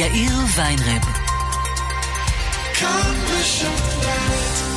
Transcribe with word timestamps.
יאיר 0.00 0.32
ויינרב. 0.56 1.02
כאן 2.74 3.14
בשפט 3.26 4.69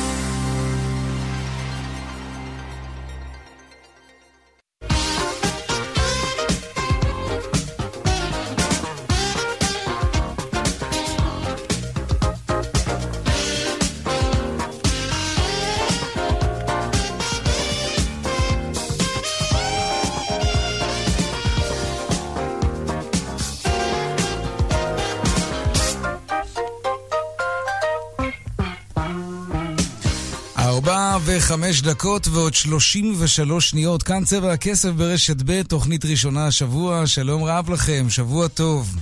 וחמש 31.54 31.82
דקות 31.82 32.28
ועוד 32.28 32.54
שלושים 32.54 33.14
ושלוש 33.18 33.70
שניות. 33.70 34.02
כאן 34.02 34.24
צבע 34.24 34.52
הכסף 34.52 34.88
ברשת 34.88 35.36
ב', 35.46 35.62
תוכנית 35.62 36.04
ראשונה 36.04 36.46
השבוע. 36.46 37.06
שלום 37.06 37.44
רב 37.44 37.70
לכם, 37.70 38.06
שבוע 38.10 38.48
טוב. 38.48 38.96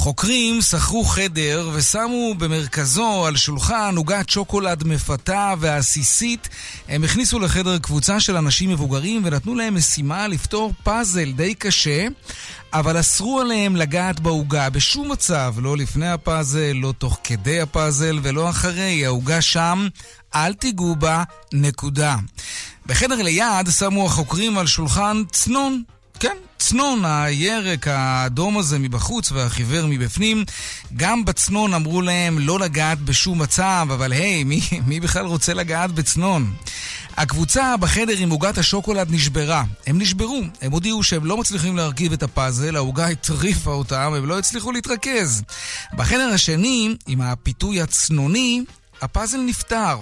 חוקרים 0.00 0.62
שכרו 0.62 1.04
חדר 1.04 1.70
ושמו 1.72 2.34
במרכזו 2.38 3.26
על 3.26 3.36
שולחן 3.36 3.94
עוגת 3.96 4.28
שוקולד 4.28 4.84
מפתה 4.84 5.54
ועסיסית. 5.58 6.48
הם 6.88 7.04
הכניסו 7.04 7.38
לחדר 7.38 7.78
קבוצה 7.78 8.20
של 8.20 8.36
אנשים 8.36 8.70
מבוגרים 8.70 9.22
ונתנו 9.24 9.54
להם 9.54 9.74
משימה 9.74 10.28
לפתור 10.28 10.72
פאזל 10.82 11.32
די 11.32 11.54
קשה, 11.54 12.06
אבל 12.72 13.00
אסרו 13.00 13.40
עליהם 13.40 13.76
לגעת 13.76 14.20
בעוגה 14.20 14.70
בשום 14.70 15.12
מצב, 15.12 15.54
לא 15.58 15.76
לפני 15.76 16.08
הפאזל, 16.08 16.72
לא 16.72 16.92
תוך 16.98 17.18
כדי 17.24 17.60
הפאזל 17.60 18.18
ולא 18.22 18.50
אחרי. 18.50 19.06
העוגה 19.06 19.40
שם, 19.40 19.88
אל 20.34 20.54
תיגעו 20.54 20.96
בה, 20.96 21.22
נקודה. 21.52 22.16
בחדר 22.86 23.22
ליד 23.22 23.68
שמו 23.78 24.06
החוקרים 24.06 24.58
על 24.58 24.66
שולחן 24.66 25.22
צנון. 25.32 25.82
כן, 26.20 26.36
צנון, 26.60 27.04
הירק 27.04 27.88
האדום 27.88 28.58
הזה 28.58 28.78
מבחוץ 28.78 29.32
והחיוור 29.32 29.86
מבפנים. 29.86 30.44
גם 30.96 31.24
בצנון 31.24 31.74
אמרו 31.74 32.02
להם 32.02 32.38
לא 32.38 32.58
לגעת 32.58 33.00
בשום 33.00 33.42
מצב, 33.42 33.88
אבל 33.92 34.12
היי, 34.12 34.44
מי, 34.44 34.60
מי 34.86 35.00
בכלל 35.00 35.26
רוצה 35.26 35.54
לגעת 35.54 35.92
בצנון? 35.92 36.52
הקבוצה 37.16 37.76
בחדר 37.76 38.16
עם 38.18 38.30
עוגת 38.30 38.58
השוקולד 38.58 39.10
נשברה. 39.10 39.64
הם 39.86 39.98
נשברו. 39.98 40.42
הם 40.62 40.72
הודיעו 40.72 41.02
שהם 41.02 41.24
לא 41.24 41.36
מצליחים 41.36 41.76
להרכיב 41.76 42.12
את 42.12 42.22
הפאזל, 42.22 42.76
העוגה 42.76 43.06
הטריפה 43.08 43.70
אותם, 43.70 44.12
הם 44.16 44.26
לא 44.26 44.38
הצליחו 44.38 44.72
להתרכז. 44.72 45.42
בחדר 45.96 46.30
השני, 46.34 46.94
עם 47.06 47.20
הפיתוי 47.20 47.80
הצנוני, 47.80 48.62
הפאזל 49.02 49.38
נפתר. 49.38 49.98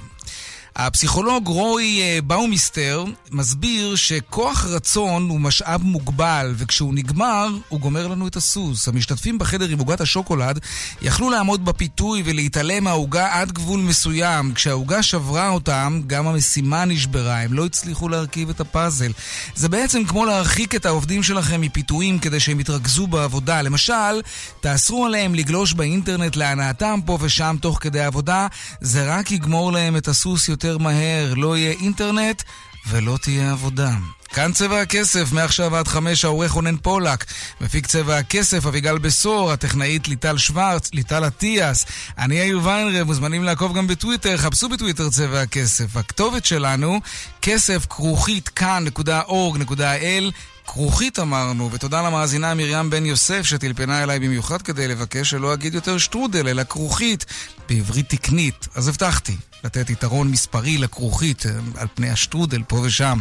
הפסיכולוג 0.78 1.46
רוי 1.46 2.00
אה, 2.00 2.18
באומיסטר 2.26 3.04
מסביר 3.30 3.96
שכוח 3.96 4.64
רצון 4.64 5.28
הוא 5.28 5.40
משאב 5.40 5.82
מוגבל, 5.82 6.54
וכשהוא 6.56 6.94
נגמר, 6.94 7.48
הוא 7.68 7.80
גומר 7.80 8.06
לנו 8.06 8.26
את 8.26 8.36
הסוס. 8.36 8.88
המשתתפים 8.88 9.38
בחדר 9.38 9.68
עם 9.68 9.78
עוגת 9.78 10.00
השוקולד 10.00 10.58
יכלו 11.02 11.30
לעמוד 11.30 11.64
בפיתוי 11.64 12.22
ולהתעלם 12.24 12.84
מהעוגה 12.84 13.40
עד 13.40 13.52
גבול 13.52 13.80
מסוים. 13.80 14.54
כשהעוגה 14.54 15.02
שברה 15.02 15.48
אותם, 15.48 16.00
גם 16.06 16.26
המשימה 16.26 16.84
נשברה, 16.84 17.40
הם 17.40 17.52
לא 17.52 17.66
הצליחו 17.66 18.08
להרכיב 18.08 18.50
את 18.50 18.60
הפאזל. 18.60 19.12
זה 19.54 19.68
בעצם 19.68 20.04
כמו 20.04 20.24
להרחיק 20.24 20.74
את 20.74 20.86
העובדים 20.86 21.22
שלכם 21.22 21.60
מפיתויים 21.60 22.18
כדי 22.18 22.40
שהם 22.40 22.60
יתרכזו 22.60 23.06
בעבודה. 23.06 23.62
למשל, 23.62 24.22
תאסרו 24.60 25.06
עליהם 25.06 25.34
לגלוש 25.34 25.72
באינטרנט 25.72 26.36
להנאתם 26.36 27.00
פה 27.06 27.18
ושם 27.20 27.56
תוך 27.60 27.78
כדי 27.80 28.00
עבודה, 28.00 28.46
זה 28.80 29.16
רק 29.16 29.32
יגמור 29.32 29.72
להם 29.72 29.96
את 29.96 30.08
הסוס 30.08 30.48
יותר 30.48 30.67
יותר 30.68 30.78
מהר, 30.78 31.34
לא 31.34 31.56
יהיה 31.56 31.72
אינטרנט 31.72 32.42
ולא 32.88 33.18
תהיה 33.22 33.52
עבודה. 33.52 33.90
כאן 34.28 34.52
צבע 34.52 34.80
הכסף, 34.80 35.32
מעכשיו 35.32 35.76
עד 35.76 35.88
חמש 35.88 36.24
העורך 36.24 36.52
רונן 36.52 36.76
פולק, 36.76 37.24
מפיק 37.60 37.86
צבע 37.86 38.18
הכסף 38.18 38.66
אביגל 38.66 38.98
בשור, 38.98 39.52
הטכנאית 39.52 40.08
ליטל 40.08 40.38
שוורץ, 40.38 40.90
ליטל 40.94 41.26
אטיאס, 41.26 41.86
אני 42.18 42.34
יאיר 42.34 42.60
ויינרב, 42.62 43.06
מוזמנים 43.06 43.44
לעקוב 43.44 43.76
גם 43.76 43.86
בטוויטר, 43.86 44.36
חפשו 44.36 44.68
בטוויטר 44.68 45.10
צבע 45.10 45.40
הכסף. 45.40 45.96
הכתובת 45.96 46.44
שלנו, 46.44 47.00
כסף 47.42 47.86
כרוכית 47.86 48.48
כאן.org.il 48.48 50.32
כרוכית 50.72 51.18
אמרנו, 51.18 51.72
ותודה 51.72 52.02
למאזינה 52.02 52.54
מרים 52.54 52.90
בן 52.90 53.06
יוסף 53.06 53.42
שטלפנה 53.42 54.02
אליי 54.02 54.18
במיוחד 54.18 54.62
כדי 54.62 54.88
לבקש 54.88 55.30
שלא 55.30 55.54
אגיד 55.54 55.74
יותר 55.74 55.98
שטרודל, 55.98 56.48
אלא 56.48 56.64
כרוכית, 56.64 57.24
בעברית 57.68 58.08
תקנית. 58.08 58.68
אז 58.74 58.88
הבטחתי, 58.88 59.36
לתת 59.64 59.90
יתרון 59.90 60.30
מספרי 60.30 60.78
לכרוכית 60.78 61.46
אה, 61.46 61.52
על 61.76 61.86
פני 61.94 62.10
השטרודל 62.10 62.62
פה 62.68 62.76
ושם. 62.76 63.18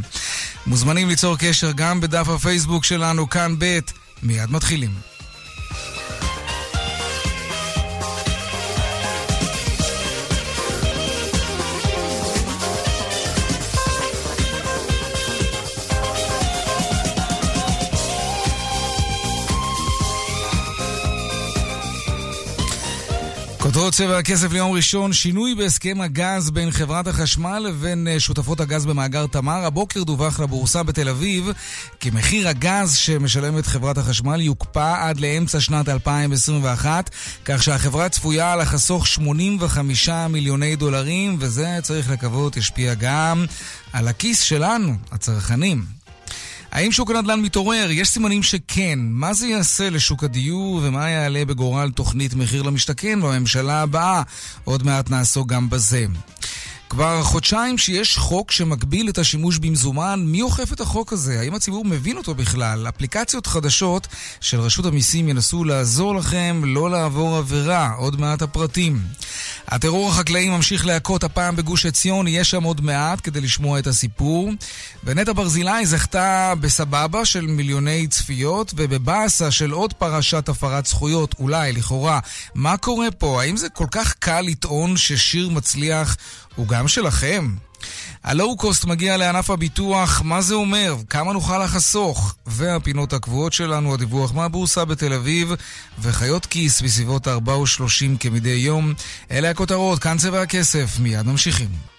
מוזמנים 0.66 1.10
ליצור 1.10 1.38
קשר 1.40 1.72
גם 1.72 2.02
בדף 2.02 2.30
הפייסבוק 2.30 2.86
שלנו, 2.86 3.30
כאן 3.30 3.56
ב', 3.60 3.80
מיד 4.24 4.52
מתחילים. 4.52 5.17
כותרות 23.78 23.94
צבע 23.94 24.18
הכסף 24.18 24.52
ליום 24.52 24.72
ראשון, 24.72 25.14
שינוי 25.14 25.56
בהסכם 25.56 26.02
הגז 26.02 26.50
בין 26.50 26.72
חברת 26.72 27.08
החשמל 27.08 27.60
לבין 27.60 28.08
אה, 28.08 28.20
שותפות 28.20 28.60
הגז 28.60 28.86
במאגר 28.86 29.28
תמר. 29.28 29.66
הבוקר 29.66 30.04
דווח 30.04 30.40
לבורסה 30.40 30.84
בתל 30.84 31.10
אביב 31.10 31.52
כי 32.00 32.10
מחיר 32.10 32.48
הגז 32.48 32.96
שמשלמת 32.96 33.66
חברת 33.66 33.98
החשמל 33.98 34.42
יוקפא 34.42 34.96
עד 35.00 35.20
לאמצע 35.20 35.60
שנת 35.60 35.90
2021, 35.90 37.10
כך 37.46 37.64
שהחברה 37.64 38.10
צפויה 38.10 38.56
לחסוך 38.56 39.08
85 39.08 40.10
מיליוני 40.10 40.76
דולרים, 40.76 41.38
וזה, 41.40 41.80
צריך 41.84 42.12
לקוות, 42.12 42.58
ישפיע 42.58 42.94
גם 42.94 43.46
על 43.94 44.08
הכיס 44.08 44.42
שלנו, 44.42 44.94
הצרכנים. 45.12 45.97
האם 46.78 46.92
שוק 46.92 47.12
הנדל"ן 47.12 47.40
מתעורר? 47.42 47.88
יש 47.92 48.10
סימנים 48.10 48.44
שכן. 48.44 49.00
מה 49.02 49.34
זה 49.34 49.48
יעשה 49.48 49.90
לשוק 49.90 50.24
הדיור 50.24 50.80
ומה 50.84 51.10
יעלה 51.10 51.46
בגורל 51.46 51.92
תוכנית 51.92 52.34
מחיר 52.34 52.62
למשתכן 52.62 53.22
בממשלה 53.22 53.82
הבאה? 53.82 54.22
עוד 54.64 54.84
מעט 54.84 55.10
נעסוק 55.10 55.48
גם 55.48 55.70
בזה. 55.70 56.06
כבר 56.90 57.24
חודשיים 57.24 57.78
שיש 57.78 58.18
חוק 58.18 58.52
שמגביל 58.52 59.10
את 59.10 59.18
השימוש 59.18 59.58
במזומן. 59.58 60.24
מי 60.26 60.42
אוכף 60.42 60.74
את 60.74 60.82
החוק 60.82 61.14
הזה? 61.14 61.40
האם 61.40 61.56
הציבור 61.56 61.86
מבין 61.86 62.18
אותו 62.18 62.36
בכלל? 62.36 62.88
אפליקציות 62.90 63.48
חדשות 63.48 64.08
של 64.42 64.60
רשות 64.60 64.86
המיסים 64.86 65.30
ינסו 65.30 65.64
לעזור 65.64 66.16
לכם 66.16 66.62
לא 66.66 66.90
לעבור 66.90 67.38
עבירה. 67.38 67.92
עוד 67.98 68.20
מעט 68.20 68.42
הפרטים. 68.42 69.02
הטרור 69.68 70.10
החקלאי 70.10 70.50
ממשיך 70.50 70.86
להכות 70.86 71.24
הפעם 71.24 71.56
בגוש 71.56 71.86
עציון, 71.86 72.28
יהיה 72.28 72.44
שם 72.44 72.64
עוד 72.64 72.82
מעט 72.82 73.20
כדי 73.24 73.42
לשמוע 73.42 73.80
את 73.80 73.88
הסיפור. 73.88 74.52
ונטע 75.04 75.34
ברזילי 75.34 75.86
זכתה 75.86 76.54
בסבבה 76.60 77.26
של 77.26 77.48
מיליוני 77.48 78.08
צפיות 78.08 78.74
ובבאסה 78.76 79.52
של 79.52 79.72
עוד 79.72 79.94
פרשת 79.94 80.50
הפרת 80.50 80.86
זכויות, 80.86 81.36
אולי, 81.40 81.72
לכאורה. 81.72 82.20
מה 82.56 82.78
קורה 82.78 83.12
פה? 83.12 83.42
האם 83.42 83.58
זה 83.58 83.70
כל 83.70 83.88
כך 83.92 84.14
קל 84.20 84.42
לטעון 84.42 84.98
ששיר 84.98 85.50
מצליח 85.50 86.18
הוא 86.58 86.68
גם 86.68 86.88
שלכם? 86.88 87.56
הלואו-קוסט 88.24 88.86
מגיע 88.86 89.18
לענף 89.18 89.50
הביטוח, 89.50 90.22
מה 90.26 90.42
זה 90.42 90.54
אומר? 90.54 90.96
כמה 91.10 91.34
נוכל 91.34 91.64
לחסוך? 91.64 92.36
והפינות 92.48 93.14
הקבועות 93.14 93.54
שלנו, 93.54 93.94
הדיווח 93.94 94.34
מהבורסה 94.34 94.86
בתל 94.86 95.14
אביב, 95.14 95.52
וחיות 96.00 96.46
כיס 96.46 96.82
בסביבות 96.82 97.28
4 97.28 97.58
ו 97.58 97.68
30 97.68 98.18
כמדי 98.18 98.50
יום. 98.50 98.94
אלה 99.32 99.50
הכותרות, 99.50 100.00
כאן 100.00 100.18
צבע 100.18 100.42
הכסף, 100.42 101.00
מיד 101.00 101.26
ממשיכים. 101.26 101.97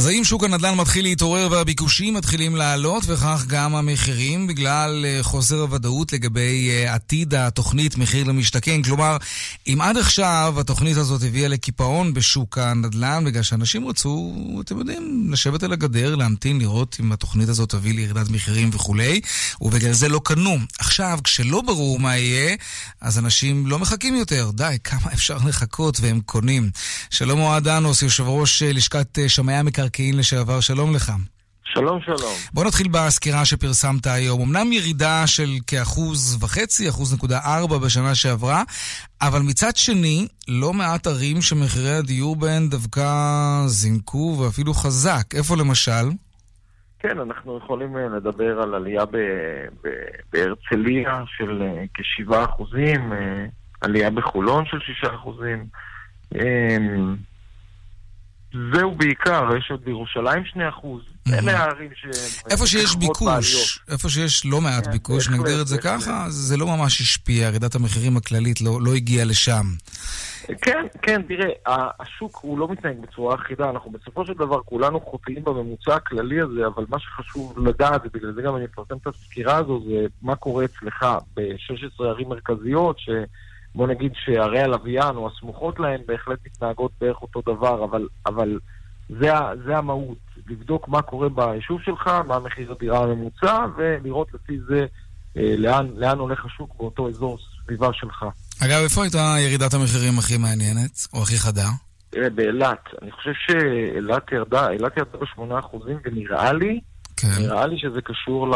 אז 0.00 0.06
האם 0.06 0.24
שוק 0.24 0.44
הנדל"ן 0.44 0.74
מתחיל 0.74 1.04
להתעורר 1.04 1.48
והביקושים 1.50 2.14
מתחילים 2.14 2.56
לעלות, 2.56 3.04
וכך 3.06 3.44
גם 3.46 3.74
המחירים, 3.74 4.46
בגלל 4.46 5.04
אה, 5.04 5.22
חוסר 5.22 5.60
הוודאות 5.60 6.12
לגבי 6.12 6.70
אה, 6.70 6.94
עתיד 6.94 7.34
התוכנית 7.34 7.96
מחיר 7.96 8.24
למשתכן? 8.24 8.82
כלומר, 8.82 9.16
אם 9.66 9.80
עד 9.80 9.96
עכשיו 9.96 10.54
התוכנית 10.60 10.96
הזאת 10.96 11.22
הביאה 11.22 11.48
לקיפאון 11.48 12.14
בשוק 12.14 12.58
הנדל"ן, 12.58 13.24
בגלל 13.26 13.42
שאנשים 13.42 13.88
רצו, 13.88 14.34
אתם 14.64 14.78
יודעים, 14.78 15.28
לשבת 15.32 15.62
על 15.62 15.72
הגדר, 15.72 16.16
להמתין, 16.16 16.58
לראות 16.58 16.96
אם 17.00 17.12
התוכנית 17.12 17.48
הזאת 17.48 17.68
תביא 17.68 17.94
לירידת 17.94 18.28
מחירים 18.30 18.70
וכולי, 18.72 19.20
ובגלל 19.60 19.92
זה 19.92 20.08
לא 20.08 20.20
קנו. 20.24 20.58
עכשיו, 20.78 21.18
כשלא 21.24 21.60
ברור 21.60 21.98
מה 21.98 22.16
יהיה, 22.16 22.56
אז 23.00 23.18
אנשים 23.18 23.66
לא 23.66 23.78
מחכים 23.78 24.16
יותר. 24.16 24.50
די, 24.54 24.76
כמה 24.84 25.12
אפשר 25.12 25.38
לחכות 25.46 26.00
והם 26.00 26.20
קונים. 26.20 26.70
שלום 27.10 27.40
אוהד 27.40 27.68
אנוס, 27.68 28.02
יושב 28.02 28.24
ראש 28.26 28.62
אה, 28.62 28.72
לשכת 28.72 29.18
שמאי 29.28 29.54
המקרקעין 29.54 29.89
לשעבר, 29.98 30.60
שלום 30.60 30.94
לך. 30.94 31.12
שלום, 31.64 32.00
שלום. 32.00 32.34
בוא 32.52 32.64
נתחיל 32.64 32.88
בסקירה 32.88 33.44
שפרסמת 33.44 34.06
היום. 34.06 34.40
אמנם 34.40 34.72
ירידה 34.72 35.26
של 35.26 35.50
כאחוז 35.66 36.38
וחצי, 36.42 36.88
אחוז 36.88 37.14
נקודה 37.14 37.38
ארבע 37.44 37.78
בשנה 37.78 38.14
שעברה, 38.14 38.62
אבל 39.22 39.40
מצד 39.48 39.76
שני, 39.76 40.26
לא 40.48 40.72
מעט 40.72 41.06
ערים 41.06 41.40
שמחירי 41.40 41.90
הדיור 41.90 42.36
בהן 42.36 42.68
דווקא 42.68 43.02
זינקו 43.66 44.38
ואפילו 44.38 44.74
חזק. 44.74 45.34
איפה 45.34 45.56
למשל? 45.56 46.10
כן, 46.98 47.18
אנחנו 47.18 47.58
יכולים 47.58 47.96
אה, 47.96 48.08
לדבר 48.08 48.60
על 48.62 48.74
עלייה 48.74 49.04
בהרצליה 50.32 51.22
של 51.26 51.62
אה, 51.62 51.84
כשבעה 51.94 52.44
אחוזים, 52.44 53.12
אה, 53.12 53.46
עלייה 53.80 54.10
בחולון 54.10 54.64
של 54.66 54.78
שישה 54.80 55.14
אחוזים. 55.14 55.66
זהו 58.52 58.94
בעיקר, 58.94 59.48
יש 59.58 59.70
עוד 59.70 59.84
בירושלים 59.84 60.44
שני 60.44 60.68
אחוז. 60.68 61.02
אלה 61.32 61.58
הערים 61.58 61.90
ש... 61.94 62.06
איפה 62.50 62.66
שיש 62.66 62.96
ביקוש, 62.96 63.80
איפה 63.90 64.08
שיש 64.08 64.46
לא 64.46 64.60
מעט 64.60 64.84
כן, 64.84 64.92
ביקוש, 64.92 65.28
נגדיר 65.28 65.62
את 65.62 65.66
זה 65.66 65.78
ככה, 65.78 66.24
זה 66.28 66.56
לא 66.56 66.66
ממש 66.66 67.00
השפיע, 67.00 67.46
ירידת 67.46 67.74
המחירים 67.74 68.16
הכללית 68.16 68.60
לא, 68.60 68.78
לא 68.82 68.94
הגיעה 68.94 69.24
לשם. 69.24 69.64
כן, 70.62 70.86
כן, 71.02 71.22
תראה, 71.22 71.48
השוק 72.00 72.38
הוא 72.42 72.58
לא 72.58 72.68
מתנהג 72.68 72.96
בצורה 73.00 73.34
אחידה, 73.34 73.70
אנחנו 73.70 73.90
בסופו 73.90 74.26
של 74.26 74.32
דבר 74.32 74.60
כולנו 74.64 75.00
חוטאים 75.00 75.44
בממוצע 75.44 75.94
הכללי 75.94 76.40
הזה, 76.40 76.66
אבל 76.66 76.84
מה 76.88 76.98
שחשוב 76.98 77.58
לדעת, 77.68 78.02
ובגלל 78.04 78.32
זה 78.32 78.42
גם 78.42 78.56
אני 78.56 78.64
אפרסם 78.64 78.96
את 78.96 79.06
הסקירה 79.06 79.56
הזו, 79.56 79.82
זה 79.88 80.06
מה 80.22 80.36
קורה 80.36 80.64
אצלך 80.64 81.06
ב-16 81.36 82.04
ערים 82.04 82.28
מרכזיות, 82.28 82.98
ש... 82.98 83.08
בוא 83.74 83.86
נגיד 83.86 84.12
שערי 84.14 84.60
הלוויין 84.60 85.16
או 85.16 85.28
הסמוכות 85.28 85.80
להן 85.80 86.00
בהחלט 86.06 86.38
מתנהגות 86.46 86.92
בערך 87.00 87.22
אותו 87.22 87.42
דבר, 87.54 87.84
אבל, 87.84 88.08
אבל 88.26 88.58
זה, 89.08 89.30
זה 89.66 89.76
המהות, 89.76 90.18
לבדוק 90.48 90.88
מה 90.88 91.02
קורה 91.02 91.28
ביישוב 91.28 91.80
שלך, 91.84 92.06
מה 92.26 92.38
מחיר 92.38 92.72
הדירה 92.72 93.02
הממוצע, 93.02 93.66
ולראות 93.76 94.34
לפי 94.34 94.58
זה 94.68 94.86
אה, 95.36 95.54
לאן, 95.58 95.90
לאן 95.96 96.18
הולך 96.18 96.44
השוק 96.44 96.74
באותו 96.78 97.08
אזור 97.08 97.38
סביבה 97.64 97.88
שלך. 97.92 98.24
אגב, 98.64 98.82
איפה 98.82 99.02
הייתה 99.02 99.34
ירידת 99.38 99.74
המחירים 99.74 100.18
הכי 100.18 100.36
מעניינת, 100.36 101.06
או 101.14 101.22
הכי 101.22 101.38
חדה? 101.38 101.68
תראה, 102.10 102.30
באילת. 102.30 102.88
אני 103.02 103.12
חושב 103.12 103.32
שאילת 103.46 104.32
ירדה, 104.32 104.70
אילת 104.70 104.96
ירדה 104.96 105.18
ב-8% 105.18 105.76
ונראה 106.04 106.52
לי 106.52 106.80
כן. 107.20 107.42
נראה 107.42 107.66
לי 107.66 107.78
שזה 107.78 108.00
קשור 108.00 108.48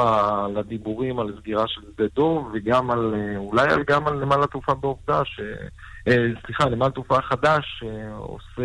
לדיבורים 0.54 1.18
על 1.18 1.32
סגירה 1.40 1.64
של 1.68 1.80
שדה 1.94 2.04
דוב, 2.14 2.50
וגם 2.54 2.90
על, 2.90 3.14
אה, 3.14 3.36
אולי 3.36 3.66
גם 3.86 4.06
על 4.06 4.24
נמל 4.24 4.42
התעופה 4.42 4.74
בעובדה, 4.74 5.24
ש... 5.24 5.40
אה, 6.08 6.26
סליחה, 6.46 6.64
נמל 6.64 6.90
תעופה 6.90 7.20
חדש 7.20 7.64
שעושה, 7.80 8.62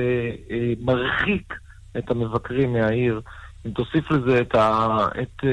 אה, 0.51 0.73
מרחיק 0.81 1.53
את 1.97 2.11
המבקרים 2.11 2.73
מהעיר. 2.73 3.21
אם 3.65 3.71
תוסיף 3.71 4.11
לזה 4.11 4.41
את, 4.41 4.55
ה, 4.55 4.87
את 5.21 5.45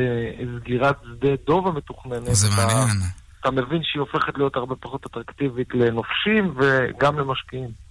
סגירת 0.61 0.97
שדה 1.05 1.29
דוב 1.47 1.69
המתוכננת, 1.69 2.23
זה 2.25 2.49
מעניין. 2.57 2.97
אתה 3.41 3.51
מבין 3.51 3.81
שהיא 3.83 4.01
הופכת 4.01 4.39
להיות 4.39 4.57
הרבה 4.57 4.75
פחות 4.75 5.07
אטרקטיבית 5.07 5.75
לנופשים 5.75 6.55
וגם 6.57 7.19
למשקיעים. 7.19 7.86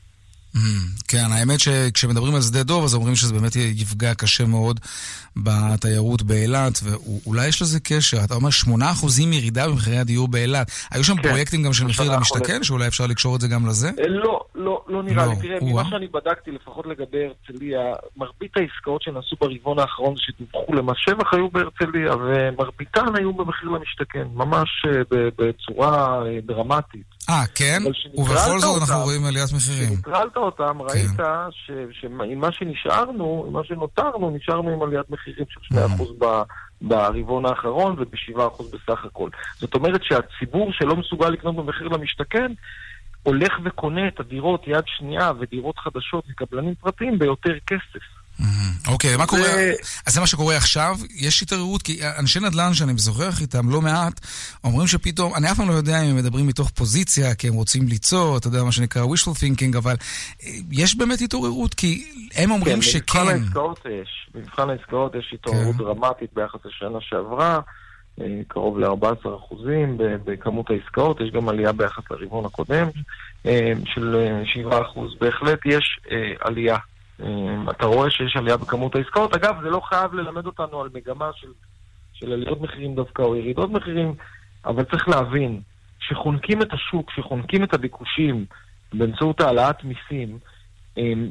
Mm, 0.56 0.60
כן, 1.08 1.26
האמת 1.32 1.60
שכשמדברים 1.60 2.36
על 2.36 2.42
שדה 2.42 2.64
דוב, 2.64 2.84
אז 2.84 2.94
אומרים 2.94 3.16
שזה 3.16 3.34
באמת 3.34 3.56
יפגע 3.56 4.14
קשה 4.14 4.46
מאוד 4.46 4.80
בתיירות 5.36 6.22
באילת, 6.22 6.80
ואולי 6.84 7.48
יש 7.48 7.62
לזה 7.62 7.80
קשר. 7.80 8.24
אתה 8.24 8.34
אומר 8.34 8.50
8% 8.66 8.70
ירידה 9.20 9.68
במחירי 9.68 9.98
הדיור 9.98 10.28
באילת. 10.28 10.72
היו 10.92 11.04
שם 11.04 11.16
כן. 11.16 11.30
פרויקטים 11.30 11.64
גם 11.64 11.74
של 11.74 11.86
מחיר 11.86 12.12
למשתכן, 12.12 12.64
שאולי 12.64 12.88
אפשר 12.88 13.08
לקשור 13.08 13.36
את 13.36 13.42
זה 13.42 13.48
גם 13.48 13.68
לזה? 13.68 13.88
אה, 14.00 14.08
לא, 14.08 14.45
לא, 14.66 14.84
לא 14.88 15.04
נראה 15.04 15.26
לא. 15.26 15.32
לי. 15.32 15.42
תראה, 15.42 15.58
ממה 15.62 15.90
שאני 15.90 16.08
בדקתי, 16.08 16.52
לפחות 16.52 16.86
לגבי 16.86 17.26
הרצליה, 17.26 17.94
מרבית 18.18 18.58
העסקאות 18.58 19.02
שנעשו 19.02 19.36
ברבעון 19.42 19.80
האחרון 19.80 20.14
שדווחו 20.18 20.74
למס 20.74 20.96
שבח 20.98 21.34
היו 21.34 21.50
בהרצליה, 21.50 22.14
ומרביתן 22.16 23.16
היו 23.16 23.34
במחיר 23.34 23.70
למשתכן, 23.70 24.28
ממש 24.34 24.70
אה, 24.88 25.02
בצורה 25.38 26.22
אה, 26.26 26.40
דרמטית. 26.46 27.16
אה, 27.30 27.44
כן? 27.56 27.80
ובכל 28.14 28.60
זאת 28.60 28.82
אנחנו 28.82 29.04
רואים 29.04 29.26
עליית 29.26 29.54
מחירים. 29.56 29.90
כשנטרלת 29.90 30.38
אותם, 30.38 30.78
כן. 30.78 30.86
ראית 30.90 31.20
שעם 31.92 32.40
מה 32.40 32.52
שנשארנו, 32.52 33.44
עם 33.48 33.54
מה 33.54 33.64
שנותרנו, 33.64 34.30
נשארנו 34.30 34.70
עם 34.70 34.82
עליית 34.82 35.10
מחירים 35.10 35.46
של 35.50 35.76
2% 35.76 35.78
mm-hmm. 35.78 36.26
ברבעון 36.82 37.46
האחרון 37.46 37.96
וב-7% 38.00 38.64
בסך 38.74 39.06
הכל. 39.06 39.30
זאת 39.60 39.76
אומרת 39.76 40.04
שהציבור 40.04 40.72
שלא 40.72 40.96
מסוגל 40.96 41.30
לקנות 41.30 41.56
במחיר 41.56 41.88
למשתכן, 41.88 42.52
הולך 43.26 43.54
וקונה 43.66 44.08
את 44.08 44.20
הדירות 44.20 44.64
יד 44.68 44.84
שנייה 44.86 45.32
ודירות 45.40 45.78
חדשות 45.78 46.24
מקבלנים 46.30 46.76
פרטיים 46.76 47.20
ביותר 47.20 47.54
כסף. 47.68 48.06
אוקיי, 48.88 49.18
מה 49.18 49.28
קורה? 49.28 49.50
אז 50.08 50.14
זה 50.14 50.20
מה 50.20 50.28
שקורה 50.28 50.58
עכשיו. 50.58 50.96
יש 51.16 51.42
התערערות, 51.42 51.82
כי 51.82 52.00
אנשי 52.20 52.40
נדל"ן 52.40 52.74
שאני 52.74 52.94
משוחח 52.94 53.42
איתם 53.42 53.70
לא 53.70 53.82
מעט, 53.82 54.20
אומרים 54.64 54.88
שפתאום, 54.88 55.36
אני 55.36 55.52
אף 55.52 55.58
פעם 55.58 55.70
לא 55.70 55.74
יודע 55.74 56.02
אם 56.02 56.10
הם 56.10 56.16
מדברים 56.16 56.48
מתוך 56.48 56.70
פוזיציה, 56.70 57.36
כי 57.36 57.48
הם 57.48 57.54
רוצים 57.54 57.88
ליצור, 57.88 58.38
אתה 58.38 58.48
יודע, 58.48 58.64
מה 58.64 58.72
שנקרא 58.72 59.04
wishful 59.04 59.36
thinking, 59.40 59.78
אבל 59.78 59.96
אה, 60.44 60.50
יש 60.72 60.98
באמת 60.98 61.22
התעוררות, 61.22 61.74
כי 61.74 62.06
הם 62.36 62.52
אומרים 62.52 62.82
שכן. 62.82 63.00
כן, 63.06 63.26
במבחן 63.26 63.44
העסקאות 63.44 63.80
יש. 64.02 64.30
במבחן 64.34 64.70
העסקאות 64.70 65.16
יש 65.16 65.34
התעוררות 65.34 65.76
כן. 65.76 65.84
דרמטית 65.84 66.30
ביחס 66.34 66.60
לשנה 66.66 67.00
שעברה. 67.02 67.60
אה, 68.22 68.42
קרוב 68.48 68.80
ל-14% 68.80 69.56
בכמות 70.26 70.70
העסקאות, 70.70 71.22
יש 71.22 71.32
גם 71.32 71.50
עלייה 71.50 71.72
ביחס 71.72 72.04
לרבעון 72.12 72.46
הקודם 72.46 72.88
אה, 73.46 73.74
של 73.86 74.16
7%. 74.70 74.74
בהחלט 75.20 75.60
יש 75.66 76.00
עלייה 76.40 76.78
אתה 77.70 77.86
רואה 77.86 78.10
שיש 78.10 78.38
עלייה 78.38 78.58
בכמות 78.58 78.96
העסקאות. 78.96 79.36
אגב, 79.36 79.56
זה 79.64 79.70
לא 79.70 79.80
חייב 79.80 80.14
ללמד 80.14 80.46
אותנו 80.46 80.82
על 80.82 80.90
מגמה 80.94 81.30
של, 81.36 81.48
של 82.14 82.32
עליות 82.32 82.62
מחירים 82.62 82.96
דווקא 82.96 83.22
או 83.22 83.36
ירידות 83.36 83.70
מחירים, 83.70 84.14
אבל 84.66 84.84
צריך 84.84 85.08
להבין, 85.08 85.62
שחונקים 86.00 86.62
את 86.62 86.74
השוק, 86.74 87.12
שחונקים 87.12 87.64
את 87.64 87.74
הביקושים 87.74 88.46
באמצעות 88.94 89.42
העלאת 89.42 89.84
מיסים, 89.84 90.38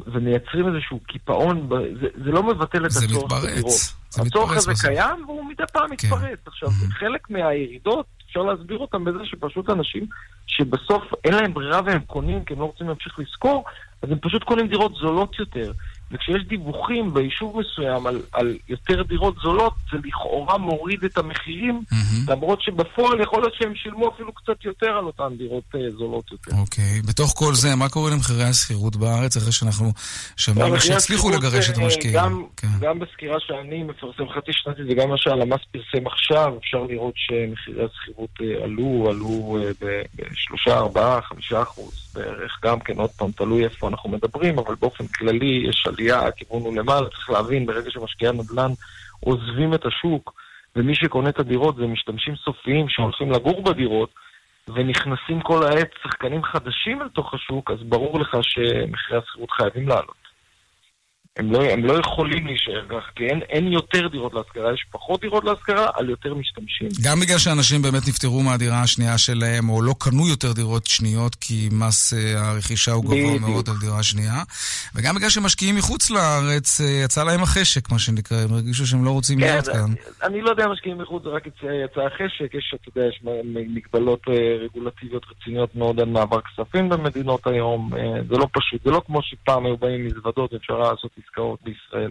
ומייצרים 0.06 0.74
איזשהו 0.74 1.00
קיפאון, 1.06 1.68
זה, 2.00 2.08
זה 2.24 2.30
לא 2.30 2.42
מבטל 2.42 2.86
את 2.86 2.90
הצורך 2.90 3.32
בדירות. 3.42 3.72
הצורך 4.18 4.56
הזה 4.56 4.70
בסוף. 4.70 4.86
קיים 4.86 5.24
והוא 5.26 5.44
מדי 5.44 5.62
פעם 5.72 5.96
כן. 5.96 6.06
מתפרץ. 6.06 6.38
עכשיו, 6.46 6.68
mm-hmm. 6.68 6.92
חלק 6.92 7.30
מהירידות, 7.30 8.06
אפשר 8.26 8.42
להסביר 8.42 8.78
אותם 8.78 9.04
בזה 9.04 9.18
שפשוט 9.24 9.70
אנשים 9.70 10.06
שבסוף 10.46 11.02
אין 11.24 11.34
להם 11.34 11.54
ברירה 11.54 11.80
והם 11.86 12.00
קונים 12.00 12.44
כי 12.44 12.52
הם 12.54 12.60
לא 12.60 12.64
רוצים 12.64 12.88
להמשיך 12.88 13.18
לשכור, 13.18 13.64
אז 14.02 14.10
הם 14.10 14.18
פשוט 14.22 14.44
קונים 14.44 14.68
דירות 14.68 14.92
זולות 14.94 15.38
יותר. 15.38 15.72
וכשיש 16.12 16.42
דיווחים 16.48 17.14
ביישוב 17.14 17.60
מסוים 17.60 18.06
על, 18.06 18.22
על 18.32 18.56
יותר 18.68 19.02
דירות 19.02 19.34
זולות, 19.42 19.72
זה 19.92 19.98
לכאורה 20.04 20.58
מוריד 20.58 21.04
את 21.04 21.18
המחירים, 21.18 21.82
mm-hmm. 21.92 22.32
למרות 22.32 22.62
שבפועל 22.62 23.20
יכול 23.20 23.40
להיות 23.40 23.54
שהם 23.54 23.74
שילמו 23.74 24.08
אפילו 24.08 24.32
קצת 24.32 24.64
יותר 24.64 24.86
על 24.86 25.04
אותן 25.04 25.36
דירות 25.38 25.64
uh, 25.74 25.78
זולות 25.98 26.32
יותר. 26.32 26.50
אוקיי. 26.56 27.00
Okay. 27.00 27.06
בתוך 27.08 27.32
כל 27.36 27.54
זה, 27.54 27.74
מה 27.74 27.88
קורה 27.88 28.10
למחירי 28.10 28.44
השכירות 28.44 28.96
בארץ, 28.96 29.36
אחרי 29.36 29.52
שאנחנו 29.52 29.92
שמענו 30.36 30.80
שהצליחו 30.80 31.30
לגרש 31.30 31.70
את 31.70 31.78
אה, 31.78 31.84
המשקיעים? 31.84 32.16
גם, 32.16 32.44
כן. 32.56 32.68
גם 32.80 32.98
בסקירה 32.98 33.40
שאני 33.40 33.82
מפרסם 33.82 34.28
חצי 34.28 34.52
שנתית 34.52 34.84
וגם 34.88 35.08
מה 35.08 35.18
שהלמ"ס 35.18 35.60
פרסם 35.70 36.06
עכשיו, 36.06 36.52
אפשר 36.58 36.82
לראות 36.82 37.14
שמחירי 37.16 37.84
השכירות 37.84 38.30
uh, 38.40 38.64
עלו, 38.64 39.06
עלו 39.10 39.58
uh, 39.60 39.84
ב-3, 39.84 40.72
4, 40.72 41.20
5 41.20 41.52
אחוז 41.52 42.04
בערך, 42.14 42.58
גם 42.64 42.80
כן, 42.80 42.96
עוד 42.96 43.10
פעם, 43.10 43.30
תלוי 43.30 43.64
איפה 43.64 43.88
אנחנו 43.88 44.10
מדברים, 44.10 44.58
אבל 44.58 44.74
באופן 44.80 45.06
כללי 45.06 45.64
יש 45.68 45.84
עלייה, 45.98 46.18
הכיוון 46.18 46.62
הוא 46.62 46.76
למעלה, 46.76 47.08
צריך 47.08 47.30
להבין, 47.30 47.66
ברגע 47.66 47.90
שמשקיעי 47.90 48.28
הנדל"ן 48.28 48.70
עוזבים 49.20 49.74
את 49.74 49.86
השוק, 49.86 50.34
ומי 50.76 50.94
שקונה 50.94 51.28
את 51.28 51.38
הדירות 51.38 51.76
זה 51.76 51.86
משתמשים 51.86 52.36
סופיים 52.36 52.88
שהולכים 52.88 53.30
לגור 53.30 53.62
בדירות, 53.62 54.10
ונכנסים 54.68 55.40
כל 55.40 55.62
העת 55.62 55.90
שחקנים 56.02 56.42
חדשים 56.42 57.02
לתוך 57.02 57.34
השוק, 57.34 57.70
אז 57.70 57.78
ברור 57.82 58.20
לך 58.20 58.36
שמחירי 58.42 59.18
השכירות 59.18 59.50
חייבים 59.50 59.88
לעלות. 59.88 60.23
הם 61.36 61.52
לא, 61.52 61.62
הם 61.62 61.84
לא 61.84 61.92
יכולים 61.92 62.46
להישאר 62.46 62.84
כך, 62.88 63.10
כי 63.16 63.24
אין, 63.26 63.40
אין 63.48 63.72
יותר 63.72 64.08
דירות 64.08 64.34
להשכרה, 64.34 64.74
יש 64.74 64.86
פחות 64.90 65.20
דירות 65.20 65.44
להשכרה 65.44 65.90
על 65.94 66.10
יותר 66.10 66.34
משתמשים. 66.34 66.88
גם 67.04 67.20
בגלל 67.20 67.38
שאנשים 67.38 67.82
באמת 67.82 68.08
נפטרו 68.08 68.42
מהדירה 68.42 68.82
השנייה 68.82 69.18
שלהם, 69.18 69.68
או 69.68 69.82
לא 69.82 69.94
קנו 69.98 70.28
יותר 70.28 70.52
דירות 70.52 70.86
שניות, 70.86 71.34
כי 71.34 71.68
מס 71.72 72.14
אה, 72.14 72.50
הרכישה 72.50 72.92
הוא 72.92 73.04
גבוה 73.04 73.16
בדיוק. 73.16 73.40
מאוד 73.40 73.68
על 73.68 73.74
דירה 73.80 74.02
שנייה, 74.02 74.42
וגם 74.94 75.14
בגלל 75.14 75.28
שמשקיעים 75.28 75.76
מחוץ 75.76 76.10
לארץ, 76.10 76.80
אה, 76.80 76.86
יצא 77.04 77.24
להם 77.24 77.42
החשק, 77.42 77.90
מה 77.90 77.98
שנקרא, 77.98 78.36
הם 78.36 78.52
הרגישו 78.52 78.86
שהם 78.86 79.04
לא 79.04 79.10
רוצים 79.10 79.40
כן, 79.40 79.46
להיות 79.46 79.68
כאן. 79.68 79.90
אני 80.22 80.40
לא 80.40 80.50
יודע 80.50 80.68
משקיעים 80.68 80.98
מחוץ, 80.98 81.22
רק 81.26 81.46
יצא, 81.46 82.00
החשק, 82.00 82.54
יש, 82.54 82.74
אתה 82.74 82.98
יודע, 82.98 83.08
יש 83.08 83.20
מגבלות 83.54 84.20
אה, 84.28 84.34
רגולטיביות 84.64 85.26
רציניות 85.30 85.76
מאוד 85.76 86.00
על 86.00 86.08
מעבר 86.08 86.40
כספים 86.40 86.88
במדינות 86.88 87.46
היום, 87.46 87.90
זה 88.28 88.36
לא 88.36 88.46
פשוט, 88.52 88.84
זה 88.84 88.90
לא 88.90 89.02
כמו 89.06 89.22
שפעם 89.22 89.66
היו 89.66 89.76
באים 89.76 90.06
מזוודות, 90.06 90.54
אפשר 90.54 90.78
לעשות 90.78 91.10
עסקאות 91.24 91.58
בישראל. 91.64 92.10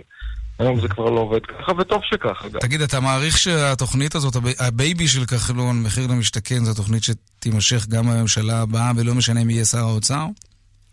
היום 0.59 0.79
זה 0.81 0.87
כבר 0.87 1.09
לא 1.09 1.19
עובד 1.19 1.45
ככה, 1.45 1.71
וטוב 1.77 2.01
שכך, 2.03 2.45
אגב. 2.45 2.59
תגיד, 2.59 2.81
אתה 2.81 2.99
מעריך 2.99 3.37
שהתוכנית 3.37 4.15
הזאת, 4.15 4.35
הב- 4.35 4.47
הבייבי 4.59 5.07
של 5.07 5.25
כחלון, 5.25 5.83
מחיר 5.83 6.07
למשתכן, 6.07 6.63
זו 6.65 6.73
תוכנית 6.73 7.03
שתימשך 7.03 7.85
גם 7.89 8.05
בממשלה 8.07 8.61
הבאה, 8.61 8.91
ולא 8.97 9.13
משנה 9.15 9.43
מי 9.43 9.53
יהיה 9.53 9.65
שר 9.65 9.77
האוצר? 9.77 10.25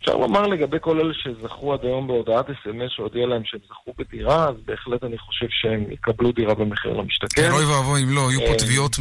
אפשר 0.01 0.15
לומר 0.17 0.43
לגבי 0.47 0.77
כל 0.81 1.01
אלה 1.01 1.15
שזכו 1.15 1.75
עד 1.75 1.81
היום 1.83 2.07
בהודעת 2.07 2.45
אס.אם.אס 2.51 2.91
שהודיע 2.97 3.27
להם 3.27 3.43
שהם 3.45 3.61
זכו 3.69 3.93
בדירה, 3.99 4.49
אז 4.49 4.55
בהחלט 4.65 5.05
אני 5.05 5.19
חושב 5.19 5.47
שהם 5.51 5.85
יקבלו 5.93 6.33
דירה 6.33 6.55
במחיר 6.55 6.93
למשתכן. 6.93 7.43
כן, 7.43 7.51
אוי 7.53 7.65
ואבוי 7.65 8.03
אם 8.03 8.11
לא, 8.11 8.31
יהיו 8.31 8.41
פה 8.41 8.53
אה, 8.53 8.59
תביעות 8.59 8.97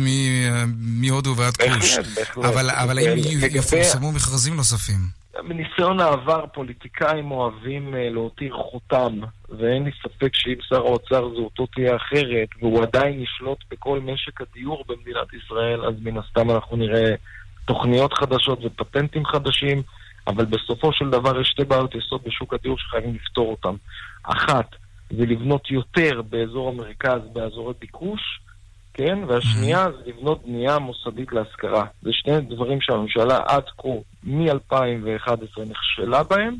מהודו 0.78 1.36
ועד 1.38 1.58
כוש. 1.58 1.98
בהחלט, 1.98 2.06
בהחלט. 2.16 2.46
אבל 2.46 2.98
האם 2.98 3.18
לגבי- 3.18 3.58
יפורסמו 3.58 4.12
מכרזים 4.12 4.56
נוספים? 4.56 5.19
מניסיון 5.44 6.00
העבר, 6.00 6.46
פוליטיקאים 6.54 7.32
אוהבים 7.32 7.96
אה, 7.96 8.10
להותיר 8.10 8.54
חותם, 8.54 9.20
ואין 9.50 9.84
לי 9.84 9.92
ספק 10.04 10.36
שאם 10.36 10.56
שר 10.62 10.76
האוצר 10.76 11.30
זהותו 11.36 11.66
תהיה 11.66 11.96
אחרת, 11.96 12.50
והוא 12.60 12.84
עדיין 12.84 13.20
ישלוט 13.22 13.64
בכל 13.72 14.00
משק 14.00 14.42
הדיור 14.42 14.84
במדינת 14.88 15.34
ישראל, 15.34 15.86
אז 15.86 15.94
מן 16.02 16.18
הסתם 16.18 16.52
אנחנו 16.52 16.78
נראה 16.78 17.16
תוכניות 17.66 18.14
חדשות 18.14 18.60
ופטנטים 18.66 19.26
חדשים, 19.26 19.82
אבל 20.28 20.46
בסופו 20.46 20.94
של 20.94 21.10
דבר 21.10 21.42
יש 21.42 21.48
שתי 21.48 21.64
בעיות 21.64 21.96
יסוד 21.96 22.22
בשוק 22.26 22.54
הדיור 22.54 22.78
שחייבים 22.78 23.16
לפתור 23.16 23.52
אותן. 23.52 23.76
אחת, 24.24 24.76
זה 25.10 25.26
לבנות 25.26 25.72
יותר 25.72 26.22
באזור 26.30 26.70
המרכז, 26.70 27.20
באזורי 27.34 27.74
ביקוש, 27.80 28.40
כן? 29.00 29.18
והשנייה 29.28 29.86
זה 29.92 30.12
לבנות 30.12 30.46
בנייה 30.46 30.80
מוסדית 30.80 31.32
להשכרה. 31.32 31.86
זה 32.02 32.10
שני 32.14 32.42
דברים 32.42 32.82
שהממשלה 32.82 33.40
עד 33.46 33.64
כה, 33.78 33.90
מ-2011, 34.24 35.62
נכשלה 35.70 36.24
בהם, 36.24 36.56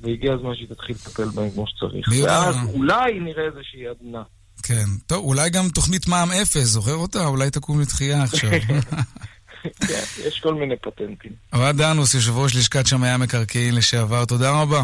והגיע 0.00 0.34
הזמן 0.34 0.54
שהיא 0.54 0.68
תתחיל 0.68 0.96
לטפל 0.96 1.28
בהם 1.34 1.50
כמו 1.50 1.64
שצריך. 1.66 2.08
ואז 2.22 2.56
אולי 2.74 3.20
נראה 3.20 3.44
איזושהי 3.44 3.88
עדנה. 3.88 4.22
כן. 4.62 4.84
טוב, 5.06 5.24
אולי 5.24 5.50
גם 5.50 5.68
תוכנית 5.68 6.08
מע"מ 6.08 6.28
אפס, 6.42 6.64
זוכר 6.64 6.94
אותה? 6.94 7.26
אולי 7.26 7.50
תקום 7.50 7.80
לתחייה 7.80 8.22
עכשיו. 8.22 8.50
כן, 9.88 10.02
יש 10.26 10.40
כל 10.42 10.54
מיני 10.54 10.76
פטנטים. 10.76 11.32
אוהד 11.52 11.76
דנוס, 11.76 12.14
יושב 12.14 12.36
ראש 12.36 12.56
לשכת 12.56 12.86
שמאי 12.86 13.08
המקרקעין 13.08 13.74
לשעבר, 13.74 14.24
תודה 14.24 14.62
רבה. 14.62 14.82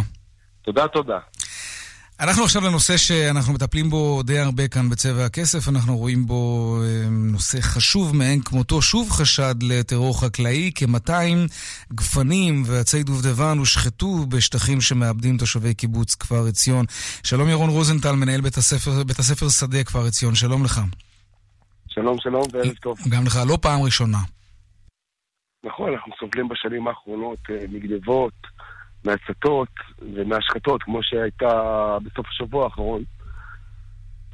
תודה, 0.62 0.88
תודה. 0.88 1.18
אנחנו 2.20 2.44
עכשיו 2.44 2.62
לנושא 2.62 2.96
שאנחנו 2.96 3.52
מטפלים 3.52 3.90
בו 3.90 4.22
די 4.22 4.38
הרבה 4.38 4.68
כאן 4.68 4.90
בצבע 4.90 5.24
הכסף, 5.24 5.68
אנחנו 5.68 5.96
רואים 5.96 6.26
בו 6.26 6.74
אה, 6.82 7.08
נושא 7.10 7.60
חשוב 7.60 8.16
מאין 8.16 8.40
כמותו, 8.40 8.82
שוב 8.82 9.10
חשד 9.10 9.54
לטרור 9.62 10.20
חקלאי, 10.20 10.70
כ-200 10.74 11.12
גפנים 11.94 12.62
ועצי 12.66 13.02
דובדבן 13.02 13.58
הושחתו 13.58 14.26
בשטחים 14.28 14.80
שמאבדים 14.80 15.38
תושבי 15.38 15.74
קיבוץ 15.74 16.14
כפר 16.14 16.46
עציון. 16.48 16.84
שלום 17.24 17.48
ירון 17.48 17.70
רוזנטל, 17.70 18.12
מנהל 18.12 18.40
בית 18.40 18.56
הספר, 18.56 19.04
בית 19.06 19.18
הספר 19.18 19.48
שדה 19.48 19.84
כפר 19.84 20.06
עציון, 20.06 20.34
שלום 20.34 20.64
לך. 20.64 20.80
שלום, 21.88 22.16
שלום 22.18 22.42
וערב 22.52 22.74
טוב. 22.82 22.98
גם 23.08 23.24
לך, 23.26 23.38
לא 23.48 23.58
פעם 23.62 23.82
ראשונה. 23.82 24.18
נכון, 25.64 25.92
אנחנו 25.92 26.12
סובלים 26.20 26.48
בשנים 26.48 26.88
האחרונות 26.88 27.38
אה, 27.50 27.64
מגנבות, 27.72 28.57
מהצתות 29.08 29.68
ומהשחתות, 30.14 30.82
כמו 30.82 31.02
שהייתה 31.02 31.52
בסוף 32.04 32.26
השבוע 32.28 32.64
האחרון. 32.64 33.02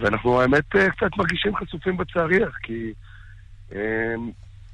ואנחנו 0.00 0.40
האמת 0.40 0.76
אה, 0.76 0.90
קצת 0.90 1.16
מרגישים 1.16 1.56
חשופים 1.56 1.96
בצעריך, 1.96 2.56
כי 2.62 2.92
אה, 3.74 4.14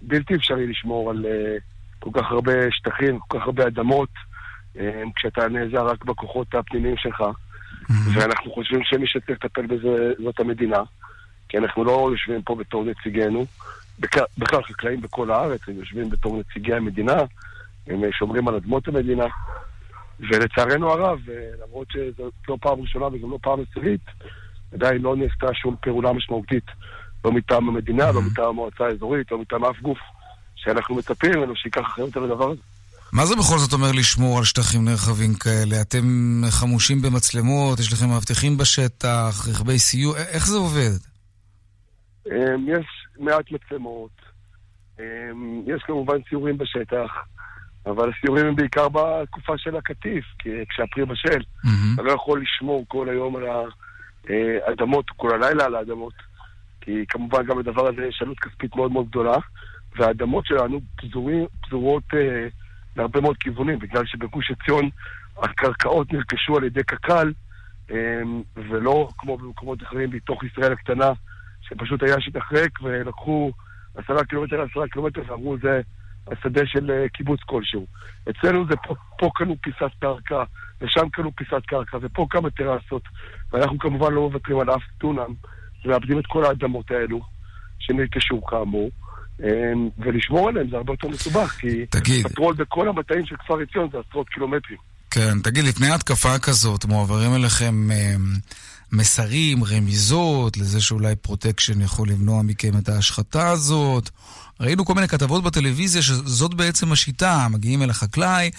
בלתי 0.02 0.34
אפשרי 0.34 0.66
לשמור 0.66 1.10
על 1.10 1.26
אה, 1.26 1.56
כל 1.98 2.10
כך 2.14 2.30
הרבה 2.30 2.52
שטחים, 2.70 3.18
כל 3.18 3.38
כך 3.38 3.46
הרבה 3.46 3.66
אדמות, 3.66 4.08
אה, 4.78 5.02
כשאתה 5.16 5.48
נעזר 5.48 5.86
רק 5.86 6.04
בכוחות 6.04 6.54
הפנימיים 6.54 6.96
שלך. 6.96 7.22
ואנחנו 8.14 8.52
חושבים 8.52 8.80
שמי 8.84 9.06
שצריך 9.06 9.44
לטפל 9.44 9.66
בזה 9.66 10.12
זאת 10.24 10.40
המדינה, 10.40 10.82
כי 11.48 11.58
אנחנו 11.58 11.84
לא 11.84 12.08
יושבים 12.12 12.42
פה 12.42 12.54
בתור 12.54 12.84
נציגינו. 12.84 13.46
בכ- 14.00 14.38
בכלל 14.38 14.62
חקלאים 14.62 15.00
בכל 15.00 15.30
הארץ, 15.30 15.60
הם 15.68 15.74
יושבים 15.74 16.10
בתור 16.10 16.40
נציגי 16.40 16.74
המדינה, 16.74 17.16
הם 17.86 18.00
שומרים 18.12 18.48
על 18.48 18.54
אדמות 18.54 18.88
המדינה, 18.88 19.24
ולצערנו 20.20 20.90
הרב, 20.90 21.18
למרות 21.62 21.88
שזו 21.90 22.30
לא 22.48 22.56
פעם 22.60 22.80
ראשונה 22.80 23.06
וגם 23.06 23.30
לא 23.30 23.38
פעם 23.42 23.58
עשירית, 23.70 24.04
עדיין 24.74 25.02
לא 25.02 25.16
נעשתה 25.16 25.46
שום 25.54 25.76
פעולה 25.82 26.12
משמעותית, 26.12 26.64
לא 27.24 27.32
מטעם 27.32 27.68
המדינה, 27.68 28.12
לא 28.12 28.22
מטעם 28.22 28.44
המועצה 28.44 28.84
האזורית, 28.84 29.32
לא 29.32 29.38
מטעם 29.38 29.64
אף 29.64 29.80
גוף 29.82 29.98
שאנחנו 30.56 30.94
מצפים 30.94 31.30
ממנו 31.36 31.56
שייקח 31.56 31.80
אחריות 31.80 32.16
על 32.16 32.24
הדבר 32.24 32.50
הזה. 32.50 32.60
מה 33.12 33.26
זה 33.26 33.36
בכל 33.36 33.58
זאת 33.58 33.72
אומר 33.72 33.92
לשמור 33.92 34.38
על 34.38 34.44
שטחים 34.44 34.84
נרחבים 34.84 35.34
כאלה? 35.34 35.80
אתם 35.80 36.04
חמושים 36.50 37.02
במצלמות, 37.02 37.78
יש 37.80 37.92
לכם 37.92 38.08
מאבטחים 38.08 38.56
בשטח, 38.56 39.48
רכבי 39.48 39.78
סיוע, 39.78 40.16
איך 40.16 40.46
זה 40.46 40.56
עובד? 40.56 40.90
אמ, 42.26 42.66
יש 42.68 42.86
מעט 43.18 43.44
מצלמות, 43.52 44.10
אמ, 45.00 45.62
יש 45.66 45.82
כמובן 45.86 46.16
סיורים 46.28 46.58
בשטח, 46.58 47.10
אבל 47.86 48.10
הסיורים 48.10 48.46
הם 48.46 48.56
בעיקר 48.56 48.88
בתקופה 48.88 49.58
של 49.58 49.76
הקטיף, 49.76 50.24
כשהפרי 50.68 51.04
בשל, 51.04 51.40
מהמם. 51.64 51.94
אתה 51.94 52.02
לא 52.02 52.12
יכול 52.12 52.42
לשמור 52.42 52.84
כל 52.88 53.08
היום 53.08 53.36
על 53.36 53.44
האדמות, 54.66 55.10
כל 55.16 55.34
הלילה 55.34 55.64
על 55.64 55.74
האדמות, 55.74 56.14
כי 56.80 57.04
כמובן 57.08 57.46
גם 57.46 57.58
לדבר 57.58 57.88
הזה 57.88 58.04
יש 58.04 58.22
עלות 58.22 58.38
כספית 58.38 58.76
מאוד 58.76 58.92
מאוד 58.92 59.08
גדולה, 59.08 59.36
והאדמות 59.96 60.46
שלנו 60.46 60.80
פזורים, 60.96 61.46
פזורות 61.62 62.02
אה, 62.14 62.48
להרבה 62.96 63.20
מאוד 63.20 63.36
כיוונים, 63.36 63.78
בגלל 63.78 64.06
שבגוש 64.06 64.50
עציון 64.50 64.88
הקרקעות 65.42 66.12
נרכשו 66.12 66.56
על 66.56 66.64
ידי 66.64 66.82
קק"ל, 66.82 67.32
אה, 67.90 68.20
ולא 68.56 69.08
כמו 69.18 69.36
במקומות 69.36 69.82
אחרים 69.82 70.10
בתוך 70.10 70.44
ישראל 70.44 70.72
הקטנה, 70.72 71.10
שפשוט 71.60 72.02
היה 72.02 72.20
שטח 72.20 72.52
ריק 72.52 72.82
ולקחו 72.82 73.52
עשרה 73.94 74.24
קילומטר 74.24 74.62
עשרה 74.62 74.88
קילומטר 74.88 75.22
ואמרו 75.26 75.56
זה 75.62 75.80
השדה 76.30 76.60
של 76.66 76.90
אה, 76.90 77.08
קיבוץ 77.08 77.40
כלשהו. 77.46 77.86
אצלנו 78.30 78.64
זה 78.70 78.76
פה, 78.76 78.94
פה 79.18 79.30
קנו 79.34 79.56
פיסת 79.62 79.92
קרקע, 80.00 80.42
ושם 80.80 81.08
קנו 81.12 81.30
פיסת 81.36 81.62
קרקע, 81.66 81.98
ופה 82.02 82.26
כמה 82.30 82.50
טרסות, 82.50 83.02
ואנחנו 83.52 83.78
כמובן 83.78 84.12
לא 84.12 84.20
מוותרים 84.20 84.60
על 84.60 84.70
אף 84.70 84.82
דונם, 85.00 85.34
ומאבדים 85.84 86.18
את 86.18 86.26
כל 86.26 86.44
האדמות 86.44 86.90
האלו, 86.90 87.20
שנרכשו 87.78 88.44
כאמור, 88.44 88.90
אה, 89.44 89.72
ולשמור 89.98 90.48
עליהם 90.48 90.70
זה 90.70 90.76
הרבה 90.76 90.92
יותר 90.92 91.08
מסובך, 91.08 91.50
כי 91.60 91.86
תגיד, 91.86 92.26
פטרול 92.26 92.54
בכל 92.54 92.88
המטעים 92.88 93.26
של 93.26 93.36
כפר 93.36 93.60
עציון 93.60 93.88
זה 93.92 93.98
עשרות 94.08 94.28
קילומטרים. 94.28 94.78
כן, 95.10 95.40
תגיד, 95.44 95.64
לפני 95.64 95.90
התקפה 95.90 96.38
כזאת 96.38 96.84
מועברים 96.84 97.34
אליכם 97.34 97.90
אה, 97.90 98.14
מסרים, 98.92 99.64
רמיזות, 99.64 100.56
לזה 100.56 100.80
שאולי 100.80 101.16
protection 101.16 101.80
יכול 101.80 102.08
למנוע 102.08 102.42
מכם 102.42 102.78
את 102.78 102.88
ההשחתה 102.88 103.48
הזאת. 103.48 104.10
ראינו 104.60 104.84
כל 104.84 104.94
מיני 104.94 105.08
כתבות 105.08 105.44
בטלוויזיה 105.44 106.02
שזאת 106.02 106.54
בעצם 106.54 106.92
השיטה, 106.92 107.46
מגיעים 107.50 107.82
אל 107.82 107.90
החקלאי, 107.90 108.50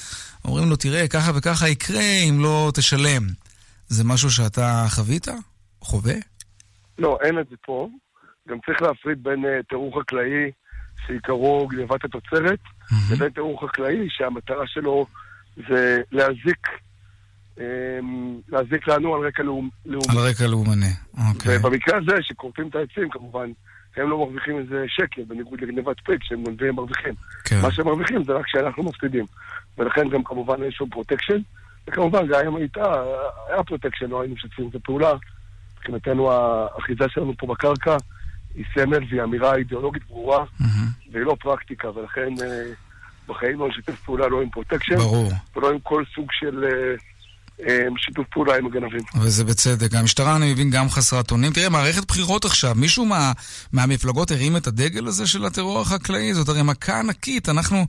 אומרים 0.45 0.69
לו, 0.69 0.75
תראה, 0.75 1.07
ככה 1.07 1.31
וככה 1.35 1.69
יקרה 1.69 2.03
אם 2.29 2.39
לא 2.39 2.71
תשלם. 2.75 3.23
זה 3.87 4.03
משהו 4.03 4.31
שאתה 4.31 4.85
חווית? 4.89 5.27
חווה? 5.81 6.15
לא, 6.97 7.17
אין 7.21 7.39
את 7.39 7.45
זה 7.49 7.55
פה. 7.65 7.89
גם 8.49 8.57
צריך 8.65 8.81
להפריד 8.81 9.23
בין 9.23 9.45
uh, 9.45 9.63
טרור 9.69 10.01
חקלאי 10.01 10.51
שעיקרו 11.07 11.67
גנבת 11.67 12.05
התוצרת, 12.05 12.59
לבין 13.11 13.29
טרור 13.29 13.67
חקלאי 13.67 14.07
שהמטרה 14.09 14.67
שלו 14.67 15.05
זה 15.69 16.01
להזיק, 16.11 16.67
להזיק 18.49 18.87
לנו 18.87 19.15
על 19.15 19.27
רקע 19.27 19.43
לאומ, 19.43 19.69
לאומי. 19.85 20.05
על 20.09 20.17
רקע 20.17 20.47
לאומני, 20.47 20.93
אוקיי. 21.29 21.57
ובמקרה 21.57 21.97
הזה, 21.97 22.11
שכורתים 22.21 22.67
את 22.67 22.75
העצים, 22.75 23.09
כמובן, 23.09 23.51
הם 23.97 24.09
לא 24.09 24.17
מרוויחים 24.17 24.57
איזה 24.57 24.85
שקל, 24.87 25.21
בניגוד 25.27 25.61
לגנבת 25.61 25.99
פרי, 25.99 26.11
כן, 26.11 26.23
שהם 26.23 26.43
גונבים 26.43 26.69
הם 26.69 26.75
מרוויחים. 26.75 27.13
כן. 27.45 27.61
מה 27.61 27.71
שהם 27.71 27.85
מרוויחים 27.85 28.23
זה 28.23 28.33
רק 28.33 28.47
שאנחנו 28.47 28.83
מפסידים. 28.83 29.25
ולכן 29.77 30.09
גם 30.09 30.23
כמובן 30.23 30.63
יש 30.63 30.75
שם 30.75 30.89
protection, 30.89 31.39
וכמובן 31.87 32.27
גם 32.27 32.47
אם 32.47 32.55
הייתה, 32.55 33.03
היה 33.49 33.63
protection, 33.63 34.09
לא 34.09 34.21
היינו 34.21 34.35
משתפים 34.35 34.69
את 34.69 34.75
הפעולה. 34.75 35.13
מבחינתנו 35.77 36.31
האחיזה 36.31 37.05
שלנו 37.09 37.33
פה 37.37 37.47
בקרקע 37.47 37.97
היא 38.55 38.65
סמל 38.73 39.03
והיא 39.09 39.23
אמירה 39.23 39.55
אידיאולוגית 39.55 40.03
ברורה. 40.07 40.45
והיא 41.11 41.25
לא 41.25 41.35
פרקטיקה, 41.39 41.89
ולכן 41.89 42.33
אה, 42.43 42.63
בחיים 43.27 43.59
לא 43.59 43.67
נשתף 43.69 44.01
פעולה 44.05 44.27
לא 44.27 44.41
עם 44.41 44.49
protection, 44.49 44.95
ברור. 44.95 45.31
ולא 45.55 45.71
עם 45.71 45.79
כל 45.79 46.03
סוג 46.15 46.27
של 46.31 46.63
אה, 46.63 46.95
שיתוף 47.97 48.27
פעולה 48.31 48.57
עם 48.57 48.65
הגנבים. 48.65 49.01
וזה 49.21 49.43
בצדק. 49.43 49.95
המשטרה, 49.95 50.35
אני 50.35 50.53
מבין, 50.53 50.69
גם 50.69 50.89
חסרת 50.89 51.31
אונים. 51.31 51.53
תראה, 51.53 51.69
מערכת 51.69 52.07
בחירות 52.07 52.45
עכשיו, 52.45 52.75
מישהו 52.75 53.05
מה, 53.05 53.31
מהמפלגות 53.71 54.31
הרים 54.31 54.57
את 54.57 54.67
הדגל 54.67 55.07
הזה 55.07 55.27
של 55.27 55.45
הטרור 55.45 55.81
החקלאי? 55.81 56.33
זאת 56.33 56.49
הרי 56.49 56.63
מכה 56.63 56.99
ענקית. 56.99 57.49
אנחנו, 57.49 57.85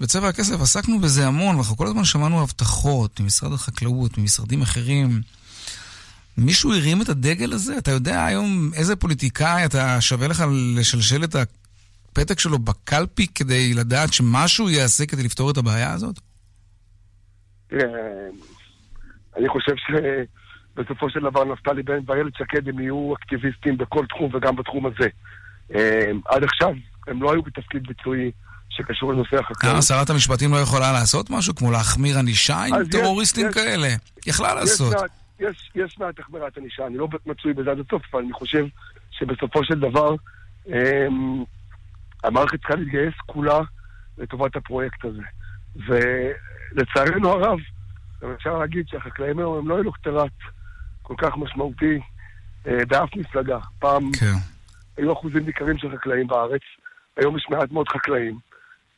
בצבע 0.00 0.28
הכסף, 0.28 0.60
עסקנו 0.60 1.00
בזה 1.00 1.26
המון, 1.26 1.54
ואנחנו 1.54 1.76
כל 1.76 1.86
הזמן 1.86 2.04
שמענו 2.04 2.42
הבטחות 2.42 3.20
ממשרד 3.20 3.52
החקלאות, 3.52 4.18
ממשרדים 4.18 4.62
אחרים. 4.62 5.22
מישהו 6.38 6.74
הרים 6.74 7.02
את 7.02 7.08
הדגל 7.08 7.52
הזה? 7.52 7.78
אתה 7.78 7.90
יודע 7.90 8.24
היום 8.24 8.70
איזה 8.74 8.96
פוליטיקאי 8.96 9.64
אתה 9.64 10.00
שווה 10.00 10.28
לך 10.28 10.44
לשלשל 10.76 11.24
את 11.24 11.36
הפתק 11.36 12.38
שלו 12.38 12.58
בקלפי 12.58 13.26
כדי 13.26 13.74
לדעת 13.74 14.12
שמשהו 14.12 14.70
יעשה 14.70 15.06
כדי 15.06 15.22
לפתור 15.22 15.50
את 15.50 15.56
הבעיה 15.56 15.92
הזאת? 15.92 16.20
אני 19.36 19.48
חושב 19.48 19.72
שבסופו 19.86 21.10
של 21.10 21.20
דבר 21.20 21.44
נפתלי 21.44 21.82
בנט 21.82 22.10
ואיילת 22.10 22.34
שקד 22.36 22.68
הם 22.68 22.78
יהיו 22.80 23.14
אקטיביסטים 23.14 23.76
בכל 23.78 24.06
תחום 24.06 24.30
וגם 24.34 24.56
בתחום 24.56 24.86
הזה. 24.86 25.08
עד 26.26 26.44
עכשיו 26.44 26.70
הם 27.06 27.22
לא 27.22 27.32
היו 27.32 27.42
בתפקיד 27.42 27.86
ביצועי 27.86 28.30
שקשור 28.70 29.12
לנושא 29.12 29.36
החקלאות. 29.38 29.72
למה 29.74 29.82
שרת 29.82 30.10
המשפטים 30.10 30.52
לא 30.52 30.56
יכולה 30.56 30.92
לעשות 30.92 31.30
משהו? 31.30 31.54
כמו 31.54 31.70
להחמיר 31.70 32.18
ענישה 32.18 32.62
עם 32.64 32.84
טרוריסטים 32.90 33.46
יש- 33.48 33.54
כאלה? 33.54 33.88
יכלה 34.26 34.54
לעשות. 34.54 34.94
יש, 35.40 35.70
יש 35.74 35.98
מעט 35.98 36.18
החמרת 36.18 36.58
ענישה, 36.58 36.86
אני 36.86 36.96
לא 36.98 37.08
מצוי 37.26 37.52
בזה 37.52 37.70
עד 37.70 37.78
הסוף, 37.78 38.02
אבל 38.12 38.22
אני 38.22 38.32
חושב 38.32 38.64
שבסופו 39.10 39.64
של 39.64 39.80
דבר 39.80 40.14
אמ, 40.68 41.44
המערכת 42.24 42.58
צריכה 42.58 42.74
להתגייס 42.74 43.14
כולה 43.26 43.60
לטובת 44.18 44.56
הפרויקט 44.56 45.04
הזה. 45.04 45.22
ולצערנו 45.86 47.28
הרב, 47.30 47.58
גם 48.22 48.30
אפשר 48.30 48.58
להגיד 48.58 48.88
שהחקלאים 48.88 49.38
היום 49.38 49.58
הם 49.58 49.68
לא 49.68 49.78
אלוקטורט 49.78 50.32
כל 51.02 51.14
כך 51.18 51.36
משמעותי 51.36 52.00
אה, 52.66 52.84
באף 52.88 53.16
מפלגה. 53.16 53.58
פעם 53.78 54.12
כן. 54.12 54.34
היו 54.96 55.12
אחוזים 55.12 55.46
ניכרים 55.46 55.78
של 55.78 55.96
חקלאים 55.96 56.26
בארץ, 56.26 56.60
היום 57.16 57.36
יש 57.36 57.46
מעט 57.50 57.70
מאוד 57.72 57.88
חקלאים, 57.88 58.38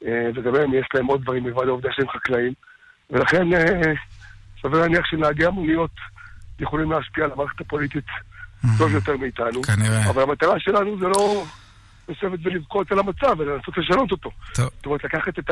אה, 0.04 0.28
וגם 0.34 0.54
הם 0.54 0.74
יש 0.74 0.86
להם 0.94 1.06
עוד 1.06 1.22
דברים 1.22 1.44
מלבד 1.44 1.66
העובדה 1.66 1.88
שהם 1.92 2.08
חקלאים, 2.08 2.52
ולכן 3.10 3.54
אה, 3.54 3.92
סביר 4.62 4.80
להניח 4.80 5.06
שנהגי 5.06 5.46
המוניות 5.46 5.90
יכולים 6.60 6.92
להשפיע 6.92 7.24
על 7.24 7.32
המערכת 7.32 7.60
הפוליטית 7.60 8.06
טוב 8.78 8.94
יותר 8.94 9.16
מאיתנו, 9.16 9.62
כנראה. 9.62 10.10
אבל 10.10 10.22
המטרה 10.22 10.60
שלנו 10.60 10.98
זה 10.98 11.06
לא 11.06 11.44
לשבת 12.08 12.38
ולבכות 12.42 12.92
על 12.92 12.98
המצב, 12.98 13.40
אלא 13.40 13.54
לנסות 13.56 13.78
לשנות 13.78 14.12
אותו. 14.12 14.30
טוב. 14.54 14.68
זאת 14.76 14.86
אומרת, 14.86 15.04
לקחת 15.04 15.38
את 15.38 15.50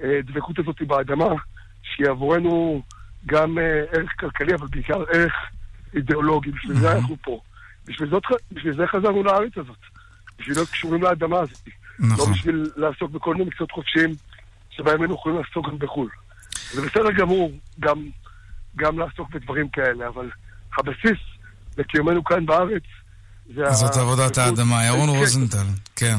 הדבקות 0.00 0.58
הזאת 0.58 0.82
באדמה, 0.82 1.34
שהיא 1.82 2.08
עבורנו 2.08 2.82
גם 3.26 3.58
אה, 3.58 3.82
ערך 3.92 4.10
כלכלי, 4.20 4.54
אבל 4.54 4.66
בעיקר 4.66 5.04
ערך 5.12 5.32
אידיאולוגי, 5.94 6.50
בשביל 6.50 6.80
זה 6.80 6.92
אנחנו 6.92 7.16
פה. 7.22 7.40
בשביל, 7.86 8.10
זאת, 8.10 8.22
בשביל 8.52 8.76
זה 8.76 8.86
חזרנו 8.86 9.22
לארץ 9.22 9.52
הזאת. 9.56 9.76
בשביל 10.38 10.56
להיות 10.56 10.70
קשורים 10.70 11.02
לאדמה 11.02 11.40
הזאת. 11.40 11.68
לא 11.98 12.06
נכון. 12.06 12.32
בשביל 12.32 12.70
לעסוק 12.76 13.10
בכל 13.10 13.34
מיני 13.34 13.46
מקצועות 13.46 13.70
חופשיים 13.72 14.10
שבהם 14.70 15.00
היינו 15.00 15.14
יכולים 15.14 15.38
לעסוק 15.38 15.68
גם 15.68 15.78
בחו"ל. 15.78 16.08
זה 16.72 16.82
בסדר 16.82 17.12
גמור 17.12 17.52
גם, 17.80 18.08
גם 18.76 18.98
לעסוק 18.98 19.30
בדברים 19.30 19.68
כאלה, 19.68 20.08
אבל 20.08 20.30
הבסיס 20.78 21.18
לקיומנו 21.78 22.24
כאן 22.24 22.46
בארץ 22.46 22.82
זאת 23.54 23.96
עבודת 23.96 24.38
האדמה. 24.38 24.84
ירון 24.84 25.10
כן, 25.10 25.16
רוזנטל, 25.16 25.66
כן. 25.96 26.16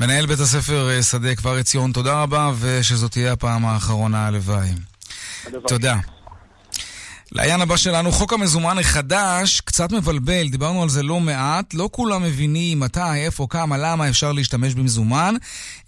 מנהל 0.00 0.26
בית 0.26 0.38
הספר 0.38 0.90
אה, 0.90 1.02
שדה 1.02 1.34
כפר 1.34 1.56
עציון, 1.56 1.92
תודה 1.92 2.22
רבה, 2.22 2.50
ושזאת 2.60 3.10
תהיה 3.10 3.32
הפעם 3.32 3.64
האחרונה, 3.64 4.26
הלוואי. 4.26 4.68
תודה. 5.66 5.98
לעניין 7.34 7.60
הבא 7.60 7.76
שלנו, 7.76 8.12
חוק 8.12 8.32
המזומן 8.32 8.78
החדש 8.78 9.60
קצת 9.60 9.92
מבלבל, 9.92 10.48
דיברנו 10.48 10.82
על 10.82 10.88
זה 10.88 11.02
לא 11.02 11.20
מעט, 11.20 11.74
לא 11.74 11.88
כולם 11.92 12.22
מבינים 12.22 12.80
מתי, 12.80 13.14
איפה, 13.16 13.46
כמה, 13.50 13.78
למה 13.78 14.08
אפשר 14.08 14.32
להשתמש 14.32 14.74
במזומן. 14.74 15.34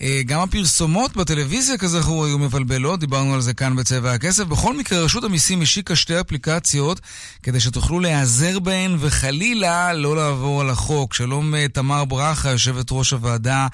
אה, 0.03 0.21
גם 0.27 0.41
הפרסומות 0.41 1.17
בטלוויזיה 1.17 1.79
כזכור 1.79 2.25
היו 2.25 2.39
מבלבלות, 2.39 3.01
דיברנו 3.01 3.35
על 3.35 3.41
זה 3.41 3.55
כאן 3.55 3.77
בצבע 3.77 4.13
הכסף. 4.13 4.45
בכל 4.45 4.77
מקרה, 4.77 5.01
רשות 5.01 5.25
המיסים 5.25 5.63
השיקה 5.63 5.97
שתי 5.97 6.21
אפליקציות 6.21 7.01
כדי 7.43 7.61
שתוכלו 7.61 8.01
להיעזר 8.01 8.59
בהן 8.59 8.97
וחלילה 8.99 9.93
לא 9.93 10.17
לעבור 10.17 10.61
על 10.61 10.71
החוק. 10.71 11.15
שלום 11.15 11.55
אה, 11.55 11.69
תמר 11.69 12.05
ברכה, 12.05 12.51
יושבת 12.51 12.87
ראש 12.91 13.11
הוועדה 13.11 13.67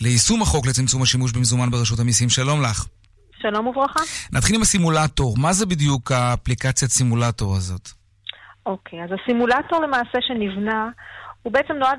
ליישום 0.00 0.42
החוק 0.42 0.66
לצמצום 0.66 1.02
השימוש 1.02 1.32
במזומן 1.32 1.70
ברשות 1.70 2.00
המיסים, 2.00 2.28
שלום 2.30 2.62
לך. 2.62 2.86
שלום 3.42 3.66
וברכה. 3.66 4.00
נתחיל 4.32 4.56
עם 4.56 4.62
הסימולטור. 4.62 5.34
מה 5.42 5.52
זה 5.52 5.66
בדיוק 5.66 6.12
האפליקציית 6.12 6.90
סימולטור 6.90 7.56
הזאת? 7.56 7.88
אוקיי, 8.66 9.04
אז 9.04 9.10
הסימולטור 9.12 9.80
למעשה 9.82 10.18
שנבנה, 10.20 10.88
הוא 11.42 11.52
בעצם 11.52 11.74
נועד 11.74 11.98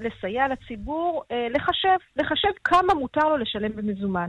לסייע 0.00 0.44
לציבור 0.48 1.22
אה, 1.30 1.46
לחשב, 1.50 1.96
לחשב 2.16 2.48
כמה 2.64 2.94
מותר 2.94 3.28
לו 3.28 3.36
לשלם 3.36 3.76
במזומן. 3.76 4.28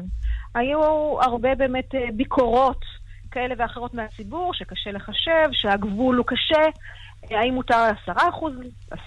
היו 0.55 0.81
הרבה 1.21 1.55
באמת 1.55 1.95
אה, 1.95 2.11
ביקורות 2.13 2.81
כאלה 3.31 3.55
ואחרות 3.57 3.93
מהציבור, 3.93 4.53
שקשה 4.53 4.91
לחשב, 4.91 5.49
שהגבול 5.51 6.17
הוא 6.17 6.25
קשה. 6.25 6.65
אה, 7.31 7.39
האם 7.39 7.53
מותר 7.53 7.87
10%, 8.07 8.11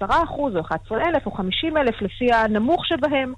10% 0.01 0.05
או 0.39 0.61
11,000 0.61 1.27
או 1.27 1.31
50,000 1.31 1.95
לפי 2.01 2.33
הנמוך 2.33 2.87
שבהם. 2.87 3.33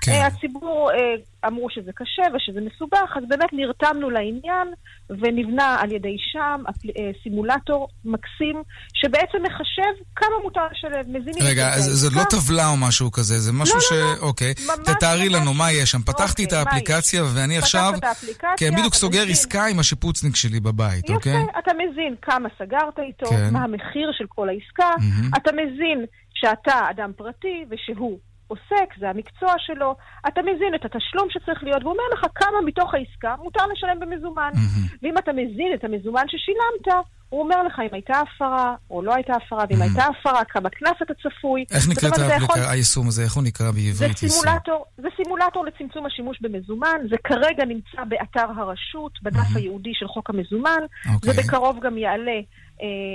כן. 0.00 0.12
אה, 0.12 0.26
הציבור 0.26 0.90
אה, 0.92 1.48
אמרו 1.48 1.70
שזה 1.70 1.90
קשה 1.94 2.22
ושזה 2.34 2.60
מסובך, 2.60 3.16
אז 3.16 3.22
באמת 3.28 3.52
נרתמנו 3.52 4.10
לעניין 4.10 4.68
ונבנה 5.10 5.76
על 5.80 5.92
ידי 5.92 6.16
שם 6.32 6.62
אה, 6.66 7.10
סימולטור 7.22 7.88
מקסים, 8.04 8.62
שבעצם 8.94 9.38
מחשב 9.42 10.04
כמה 10.16 10.34
מותר 10.42 10.60
לשלם. 10.72 11.00
מזינים 11.08 11.42
רגע, 11.42 11.68
את 11.68 11.74
אז 11.74 11.84
זה 11.84 12.08
לא. 12.16 12.24
טבלה 12.30 12.68
או 12.68 12.76
משהו 12.76 13.12
כזה, 13.12 13.38
זה 13.38 13.52
משהו 13.52 13.74
לא, 13.74 13.80
ש... 13.80 13.92
לא, 13.92 13.98
לא. 13.98 14.16
אוקיי. 14.20 14.54
תתארי. 14.84 15.30
לנו 15.30 15.54
מה 15.54 15.72
יש 15.72 15.90
שם. 15.90 16.02
פתחתי 16.02 16.44
את 16.44 16.52
אוקיי, 16.52 16.64
מה 16.64 16.70
האפליקציה 16.70 17.22
ואני 17.34 17.54
פתחת 17.54 17.64
עכשיו... 17.64 17.92
את 17.98 18.04
האפליקציה, 18.04 18.50
כן, 18.56 18.76
בדיוק 18.76 18.94
סוגר 18.94 19.20
מזין. 19.20 19.32
עסקה 19.32 19.66
עם 19.66 19.78
השיפוצניק 19.78 20.36
שלי 20.36 20.60
בבית, 20.60 21.04
יפה, 21.04 21.14
אוקיי? 21.14 21.42
אתה 21.58 21.70
מזין 21.74 22.14
כמה 22.22 22.48
סגרת 22.58 22.98
איתו, 22.98 23.26
כן. 23.26 23.52
מה 23.52 23.64
המחיר 23.64 24.12
של 24.12 24.24
כל 24.28 24.48
העסקה, 24.48 24.90
מהמם. 24.98 25.30
אתה 25.36 25.50
מזין 25.52 26.04
שאתה 26.34 26.90
אדם 26.90 27.12
פרטי 27.16 27.64
ושהוא 27.70 28.18
עוסק, 28.50 28.88
זה 28.98 29.10
המקצוע 29.10 29.52
שלו, 29.58 29.94
אתה 30.28 30.40
מזין 30.42 30.74
את 30.74 30.84
התשלום 30.84 31.26
שצריך 31.30 31.64
להיות, 31.64 31.82
והוא 31.82 31.92
אומר 31.92 32.04
לך 32.14 32.26
כמה 32.34 32.58
מתוך 32.66 32.94
העסקה 32.94 33.34
מותר 33.42 33.66
לשלם 33.72 34.00
במזומן. 34.00 34.50
מהמם. 34.54 34.86
ואם 35.02 35.18
אתה 35.18 35.32
מזין 35.32 35.70
את 35.74 35.84
המזומן 35.84 36.24
ששילמת, 36.28 37.04
הוא 37.28 37.40
אומר 37.42 37.62
לך 37.62 37.78
אם 37.78 37.88
הייתה 37.92 38.20
הפרה 38.20 38.74
או 38.90 39.02
לא 39.02 39.14
הייתה 39.14 39.32
הפרה, 39.36 39.64
ואם 39.70 39.82
הייתה 39.82 40.04
הפרה, 40.04 40.44
כמה 40.44 40.68
קנס 40.70 40.96
אתה 41.02 41.14
צפוי. 41.14 41.64
איך 41.70 41.88
נקראת 41.88 42.14
זה 42.14 42.24
יכול- 42.24 42.56
האפליקה- 42.56 42.70
היישום 42.70 43.08
הזה? 43.08 43.22
איך 43.22 43.32
הוא 43.34 43.42
נקרא 43.44 43.66
זה 43.66 43.72
בעברית? 43.72 44.22
יישום? 44.22 44.40
סימולטור, 44.40 44.84
זה 44.98 45.08
סימולטור 45.16 45.64
לצמצום 45.64 46.06
השימוש 46.06 46.38
במזומן, 46.40 46.96
זה 47.10 47.16
כרגע 47.24 47.64
נמצא 47.64 48.04
באתר 48.08 48.46
הרשות, 48.56 49.12
בדף 49.22 49.56
הייעודי 49.56 49.90
של 49.94 50.08
חוק 50.08 50.30
המזומן, 50.30 50.80
אוקיי. 51.14 51.30
ובקרוב 51.32 51.78
גם 51.82 51.98
יעלה 51.98 52.40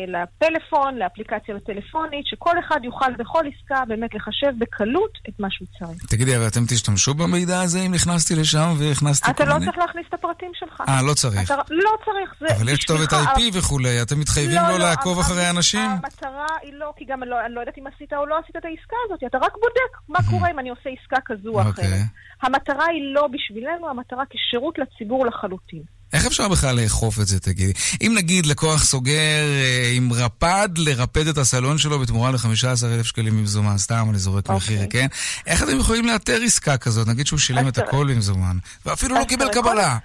לפלאפון, 0.08 0.97
לאפליקציה 0.97 1.56
הטלפונית, 1.56 2.25
שכל 2.28 2.60
אחד 2.60 2.80
יוכל 2.84 3.13
בכל 3.19 3.43
עסקה 3.54 3.86
באמת 3.88 4.13
לחשב 4.13 4.51
בקלות 4.60 5.12
את 5.30 5.39
מה 5.39 5.47
שהוא 5.51 5.67
צריך. 5.80 6.06
תגידי, 6.06 6.38
אבל 6.38 6.47
אתם 6.47 6.65
תשתמשו 6.69 7.13
במידע 7.13 7.62
הזה 7.62 7.80
אם 7.86 7.93
נכנסתי 7.93 8.36
לשם 8.36 8.67
והכנסתי 8.80 9.32
אתה 9.32 9.43
כל 9.43 9.49
לא 9.49 9.54
מיני... 9.54 9.65
צריך 9.65 9.78
להכניס 9.78 10.06
את 10.10 10.13
הפרטים 10.13 10.51
שלך. 10.54 10.84
אה, 10.89 11.01
לא 11.08 11.13
צריך. 11.13 11.51
אתה 11.51 11.56
לא 11.69 11.91
צריך, 12.06 12.36
זה 12.39 12.56
אבל 12.56 12.69
יש 12.69 12.80
כתובת 12.80 13.13
IP 13.13 13.41
וכולי, 13.54 14.01
אתם 14.01 14.19
מתחייבים 14.19 14.62
לא, 14.62 14.67
לא 14.67 14.80
לא, 14.80 14.86
לעקוב 14.86 15.19
אחרי 15.19 15.49
אנשים? 15.49 15.89
המטרה 15.89 16.47
היא 16.62 16.73
לא, 16.73 16.93
כי 16.97 17.06
גם 17.06 17.23
לא, 17.23 17.45
אני 17.45 17.54
לא 17.54 17.60
יודעת 17.60 17.78
אם 17.78 17.88
עשית 17.88 18.13
או 18.13 18.25
לא 18.25 18.39
עשית 18.43 18.56
את 18.56 18.65
העסקה 18.65 18.95
הזאת, 19.06 19.23
אתה 19.28 19.38
רק 19.38 19.54
בודק 19.54 19.91
מה 20.10 20.19
קורה 20.32 20.51
אם 20.51 20.60
אני 20.60 20.69
עושה 20.69 20.89
עסקה 21.01 21.17
כזו 21.25 21.49
או 21.49 21.60
אוקיי. 21.60 21.86
אחרת. 21.86 21.99
המטרה 22.41 22.86
היא 22.86 23.13
לא 23.13 23.28
בשבילנו, 23.28 23.89
המטרה 23.89 24.23
כשירות 24.30 24.80
לציבור 24.80 25.25
לחלוטין. 25.25 25.94
איך 26.13 26.26
אפשר 26.26 26.48
בכלל 26.48 26.82
לאכוף 26.82 27.20
את 27.20 27.28
זה, 27.28 27.39
תגידי? 27.39 27.74
אם 28.02 28.13
נגיד 28.18 28.46
לקוח 28.46 28.84
סוגר 28.84 29.44
אה, 29.44 29.91
עם 29.96 30.13
רפד 30.13 30.70
לרפד 30.78 31.28
את 31.28 31.38
הסלון 31.38 31.78
שלו 31.78 32.00
בתמורה 32.00 32.32
ל-15,000 32.32 33.04
שקלים 33.04 33.38
במזומן, 33.38 33.78
סתם 33.78 34.08
אני 34.10 34.20
זורק 34.20 34.50
אוקיי. 34.50 34.56
מחיר, 34.56 34.88
כן? 34.89 35.08
איך 35.46 35.63
אתם 35.63 35.80
יכולים 35.80 36.06
לאתר 36.08 36.39
עסקה 36.46 36.78
כזאת? 36.78 37.08
נגיד 37.08 37.28
שהוא 37.28 37.39
שילם 37.39 37.68
את 37.68 37.74
תראה. 37.74 37.88
הכל 37.88 38.13
במזומן, 38.13 38.58
ואפילו 38.86 39.15
לא 39.15 39.20
אז 39.20 39.26
קיבל 39.26 39.50
קבלה. 39.54 39.98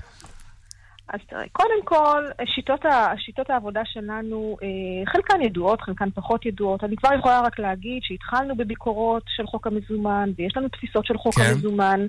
אז 1.13 1.21
תראה, 1.29 1.45
קודם 1.53 1.85
כל, 1.85 2.25
שיטות, 2.45 2.85
ה, 2.85 3.13
שיטות 3.19 3.51
העבודה 3.51 3.81
שלנו, 3.85 4.57
אה, 4.63 5.13
חלקן 5.13 5.43
ידועות, 5.43 5.81
חלקן 5.81 6.11
פחות 6.11 6.47
ידועות. 6.47 6.85
אני 6.85 6.97
כבר 6.97 7.09
יכולה 7.19 7.41
רק 7.41 7.59
להגיד 7.59 8.03
שהתחלנו 8.03 8.57
בביקורות 8.57 9.23
של 9.29 9.47
חוק 9.47 9.67
המזומן, 9.67 10.31
ויש 10.39 10.57
לנו 10.57 10.69
תפיסות 10.69 11.07
של 11.07 11.19
חוק 11.19 11.35
כן. 11.35 11.43
המזומן. 11.43 12.07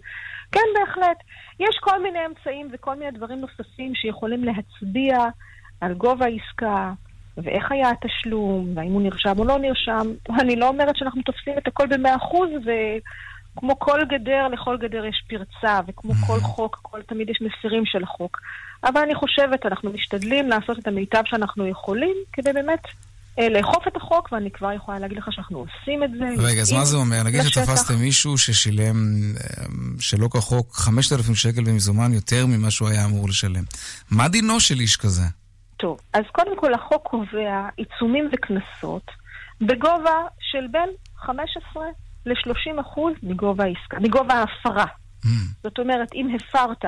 כן, 0.52 0.62
בהחלט. 0.80 1.18
יש 1.60 1.78
כל 1.82 2.04
מיני 2.04 2.20
אמצעים 2.26 2.70
וכל 2.74 2.96
מיני 2.96 3.12
דברים 3.12 3.42
נוספים 3.42 3.96
שיכולים 3.96 4.44
להצביע 4.44 5.18
על 5.82 5.94
גובה 5.94 6.26
העסקה, 6.26 6.92
ואיך 7.38 7.72
היה 7.72 7.90
התשלום, 7.90 8.74
והאם 8.76 8.92
הוא 8.92 9.02
נרשם 9.02 9.40
או 9.40 9.46
לא 9.46 9.58
נרשם. 9.60 10.08
אני 10.42 10.56
לא 10.56 10.68
אומרת 10.68 10.96
שאנחנו 10.96 11.22
תופסים 11.22 11.58
את 11.58 11.68
הכל 11.68 11.88
במאה 11.88 12.16
אחוז, 12.16 12.50
כמו 13.58 13.80
כל 13.80 14.00
גדר, 14.10 14.48
לכל 14.48 14.78
גדר 14.78 15.06
יש 15.06 15.24
פרצה, 15.30 15.80
וכמו. 15.88 16.14
כל 16.28 16.40
חוק, 16.40 16.80
כל, 16.82 17.02
תמיד 17.02 17.30
יש 17.30 17.42
מפירים 17.42 17.86
של 17.86 18.04
החוק. 18.04 18.42
אבל 18.84 19.02
אני 19.02 19.16
חושבת, 19.16 19.66
אנחנו 19.66 19.92
משתדלים 19.92 20.50
לעשות 20.50 20.80
את 20.80 20.88
המיטב 20.88 21.22
שאנחנו 21.26 21.68
יכולים, 21.68 22.16
כדי 22.34 22.54
באמת 22.54 22.80
אה, 23.40 23.50
לאכוף 23.50 23.88
את 23.88 23.96
החוק, 23.96 24.32
ואני 24.32 24.52
כבר 24.52 24.72
יכולה 24.72 25.00
להגיד 25.00 25.18
לך 25.18 25.28
שאנחנו 25.32 25.60
עושים 25.60 26.04
את 26.04 26.10
זה. 26.12 26.44
רגע, 26.44 26.62
אז 26.62 26.72
מה 26.72 26.86
זה 26.86 26.98
אומר? 26.98 27.24
נגיד. 27.24 27.42
שתפסתם 27.42 27.94
מישהו 27.96 28.38
ששילם 28.38 28.96
אה, 29.38 29.66
שלא 30.00 30.28
כחוק 30.28 30.74
5,000 30.74 31.36
שקל 31.36 31.64
במזומן 31.64 32.14
יותר 32.14 32.46
ממה 32.46 32.72
שהוא 32.72 32.90
היה 32.90 33.06
אמור 33.06 33.30
לשלם. 33.30 33.64
מה 34.12 34.28
דינו 34.28 34.60
של 34.60 34.80
איש 34.80 34.98
כזה? 34.98 35.24
טוב, 35.78 36.00
אז 36.14 36.24
קודם 36.32 36.58
כל 36.58 36.74
החוק 36.74 37.04
קובע 37.04 37.70
עיצומים 37.78 38.30
וקנסות 38.34 39.12
בגובה 39.62 40.18
של 40.40 40.68
בין 40.72 40.90
15 41.18 41.84
ל-30 42.26 42.82
אחוז 42.82 43.14
מגובה 43.24 43.64
העסקה, 43.64 44.00
מגובה 44.00 44.34
ההפרה. 44.34 44.86
Mm, 45.26 45.28
זאת 45.64 45.80
אומרת, 45.80 46.14
אם 46.14 46.36
הפרת 46.36 46.86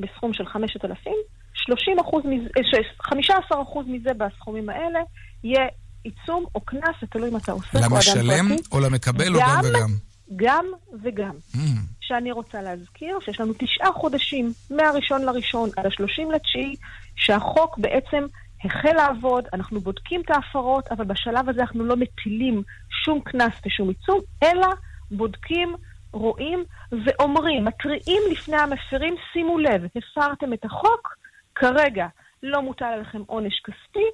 בסכום 0.00 0.32
של 0.32 0.46
5,000, 0.46 1.12
30 1.54 1.98
אחוז 1.98 2.22
מזה, 2.26 2.48
אה, 2.58 2.62
ש- 2.64 3.00
15 3.00 3.62
אחוז 3.62 3.86
מזה 3.88 4.10
בסכומים 4.18 4.68
האלה 4.68 4.98
יהיה 5.44 5.66
עיצום 6.04 6.44
או 6.54 6.60
קנס, 6.60 6.94
זה 7.00 7.06
תלוי 7.06 7.28
אם 7.30 7.36
אתה 7.36 7.52
אדם 7.52 7.92
למשלם. 7.94 8.46
או 8.72 8.80
למקבל 8.80 9.34
או 9.34 9.40
גם- 9.40 9.60
וגם? 9.64 9.90
גם 10.36 10.64
וגם. 11.02 11.34
Mm, 11.54 11.58
שאני 12.00 12.32
רוצה 12.32 12.62
להזכיר 12.62 13.18
שיש 13.24 13.40
לנו 13.40 13.52
תשעה 13.58 13.92
חודשים, 13.92 14.52
מהראשון 14.70 15.22
לראשון 15.22 15.70
עד 15.76 15.86
השלושים 15.86 16.30
לתשיעי, 16.30 16.74
שהחוק 17.16 17.78
בעצם 17.78 18.24
החל 18.64 18.92
לעבוד, 18.96 19.44
אנחנו 19.52 19.80
בודקים 19.80 20.20
את 20.20 20.30
ההפרות, 20.30 20.88
אבל 20.92 21.04
בשלב 21.04 21.48
הזה 21.48 21.60
אנחנו 21.60 21.84
לא 21.84 21.96
מטילים 21.96 22.62
שום 23.04 23.20
קנס 23.20 23.52
ושום 23.66 23.88
עיצום, 23.88 24.20
אלא 24.42 24.68
בודקים, 25.10 25.74
רואים 26.12 26.64
ואומרים, 27.04 27.64
מתריעים 27.64 28.22
לפני 28.30 28.56
המפרים, 28.56 29.14
שימו 29.32 29.58
לב, 29.58 29.82
הפרתם 29.96 30.52
את 30.52 30.64
החוק, 30.64 31.16
כרגע 31.54 32.06
לא 32.42 32.62
מוטל 32.62 32.84
עליכם 32.84 33.22
עונש 33.26 33.60
כספי, 33.60 34.04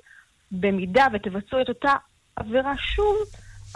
במידה 0.53 1.07
ותבצעו 1.13 1.61
את 1.61 1.69
אותה 1.69 1.93
עבירה 2.37 2.77
שוב, 2.77 3.17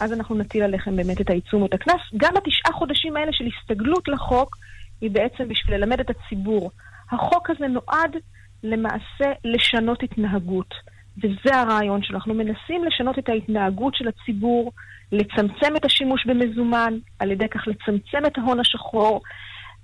אז 0.01 0.13
אנחנו 0.13 0.35
נטיל 0.35 0.63
עליכם 0.63 0.97
באמת 0.97 1.21
את 1.21 1.31
העיצום 1.31 1.63
או 1.63 1.67
את 1.67 1.75
הקנס. 1.75 2.01
גם 2.17 2.37
התשעה 2.37 2.73
חודשים 2.73 3.17
האלה 3.17 3.33
של 3.33 3.45
הסתגלות 3.47 4.09
לחוק, 4.09 4.57
היא 5.01 5.11
בעצם 5.11 5.49
בשביל 5.49 5.77
ללמד 5.77 6.01
את 6.01 6.11
הציבור. 6.11 6.71
החוק 7.13 7.51
הזה 7.51 7.67
נועד 7.69 8.17
למעשה 8.63 9.33
לשנות 9.45 10.03
התנהגות, 10.03 10.75
וזה 11.19 11.57
הרעיון 11.57 12.03
שלו. 12.03 12.17
אנחנו 12.17 12.35
מנסים 12.35 12.85
לשנות 12.85 13.19
את 13.19 13.29
ההתנהגות 13.29 13.95
של 13.95 14.09
הציבור, 14.09 14.73
לצמצם 15.13 15.77
את 15.77 15.85
השימוש 15.85 16.27
במזומן, 16.27 16.95
על 17.19 17.31
ידי 17.31 17.49
כך 17.49 17.61
לצמצם 17.67 18.27
את 18.27 18.39
ההון 18.39 18.61
השחור, 18.61 19.23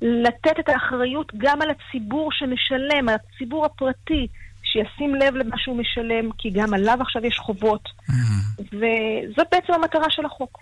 לתת 0.03 0.59
את 0.61 0.69
האחריות 0.69 1.33
גם 1.37 1.63
על 1.63 1.69
הציבור 1.71 2.33
שמשלם, 2.33 3.09
על 3.09 3.15
הציבור 3.15 3.65
הפרטי, 3.65 4.27
שישים 4.63 5.15
לב 5.15 5.37
למה 5.37 5.59
שהוא 5.59 5.77
משלם, 5.77 6.31
כי 6.39 6.51
גם 6.51 6.75
עליו 6.75 6.99
עכשיו 7.01 7.27
יש 7.27 7.39
חובות. 7.39 7.83
mm. 7.85 8.13
וזאת 8.59 9.47
בעצם 9.53 9.73
המטרה 9.73 10.11
של 10.11 10.25
החוק. 10.25 10.59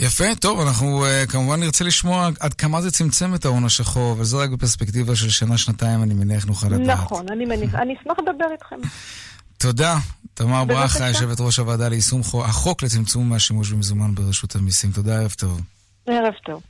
יפה, 0.00 0.24
טוב, 0.40 0.60
אנחנו 0.60 1.06
uh, 1.06 1.30
כמובן 1.30 1.60
נרצה 1.60 1.84
לשמוע 1.84 2.28
עד 2.40 2.54
כמה 2.54 2.82
זה 2.82 2.90
צמצם 2.90 3.34
את 3.34 3.44
ההון 3.44 3.64
השחור, 3.64 4.12
אבל 4.12 4.24
זה 4.24 4.36
רק 4.36 4.50
בפרספקטיבה 4.50 5.16
של 5.16 5.30
שנה-שנתיים, 5.30 6.02
אני 6.02 6.14
מניח 6.14 6.44
נוכל 6.44 6.68
לדעת. 6.68 6.98
נכון, 6.98 7.26
אני 7.30 7.44
מניח, 7.44 7.74
אני 7.74 7.94
אשמח 8.00 8.16
לדבר 8.18 8.44
איתכם. 8.52 8.76
תודה. 9.58 9.98
תמר. 10.34 10.64
ברכה, 10.64 11.08
יושבת 11.08 11.40
ראש 11.40 11.58
הוועדה 11.58 11.88
ליישום 11.88 12.22
חו- 12.22 12.44
החוק 12.44 12.82
לצמצום 12.82 13.28
מהשימוש 13.28 13.70
במזומן 13.72 14.14
ברשות 14.14 14.56
המיסים. 14.56 14.92
תודה, 14.92 15.16
ערב 15.20 15.32
טוב. 15.38 15.60
ערב 16.06 16.32
טוב. 16.46 16.62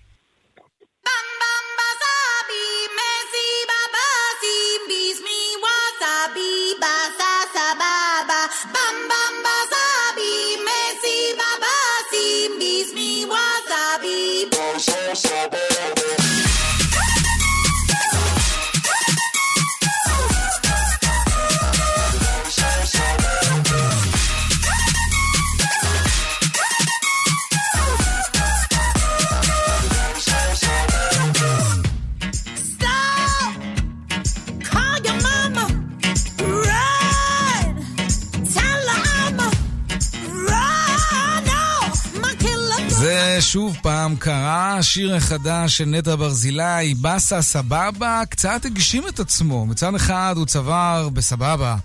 שוב 43.53 43.77
פעם 43.83 44.17
קרה, 44.17 44.77
השיר 44.77 45.15
החדש 45.15 45.77
של 45.77 45.85
נטע 45.85 46.17
ברזילי, 46.17 46.95
באסה 47.01 47.43
סבבה, 47.43 48.23
קצת 48.31 48.65
הגשים 48.65 49.09
את 49.09 49.21
עצמו. 49.21 49.67
מצד 49.67 49.95
אחד 49.95 50.35
הוא 50.37 50.47
צבר 50.47 51.09
בסבבה 51.13 51.77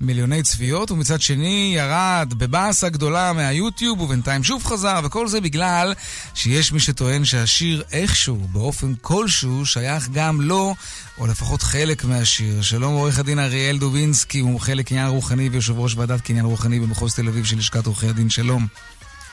מיליוני 0.00 0.42
צפיות, 0.42 0.90
ומצד 0.90 1.20
שני 1.20 1.74
ירד 1.76 2.34
בבאסה 2.38 2.88
גדולה 2.88 3.32
מהיוטיוב, 3.32 4.00
ובינתיים 4.00 4.44
שוב 4.44 4.64
חזר, 4.64 5.00
וכל 5.04 5.28
זה 5.28 5.40
בגלל 5.40 5.94
שיש 6.34 6.72
מי 6.72 6.80
שטוען 6.80 7.24
שהשיר 7.24 7.82
איכשהו, 7.92 8.36
באופן 8.36 8.94
כלשהו, 9.00 9.66
שייך 9.66 10.08
גם 10.12 10.40
לו, 10.40 10.74
או 11.18 11.26
לפחות 11.26 11.62
חלק 11.62 12.04
מהשיר. 12.04 12.62
שלום 12.62 12.94
עורך 12.94 13.18
הדין 13.18 13.38
אריאל 13.38 13.78
דובינסקי, 13.78 14.42
מומחה 14.42 14.74
לקניין 14.74 15.06
רוחני 15.06 15.48
ויושב 15.48 15.78
ראש 15.78 15.94
ועדת 15.94 16.20
קניין 16.20 16.44
רוחני 16.44 16.80
במחוז 16.80 17.14
תל 17.14 17.28
אביב 17.28 17.44
של 17.44 17.58
לשכת 17.58 17.86
עורכי 17.86 18.06
הדין. 18.08 18.30
שלום. 18.30 18.66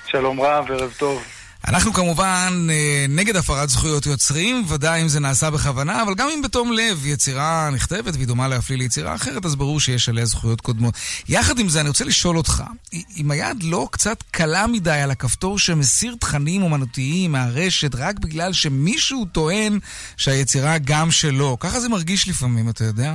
שלום 0.08 0.42
רב, 0.42 0.72
ערב 0.72 0.92
טוב. 0.98 1.41
אנחנו 1.68 1.94
כמובן 1.94 2.68
אה, 2.70 3.06
נגד 3.10 3.36
הפרת 3.36 3.70
זכויות 3.70 4.06
יוצרים, 4.06 4.64
ודאי 4.74 5.02
אם 5.02 5.08
זה 5.08 5.20
נעשה 5.20 5.50
בכוונה, 5.50 6.02
אבל 6.02 6.14
גם 6.18 6.28
אם 6.36 6.42
בתום 6.42 6.72
לב 6.72 7.06
יצירה 7.06 7.70
נכתבת 7.74 8.14
והיא 8.14 8.28
דומה 8.28 8.48
להפליא 8.48 8.78
ליצירה 8.78 9.16
אחרת, 9.16 9.46
אז 9.46 9.56
ברור 9.56 9.80
שיש 9.80 10.10
עליה 10.10 10.26
זכויות 10.26 10.62
קודמות. 10.62 10.94
יחד 11.30 11.60
עם 11.60 11.70
זה, 11.70 11.82
אני 11.82 11.88
רוצה 11.88 12.06
לשאול 12.06 12.38
אותך, 12.38 12.64
אם 13.18 13.32
היד 13.32 13.64
לא 13.64 13.88
קצת 13.92 14.24
קלה 14.32 14.68
מדי 14.68 15.00
על 15.04 15.12
הכפתור 15.12 15.60
שמסיר 15.60 16.16
תכנים 16.20 16.64
אומנותיים 16.64 17.32
מהרשת 17.32 17.96
רק 17.96 18.20
בגלל 18.20 18.54
שמישהו 18.54 19.26
טוען 19.26 19.80
שהיצירה 20.18 20.76
גם 20.86 21.12
שלו, 21.12 21.58
ככה 21.60 21.80
זה 21.80 21.90
מרגיש 21.90 22.30
לפעמים, 22.30 22.70
אתה 22.70 22.84
יודע? 22.84 23.14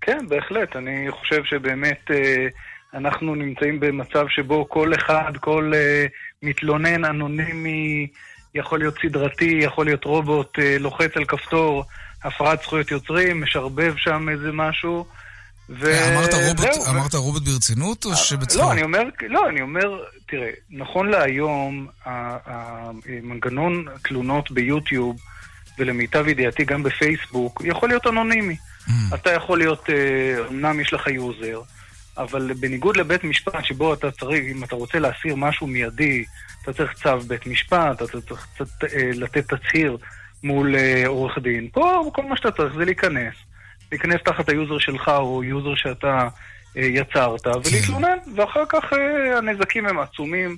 כן, 0.00 0.26
בהחלט. 0.28 0.76
אני 0.76 1.06
חושב 1.10 1.44
שבאמת 1.44 2.10
אה, 2.10 2.46
אנחנו 2.94 3.34
נמצאים 3.34 3.80
במצב 3.80 4.24
שבו 4.28 4.68
כל 4.68 4.94
אחד, 4.94 5.32
כל 5.40 5.72
אה, 5.74 6.06
מתלונן 6.42 7.04
אנונימי, 7.04 8.06
יכול 8.54 8.78
להיות 8.78 8.94
סדרתי, 9.02 9.58
יכול 9.62 9.86
להיות 9.86 10.04
רובוט, 10.04 10.58
אה, 10.58 10.76
לוחץ 10.78 11.10
על 11.16 11.24
כפתור, 11.24 11.84
הפרעת 12.24 12.62
זכויות 12.62 12.90
יוצרים, 12.90 13.42
משרבב 13.42 13.94
שם 13.96 14.28
איזה 14.28 14.52
משהו. 14.52 15.06
ו... 15.70 15.92
אמרת 16.08 16.34
רובוט, 16.34 16.74
זהו, 16.74 16.86
אמרת 16.90 17.14
רובוט 17.14 17.42
ברצינות 17.42 18.04
או 18.04 18.16
שבצחוק? 18.16 18.62
לא, 18.62 18.72
אני 18.72 18.82
אומר, 18.82 19.02
לא, 19.28 19.48
אני 19.48 19.62
אומר, 19.62 20.04
תראה, 20.28 20.50
נכון 20.70 21.10
להיום, 21.10 21.86
ה- 22.04 22.36
ה- 22.50 22.90
מנגנון 23.22 23.84
תלונות 24.02 24.50
ביוטיוב, 24.50 25.16
ולמיטב 25.78 26.28
ידיעתי 26.28 26.64
גם 26.64 26.82
בפייסבוק, 26.82 27.62
יכול 27.64 27.88
להיות 27.88 28.06
אנונימי. 28.06 28.56
Mm. 28.86 28.90
אתה 29.14 29.32
יכול 29.32 29.58
להיות, 29.58 29.90
אה, 29.90 30.46
אמנם 30.48 30.80
יש 30.80 30.92
לך 30.92 31.06
user, 31.06 31.60
אבל 32.18 32.52
בניגוד 32.60 32.96
לבית 32.96 33.24
משפט, 33.24 33.64
שבו 33.64 33.94
אתה 33.94 34.10
צריך, 34.10 34.44
אם 34.56 34.64
אתה 34.64 34.76
רוצה 34.76 34.98
להסיר 34.98 35.34
משהו 35.34 35.66
מיידי, 35.66 36.24
אתה 36.62 36.72
צריך 36.72 36.92
צו 37.02 37.20
בית 37.20 37.46
משפט, 37.46 38.02
אתה 38.02 38.20
צריך 38.20 38.46
קצת, 38.54 38.84
אה, 38.84 39.10
לתת 39.14 39.54
תצהיר 39.54 39.96
מול 40.42 40.76
אה, 40.76 41.06
עורך 41.06 41.38
דין. 41.38 41.68
פה 41.72 42.10
כל 42.14 42.22
מה 42.22 42.36
שאתה 42.36 42.50
צריך 42.50 42.74
זה 42.74 42.84
להיכנס. 42.84 43.34
להיכנס 43.92 44.20
תחת 44.24 44.48
ה 44.48 44.54
user 44.54 44.78
שלך 44.78 45.08
או 45.08 45.44
user 45.44 45.74
שאתה 45.74 46.28
אה, 46.76 46.82
יצרת, 46.82 47.46
ולהתלונן, 47.46 48.18
ואחר 48.36 48.64
כך 48.68 48.84
הנזקים 49.36 49.86
הם 49.86 49.98
עצומים. 49.98 50.56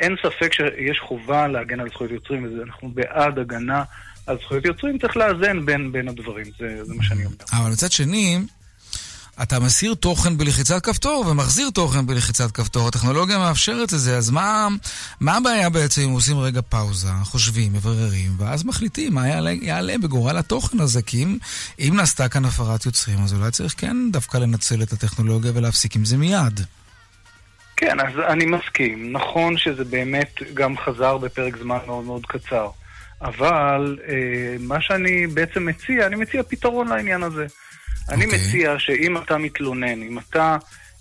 אין 0.00 0.16
ספק 0.22 0.52
שיש 0.52 1.00
חובה 1.00 1.48
להגן 1.48 1.80
על 1.80 1.88
זכויות 1.88 2.12
יוצרים, 2.12 2.58
ואנחנו 2.58 2.88
בעד 2.88 3.38
הגנה 3.38 3.82
על 4.26 4.38
זכויות 4.38 4.64
יוצרים, 4.64 4.98
צריך 4.98 5.16
לאזן 5.16 5.66
בין, 5.66 5.92
בין 5.92 6.08
הדברים, 6.08 6.46
זה, 6.58 6.84
זה 6.84 6.94
מה 6.94 7.04
שאני 7.04 7.24
אומר. 7.24 7.36
אבל 7.52 7.70
מצד 7.70 7.92
שני, 7.92 8.38
אתה 9.42 9.60
מסיר 9.60 9.94
תוכן 9.94 10.38
בלחיצת 10.38 10.84
כפתור 10.84 11.26
ומחזיר 11.26 11.70
תוכן 11.70 12.06
בלחיצת 12.06 12.50
כפתור. 12.50 12.88
הטכנולוגיה 12.88 13.38
מאפשרת 13.38 13.94
את 13.94 13.98
זה, 13.98 14.16
אז 14.16 14.30
מה, 14.30 14.68
מה 15.20 15.36
הבעיה 15.36 15.70
בעצם 15.70 16.02
אם 16.02 16.10
עושים 16.10 16.38
רגע 16.38 16.60
פאוזה, 16.68 17.08
חושבים, 17.24 17.72
מבררים, 17.72 18.30
ואז 18.38 18.64
מחליטים 18.64 19.14
מה 19.14 19.28
יעלה, 19.28 19.50
יעלה 19.50 19.94
בגורל 20.02 20.36
התוכן 20.36 20.80
הזה? 20.80 21.02
כי 21.02 21.22
אם, 21.22 21.38
אם 21.78 21.92
נעשתה 21.96 22.28
כאן 22.28 22.44
הפרת 22.44 22.86
יוצרים, 22.86 23.18
אז 23.24 23.34
אולי 23.34 23.50
צריך 23.50 23.74
כן 23.78 23.96
דווקא 24.12 24.38
לנצל 24.38 24.82
את 24.82 24.92
הטכנולוגיה 24.92 25.52
ולהפסיק 25.54 25.96
עם 25.96 26.04
זה 26.04 26.16
מיד. 26.16 26.60
כן, 27.76 28.00
אז 28.00 28.18
אני 28.28 28.46
מסכים. 28.46 29.12
נכון 29.12 29.56
שזה 29.56 29.84
באמת 29.84 30.34
גם 30.54 30.74
חזר 30.76 31.16
בפרק 31.18 31.56
זמן 31.56 31.78
מאוד 31.86 32.04
מאוד 32.04 32.26
קצר. 32.26 32.68
אבל 33.22 33.98
אה, 34.08 34.56
מה 34.60 34.80
שאני 34.80 35.26
בעצם 35.26 35.66
מציע, 35.66 36.06
אני 36.06 36.16
מציע 36.16 36.42
פתרון 36.42 36.88
לעניין 36.88 37.22
הזה. 37.22 37.46
אני 38.08 38.24
אוקיי. 38.24 38.38
מציע 38.38 38.78
שאם 38.78 39.16
אתה 39.16 39.38
מתלונן, 39.38 40.02
אם 40.02 40.18
אתה 40.18 40.56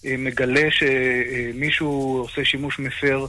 אה, 0.05 0.15
מגלה 0.17 0.67
שמישהו 0.71 2.17
עושה 2.21 2.45
שימוש 2.45 2.79
מפר 2.79 3.25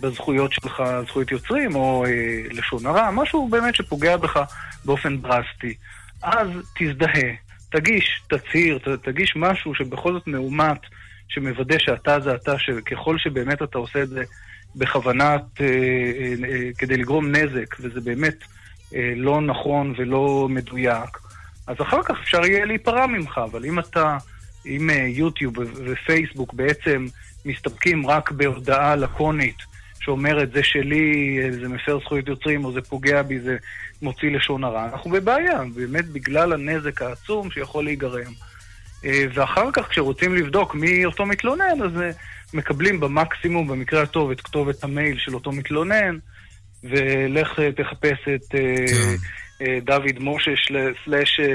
בזכויות 0.00 0.52
שלך, 0.52 0.82
זכויות 1.06 1.30
יוצרים, 1.30 1.74
או 1.74 2.04
אה, 2.06 2.10
לשון 2.50 2.86
הרע, 2.86 3.10
משהו 3.10 3.48
באמת 3.48 3.74
שפוגע 3.74 4.16
בך 4.16 4.40
באופן 4.84 5.16
דרסטי, 5.16 5.74
אז 6.22 6.48
תזדהה, 6.78 7.30
תגיש 7.70 8.22
תצהיר, 8.28 8.78
ת, 8.78 8.88
תגיש 8.88 9.32
משהו 9.36 9.74
שבכל 9.74 10.12
זאת 10.12 10.26
מאומת, 10.26 10.80
שמוודא 11.28 11.78
שאתה 11.78 12.20
זה 12.20 12.34
אתה, 12.34 12.58
שככל 12.58 13.18
שבאמת 13.18 13.62
אתה 13.62 13.78
עושה 13.78 14.02
את 14.02 14.08
זה 14.08 14.22
בכוונת, 14.76 15.42
אה, 15.60 15.66
אה, 15.66 16.50
אה, 16.50 16.70
כדי 16.78 16.96
לגרום 16.96 17.32
נזק, 17.32 17.76
וזה 17.80 18.00
באמת 18.00 18.36
אה, 18.94 19.12
לא 19.16 19.40
נכון 19.40 19.94
ולא 19.98 20.46
מדויק, 20.50 21.18
אז 21.70 21.76
אחר 21.82 22.02
כך 22.02 22.14
אפשר 22.22 22.46
יהיה 22.46 22.64
להיפרע 22.64 23.06
ממך, 23.06 23.40
אבל 23.44 23.64
אם 23.64 23.78
אתה, 23.78 24.16
אם 24.66 24.90
אה, 24.90 25.06
יוטיוב 25.08 25.54
ופייסבוק 25.58 26.54
בעצם 26.54 27.06
מסתפקים 27.44 28.06
רק 28.06 28.30
בהודעה 28.30 28.96
לקונית 28.96 29.56
שאומרת 30.00 30.52
זה 30.52 30.62
שלי, 30.62 31.38
אה, 31.42 31.52
זה 31.52 31.68
מפר 31.68 31.98
זכויות 32.00 32.28
יוצרים 32.28 32.64
או 32.64 32.72
זה 32.72 32.80
פוגע 32.80 33.22
בי, 33.22 33.40
זה 33.40 33.56
מוציא 34.02 34.30
לשון 34.30 34.64
הרע, 34.64 34.84
אנחנו 34.84 35.10
בבעיה, 35.10 35.62
באמת 35.74 36.08
בגלל 36.08 36.52
הנזק 36.52 37.02
העצום 37.02 37.50
שיכול 37.50 37.84
להיגרם. 37.84 38.32
אה, 39.04 39.24
ואחר 39.34 39.70
כך 39.72 39.88
כשרוצים 39.88 40.34
לבדוק 40.34 40.74
מי 40.74 41.04
אותו 41.04 41.26
מתלונן, 41.26 41.82
אז 41.84 41.92
מקבלים 42.54 43.00
במקסימום, 43.00 43.68
במקרה 43.68 44.02
הטוב, 44.02 44.30
את 44.30 44.40
כתובת 44.40 44.84
המייל 44.84 45.18
של 45.18 45.34
אותו 45.34 45.52
מתלונן, 45.52 46.18
ולך 46.84 47.60
תחפש 47.76 48.28
את 48.34 48.44
כן. 48.50 49.16
אה, 49.60 49.78
דוד 49.84 50.18
של- 50.38 50.92
סלאש... 51.04 51.40
אה, 51.40 51.46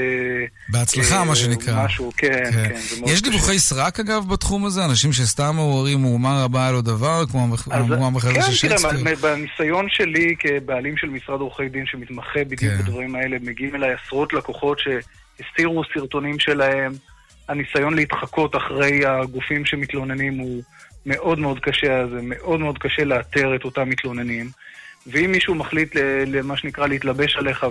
בהצלחה, 0.69 1.15
אה, 1.19 1.23
מה 1.25 1.35
שנקרא. 1.35 1.85
משהו, 1.85 2.11
כן, 2.17 2.51
כן. 2.51 2.69
כן. 2.69 3.05
יש. 3.07 3.21
דיווחי 3.21 3.59
סרק 3.59 3.99
אגב 3.99 4.29
בתחום 4.29 4.65
הזה? 4.65 4.85
אנשים 4.85 5.13
שסתם 5.13 5.51
מעוררים 5.55 6.01
מהומה 6.01 6.43
רבה 6.43 6.67
על 6.67 6.75
עוד 6.75 6.85
דבר, 6.85 7.23
כמו 7.31 7.43
המח- 7.43 7.67
אז- 7.71 7.85
כמו 7.85 8.07
המחזה 8.07 8.33
של 8.41 8.47
כן, 8.47 8.53
שייקספיר? 8.53 9.03
תראה, 9.03 9.15
בניסיון 9.15 9.85
שלי 9.89 10.35
כבעלים 10.39 10.97
של 10.97 11.07
משרד 11.07 11.39
עורכי 11.41 11.69
דין 11.69 11.85
שמתמחה 11.85 12.39
בדיוק 12.47 12.73
כן. 12.73 12.77
בדברים 12.81 13.15
האלה, 13.15 13.37
מגיעים 13.41 13.75
אליי 13.75 13.93
עשרות 14.05 14.33
לקוחות 14.33 14.79
שהסתירו 14.79 15.83
סרטונים 15.93 16.39
שלהם. 16.39 16.91
הניסיון 17.49 17.93
להתחקות 17.93 18.55
אחרי 18.55 19.05
הגופים 19.05 19.65
שמתלוננים 19.65 20.37
הוא 20.37 20.61
מאוד 21.05 21.39
מאוד 21.39 21.59
קשה, 21.59 21.97
אז 22.01 22.09
זה 22.09 22.19
מאוד 22.23 22.59
מאוד 22.59 22.77
קשה 22.77 23.03
לאתר 23.03 23.55
את 23.55 23.63
אותם 23.65 23.89
מתלוננים. 23.89 24.49
ואם 25.07 25.31
מישהו 25.31 25.55
מחליט 25.55 25.95
למה 26.27 26.57
שנקרא 26.57 26.87
להתלבש 26.87 27.35
עליך 27.35 27.65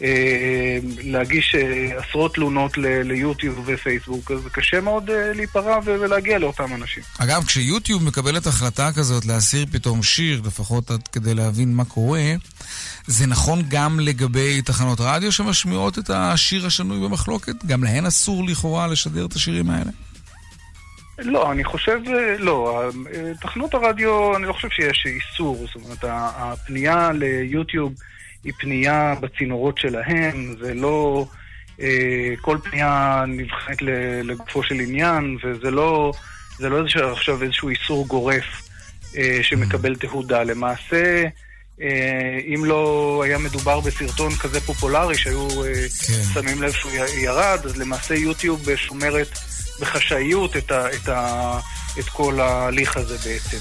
ולהגיש 0.00 1.54
עשרות 1.96 2.34
תלונות 2.34 2.78
ליוטיוב 2.78 3.62
ופייסבוק, 3.66 4.30
אז 4.30 4.40
קשה 4.52 4.80
מאוד 4.80 5.10
אה, 5.10 5.32
להיפרע 5.32 5.78
ולהגיע 5.84 6.38
לאותם 6.38 6.74
אנשים. 6.74 7.02
אגב, 7.18 7.44
כשיוטיוב 7.46 8.04
מקבלת 8.04 8.46
החלטה 8.46 8.90
כזאת 8.92 9.26
להסיר 9.26 9.66
פתאום 9.72 10.02
שיר, 10.02 10.42
לפחות 10.46 10.90
עד 10.90 11.08
כדי 11.08 11.34
להבין 11.34 11.74
מה 11.74 11.84
קורה, 11.84 12.34
זה 13.06 13.26
נכון 13.26 13.62
גם 13.68 14.00
לגבי 14.00 14.62
תחנות 14.62 14.98
רדיו 15.00 15.32
שמשמיעות 15.32 15.98
את 15.98 16.10
השיר 16.10 16.66
השנוי 16.66 17.08
במחלוקת? 17.08 17.64
גם 17.66 17.84
להן 17.84 18.06
אסור 18.06 18.44
לכאורה 18.46 18.86
לשדר 18.86 19.26
את 19.26 19.32
השירים 19.32 19.70
האלה? 19.70 19.90
לא, 21.24 21.52
אני 21.52 21.64
חושב, 21.64 22.00
אה, 22.06 22.36
לא, 22.38 22.82
אה, 23.14 23.34
תחנות 23.40 23.74
הרדיו, 23.74 24.36
אני 24.36 24.46
לא 24.46 24.52
חושב 24.52 24.68
שיש 24.70 25.06
איסור, 25.06 25.66
זאת 25.66 25.84
אומרת, 25.84 26.04
הפנייה 26.36 27.10
ליוטיוב 27.12 27.92
היא 28.44 28.52
פנייה 28.58 29.14
בצינורות 29.20 29.78
שלהם, 29.78 30.54
זה 30.60 30.74
לא, 30.74 31.26
אה, 31.80 32.34
כל 32.40 32.58
פנייה 32.62 33.24
נבחנת 33.28 33.82
לגופו 34.24 34.62
של 34.62 34.74
עניין, 34.74 35.36
וזה 35.44 35.70
לא, 35.70 36.12
זה 36.58 36.68
לא 36.68 36.78
איזשהו, 36.78 37.12
עכשיו 37.12 37.42
איזשהו 37.42 37.68
איסור 37.68 38.06
גורף 38.06 38.68
שמקבל 39.42 39.96
תהודה. 39.96 40.42
למעשה, 40.42 41.24
אם 42.54 42.64
לא 42.64 43.22
היה 43.24 43.38
מדובר 43.38 43.80
בסרטון 43.80 44.32
כזה 44.32 44.60
פופולרי 44.60 45.14
שהיו 45.14 45.48
כן. 45.50 46.22
שמים 46.34 46.62
לב 46.62 46.72
שהוא 46.72 46.92
ירד, 47.18 47.58
אז 47.64 47.76
למעשה 47.76 48.14
יוטיוב 48.14 48.76
שומרת 48.76 49.38
בחשאיות 49.80 50.56
את, 50.56 50.70
ה, 50.70 50.94
את, 50.94 51.08
ה, 51.08 51.58
את 51.98 52.08
כל 52.08 52.40
ההליך 52.40 52.96
הזה 52.96 53.16
בעצם. 53.18 53.58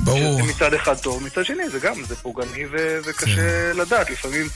ברור. 0.00 0.40
שזה 0.40 0.52
מצד 0.52 0.74
אחד 0.74 0.94
טוב, 0.94 1.22
מצד 1.22 1.44
שני 1.44 1.68
זה 1.72 1.78
גם, 1.78 2.04
זה 2.08 2.16
פוגעני 2.16 2.66
ו- 2.72 2.98
וקשה 3.04 3.72
לדעת. 3.72 4.10
לפעמים 4.10 4.48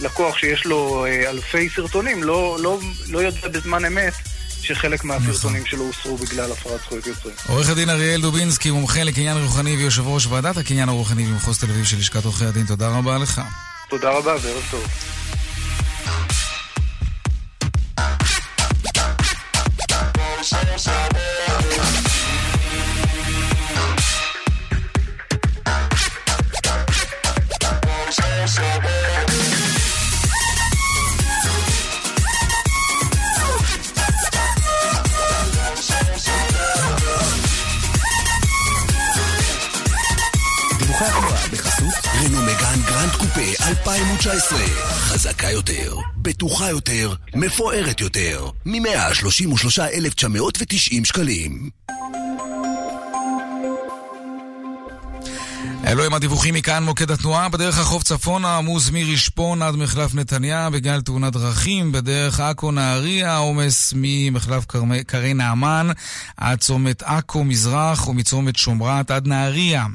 לקוח 0.00 0.38
שיש 0.38 0.64
לו 0.64 1.06
אה, 1.06 1.30
אלפי 1.30 1.68
סרטונים 1.76 2.22
לא, 2.22 2.56
לא, 2.60 2.78
לא 3.08 3.18
יודע 3.18 3.48
בזמן 3.48 3.84
אמת 3.84 4.14
שחלק 4.62 5.04
מהסרטונים 5.04 5.66
שלו 5.66 5.84
הוסרו 5.84 6.16
בגלל 6.16 6.52
הפרת 6.52 6.80
זכויות 6.80 7.06
יוצרים. 7.06 7.34
עורך 7.48 7.68
הדין 7.68 7.90
אריאל 7.90 8.20
דובינסקי, 8.20 8.70
מומחה 8.70 9.02
לקניין 9.02 9.36
רוחני 9.36 9.76
ויושב 9.76 10.06
ראש 10.06 10.26
ועדת 10.26 10.56
הקניין 10.56 10.88
הרוחני 10.88 11.24
במחוז 11.24 11.58
תל 11.58 11.70
אביב 11.70 11.84
של 11.84 11.98
לשכת 11.98 12.24
עורכי 12.24 12.44
הדין, 12.44 12.66
תודה 12.66 12.88
רבה 12.88 13.18
לך. 13.18 13.40
תודה 13.88 14.10
רבה 14.10 14.34
וערב 14.42 14.62
טוב. 14.70 14.86
דיווחי 20.76 21.11
2019 43.86 44.58
חזקה 44.94 45.50
יותר, 45.50 45.96
בטוחה 46.16 46.70
יותר, 46.70 47.14
מפוארת 47.34 48.00
יותר 48.00 48.50
מ-133,990 48.66 51.04
שקלים 51.04 51.70
אלו 55.92 56.04
הם 56.04 56.14
הדיווחים 56.14 56.54
מכאן 56.54 56.84
מוקד 56.84 57.10
התנועה. 57.10 57.48
בדרך 57.48 57.78
החוף 57.78 58.02
צפונה 58.02 58.56
עמוס 58.56 58.90
מרשפון 58.92 59.62
עד 59.62 59.76
מחלף 59.76 60.14
נתניה 60.14 60.70
בגלל 60.70 61.00
תאונת 61.00 61.32
דרכים. 61.32 61.92
בדרך 61.92 62.40
עכו 62.40 62.70
נהריה 62.70 63.36
עומס 63.36 63.92
ממחלף 63.96 64.66
כרי 65.08 65.34
נעמן 65.34 65.88
עד 66.36 66.58
צומת 66.60 67.02
עכו 67.02 67.44
מזרח 67.44 68.08
ומצומת 68.08 68.56
שומרת 68.56 69.10
עד 69.10 69.26
נהריה. 69.26 69.86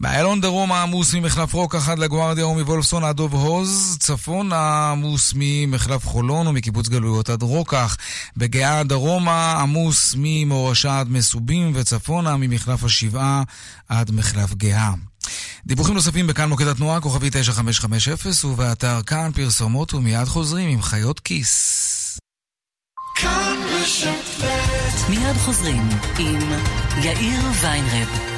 באיילון 0.00 0.40
דרומה 0.40 0.82
עמוס 0.82 1.14
ממחלף 1.14 1.52
רוקח 1.52 1.88
עד 1.88 1.98
לגוארדיה 1.98 2.46
ומוולפסון 2.46 3.04
עד 3.04 3.16
דוב 3.16 3.34
הוז. 3.34 3.96
צפונה 4.00 4.90
עמוס 4.90 5.32
ממחלף 5.36 6.06
חולון 6.06 6.46
ומקיבוץ 6.46 6.88
גלויות 6.88 7.30
עד 7.30 7.42
רוקח. 7.42 7.96
בגאה 8.36 8.84
דרומה 8.84 9.52
עמוס 9.52 10.14
ממורשה 10.18 11.00
עד 11.00 11.08
מסובים 11.10 11.72
וצפונה 11.74 12.36
ממחלף 12.36 12.84
השבעה 12.84 13.42
עד 13.88 14.10
מחלף 14.10 14.54
גאה. 14.54 14.92
דיווחים 15.66 15.94
נוספים 15.94 16.26
בכאן 16.26 16.48
מוקד 16.48 16.66
התנועה, 16.66 17.00
כוכבי 17.00 17.30
9550, 17.30 18.50
ובאתר 18.50 19.02
כאן 19.06 19.30
פרסומות 19.34 19.94
ומיד 19.94 20.24
חוזרים 20.24 20.68
עם 20.68 20.82
חיות 20.82 21.20
כיס. 21.20 22.18
מיד 25.08 25.36
חוזרים 25.36 25.88
עם 26.18 26.38
יאיר 27.02 27.40
ויינרב. 27.62 28.31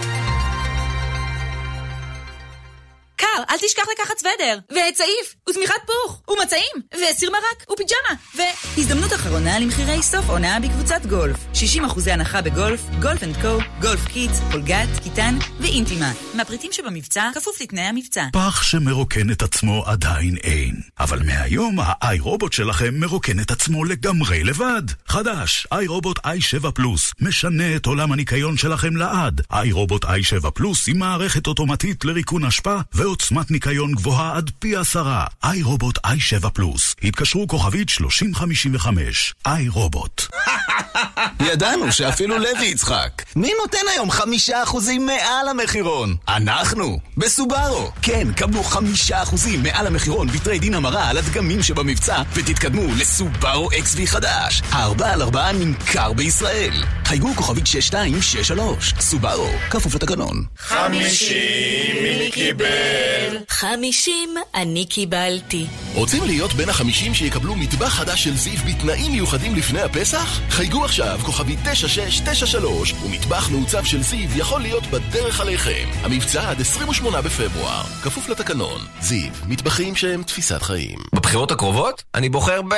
קר, 3.37 3.43
אל 3.51 3.59
תשכח 3.59 3.83
לקחת 3.93 4.19
סוודר, 4.19 4.59
וצעיף, 4.71 5.35
ושמיכת 5.49 5.75
פוך, 5.87 6.23
ומצעים, 6.29 6.77
וסיר 6.95 7.31
מרק, 7.31 7.71
ופיג'מה, 7.73 8.17
ו... 8.37 8.41
הזדמנות 8.79 9.13
אחרונה 9.13 9.59
למחירי 9.59 10.03
סוף 10.03 10.29
עונה 10.29 10.61
בקבוצת 10.61 11.07
גולף. 11.07 11.37
60% 11.55 12.11
הנחה 12.11 12.43
בגולף, 12.43 12.81
Golf & 13.03 13.23
Co, 13.23 13.59
Golf 13.81 14.07
Kids, 14.09 14.41
פולגת, 14.51 14.89
קיטן 15.03 15.39
ואינטימה. 15.61 16.13
מהפריטים 16.35 16.73
שבמבצע, 16.73 17.31
כפוף 17.35 17.61
לתנאי 17.61 17.83
המבצע. 17.83 18.25
פח 18.33 18.63
שמרוקן 18.63 19.31
את 19.31 19.43
עצמו 19.43 19.83
עדיין 19.87 20.37
אין. 20.37 20.75
אבל 21.01 21.23
מהיום 21.23 21.79
האיירובוט 21.83 22.53
שלכם 22.53 22.95
מרוקן 23.01 23.41
את 23.41 23.51
עצמו 23.51 23.85
לגמרי 23.85 24.45
לבד. 24.45 24.83
חדש, 25.09 25.67
איי 25.73 25.87
רובוט 25.87 26.19
i7 26.19 26.71
פלוס, 26.71 27.13
משנה 27.21 27.77
את 27.77 27.87
עולם 27.87 28.13
הניקיון 28.13 28.57
שלכם 28.57 28.97
לעד. 28.97 29.41
איי 29.53 29.73
רובוט 29.73 30.05
i7 30.05 30.51
פלוס 30.51 30.89
עם 30.89 30.99
מערכת 30.99 31.47
אוטומטית 31.47 32.05
לריקון 32.05 32.45
אשפה 32.45 32.77
ועוצמת 33.25 33.51
ניקיון 33.51 33.93
גבוהה 33.93 34.37
עד 34.37 34.51
פי 34.59 34.77
עשרה. 34.77 35.27
איי 35.45 35.63
רובוט 35.63 35.99
i7 36.07 36.51
פלוס. 36.51 36.97
התקשרו 37.03 37.49
כוכבית 37.49 37.89
3055. 37.89 39.35
איי 39.47 39.69
רובוט. 39.69 40.27
ידענו 41.41 41.93
שאפילו 41.93 42.39
לוי 42.39 42.67
יצחק. 42.67 43.23
מי 43.37 43.51
נותן 43.61 43.79
היום 43.95 44.11
חמישה 44.11 44.63
אחוזים 44.63 45.07
מעל 45.07 45.49
המחירון? 45.49 46.17
אנחנו, 46.29 46.99
בסובארו. 47.17 47.91
כן, 48.03 48.29
קבלו 48.37 48.63
חמישה 48.63 49.23
אחוזים 49.23 49.63
מעל 49.63 49.87
המחירון 49.87 50.29
בתרי 50.29 50.59
דין 50.59 50.75
המרה 50.75 51.09
על 51.09 51.19
הדגמים 51.19 51.63
שבמבצע, 51.63 52.23
ותתקדמו 52.35 52.95
לסובארו 52.99 53.71
XV 53.71 54.07
חדש. 54.07 54.63
הארבע 54.71 55.13
על 55.13 55.23
ארבעה 55.23 55.53
נמכר 55.53 56.13
בישראל. 56.13 56.85
חייגו 57.05 57.35
כוכבית 57.35 57.67
6263. 57.67 58.95
סובארו, 59.01 59.51
כפוף 59.71 59.95
לתקנון. 59.95 60.45
חמישים, 60.59 62.03
מי 62.03 62.31
קיבל? 62.33 63.14
חמישים 63.49 64.35
אני 64.55 64.87
קיבלתי. 64.87 65.67
רוצים 65.95 66.25
להיות 66.25 66.53
בין 66.53 66.69
החמישים 66.69 67.15
שיקבלו 67.15 67.55
מטבח 67.55 67.89
חדש 67.89 68.25
של 68.25 68.37
זיו 68.37 68.59
בתנאים 68.67 69.13
מיוחדים 69.13 69.55
לפני 69.55 69.81
הפסח? 69.81 70.41
חייגו 70.51 70.85
עכשיו 70.85 71.21
כוכבי 71.25 71.57
9693 71.57 72.95
ומטבח 73.05 73.51
מעוצב 73.51 73.85
של 73.85 74.03
זיו 74.03 74.29
יכול 74.39 74.61
להיות 74.61 74.87
בדרך 74.87 75.41
עליכם. 75.41 75.89
המבצע 76.03 76.51
עד 76.51 76.61
28 76.61 77.23
בפברואר, 77.23 77.83
כפוף 78.03 78.29
לתקנון. 78.29 78.81
זיו, 79.01 79.31
מטבחים 79.49 79.97
שהם 79.97 80.23
תפיסת 80.23 80.63
חיים. 80.63 80.99
בבחירות 81.15 81.51
הקרובות? 81.51 82.03
אני 82.15 82.29
בוחר 82.29 82.63
ב... 82.63 82.75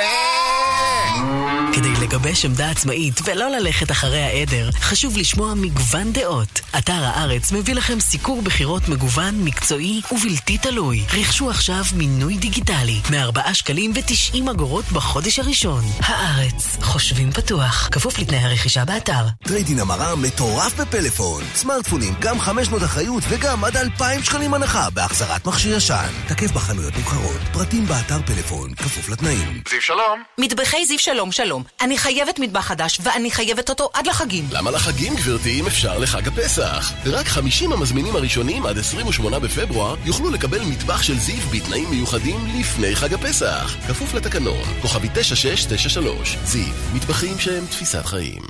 כדי 1.73 1.93
לגבש 2.01 2.45
עמדה 2.45 2.71
עצמאית 2.71 3.21
ולא 3.23 3.49
ללכת 3.49 3.91
אחרי 3.91 4.21
העדר, 4.23 4.69
חשוב 4.71 5.17
לשמוע 5.17 5.53
מגוון 5.53 6.13
דעות. 6.13 6.61
אתר 6.77 7.03
הארץ 7.03 7.51
מביא 7.51 7.75
לכם 7.75 7.99
סיקור 7.99 8.41
בחירות 8.41 8.89
מגוון, 8.89 9.35
מקצועי 9.43 10.01
ובלתי 10.11 10.57
תלוי. 10.57 11.03
רכשו 11.13 11.49
עכשיו 11.49 11.83
מינוי 11.93 12.37
דיגיטלי 12.37 13.01
מ-4 13.11 13.53
שקלים 13.53 13.91
ו-90 13.95 14.51
אגורות 14.51 14.85
בחודש 14.91 15.39
הראשון. 15.39 15.83
הארץ, 15.99 16.77
חושבים 16.81 17.31
פתוח, 17.31 17.89
כפוף 17.91 18.19
לתנאי 18.19 18.39
הרכישה 18.39 18.85
באתר. 18.85 19.25
trade-in 19.43 19.79
המראה 19.79 20.15
מטורף 20.15 20.73
בפלאפון. 20.73 21.43
סמארטפונים, 21.55 22.13
גם 22.19 22.39
5 22.39 22.67
שנות 22.67 22.83
אחריות 22.83 23.23
וגם 23.29 23.63
עד 23.63 23.77
2,000 23.77 24.23
שקלים 24.23 24.53
הנחה 24.53 24.89
בהחזרת 24.89 25.47
מכשיר 25.47 25.77
ישן. 25.77 26.09
תקף 26.27 26.51
בחנויות 26.51 26.97
נבחרות, 26.97 27.41
פרטים 27.53 27.85
באתר 27.85 28.19
פלאפון, 28.25 28.73
כפוף 28.75 29.09
לתנאים. 29.09 29.61
זיו 29.69 29.81
שלום. 29.81 30.23
מטבחי 30.37 30.85
זיו 30.85 30.99
שלום 31.13 31.31
שלום. 31.31 31.63
אני 31.81 31.97
חייבת 31.97 32.39
מטבח 32.39 32.61
חדש, 32.61 32.99
ואני 33.03 33.31
חייבת 33.31 33.69
אותו 33.69 33.89
עד 33.93 34.07
לחגים. 34.07 34.45
למה 34.51 34.71
לחגים, 34.71 35.15
גברתי, 35.15 35.59
אם 35.59 35.67
אפשר 35.67 35.97
לחג 35.97 36.27
הפסח? 36.27 36.93
רק 37.05 37.27
50 37.27 37.73
המזמינים 37.73 38.15
הראשונים 38.15 38.65
עד 38.65 38.77
28 38.77 39.39
בפברואר 39.39 39.95
יוכלו 40.05 40.29
לקבל 40.29 40.61
מטבח 40.61 41.03
של 41.03 41.17
זיו 41.19 41.41
בתנאים 41.53 41.89
מיוחדים 41.89 42.39
לפני 42.59 42.95
חג 42.95 43.13
הפסח. 43.13 43.75
כפוף 43.87 44.13
לתקנון, 44.13 44.63
כוכבי 44.81 45.07
9693. 45.13 46.37
זיו, 46.43 46.73
מטבחים 46.93 47.39
שהם 47.39 47.65
תפיסת 47.65 48.05
חיים. 48.05 48.41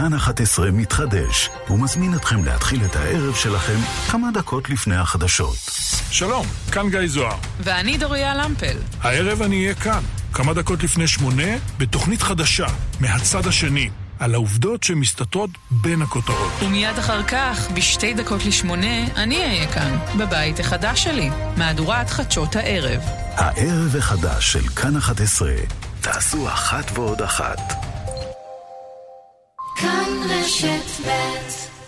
כאן 0.00 0.14
11 0.14 0.70
מתחדש, 0.70 1.50
ומזמין 1.70 2.14
אתכם 2.14 2.44
להתחיל 2.44 2.84
את 2.84 2.96
הערב 2.96 3.34
שלכם 3.34 3.78
כמה 4.10 4.30
דקות 4.34 4.70
לפני 4.70 4.96
החדשות. 4.96 5.56
שלום, 6.10 6.46
כאן 6.72 6.90
גיא 6.90 7.06
זוהר. 7.06 7.36
ואני 7.60 7.98
דוריה 7.98 8.34
למפל. 8.34 8.76
הערב 9.00 9.42
אני 9.42 9.62
אהיה 9.62 9.74
כאן, 9.74 10.00
כמה 10.32 10.54
דקות 10.54 10.82
לפני 10.82 11.08
שמונה, 11.08 11.56
בתוכנית 11.78 12.22
חדשה, 12.22 12.66
מהצד 13.00 13.46
השני, 13.46 13.90
על 14.18 14.34
העובדות 14.34 14.82
שמסתתרות 14.82 15.50
בין 15.70 16.02
הכותרות. 16.02 16.52
ומיד 16.62 16.98
אחר 16.98 17.22
כך, 17.22 17.70
בשתי 17.74 18.14
דקות 18.14 18.44
לשמונה, 18.44 19.06
אני 19.16 19.42
אהיה 19.42 19.72
כאן, 19.72 19.98
בבית 20.18 20.60
החדש 20.60 21.04
שלי, 21.04 21.30
מהדורת 21.56 22.10
חדשות 22.10 22.56
הערב. 22.56 23.00
הערב 23.34 23.96
החדש 23.98 24.52
של 24.52 24.68
כאן 24.68 24.96
11, 24.96 25.50
תעשו 26.00 26.48
אחת 26.48 26.98
ועוד 26.98 27.22
אחת. 27.22 27.89
Come, 29.80 30.28
geschätzt 30.28 31.02
werd. 31.06 31.79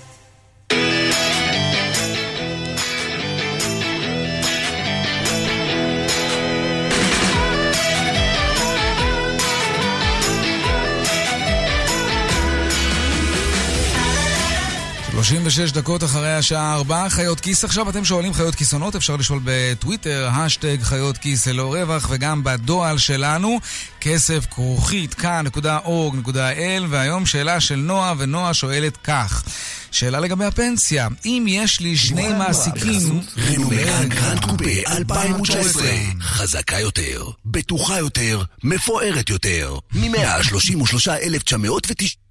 36 15.22 15.72
דקות 15.72 16.04
אחרי 16.04 16.34
השעה 16.34 16.74
4, 16.74 17.08
חיות 17.08 17.40
כיס. 17.40 17.64
עכשיו 17.64 17.90
אתם 17.90 18.04
שואלים 18.04 18.34
חיות 18.34 18.54
כיסונות, 18.54 18.96
אפשר 18.96 19.16
לשאול 19.16 19.40
בטוויטר, 19.44 20.28
השטג 20.32 20.82
חיות 20.82 21.18
כיס 21.18 21.46
ללא 21.46 21.74
רווח, 21.74 22.06
וגם 22.10 22.44
בדואל 22.44 22.98
שלנו, 22.98 23.60
כסף 24.00 24.46
כרוכית 24.50 25.14
כאן.org.il, 25.14 26.82
והיום 26.88 27.26
שאלה 27.26 27.60
של 27.60 27.76
נועה, 27.76 28.14
ונועה 28.18 28.54
שואלת 28.54 28.98
כך. 29.04 29.42
שאלה 29.90 30.20
לגבי 30.20 30.44
הפנסיה, 30.44 31.08
אם 31.24 31.44
יש 31.48 31.80
לי 31.80 31.96
שני 31.96 32.28
מעסיקים... 32.28 33.20
רנו 33.38 33.68
מגאן 33.68 34.08
Grand 34.08 34.44
Coupe 34.44 34.64
2019, 34.86 35.82
חזקה 36.20 36.80
יותר, 36.80 37.24
בטוחה 37.44 37.98
יותר, 37.98 38.42
מפוארת 38.64 39.30
יותר, 39.30 39.78
מ-133,990... 39.92 42.22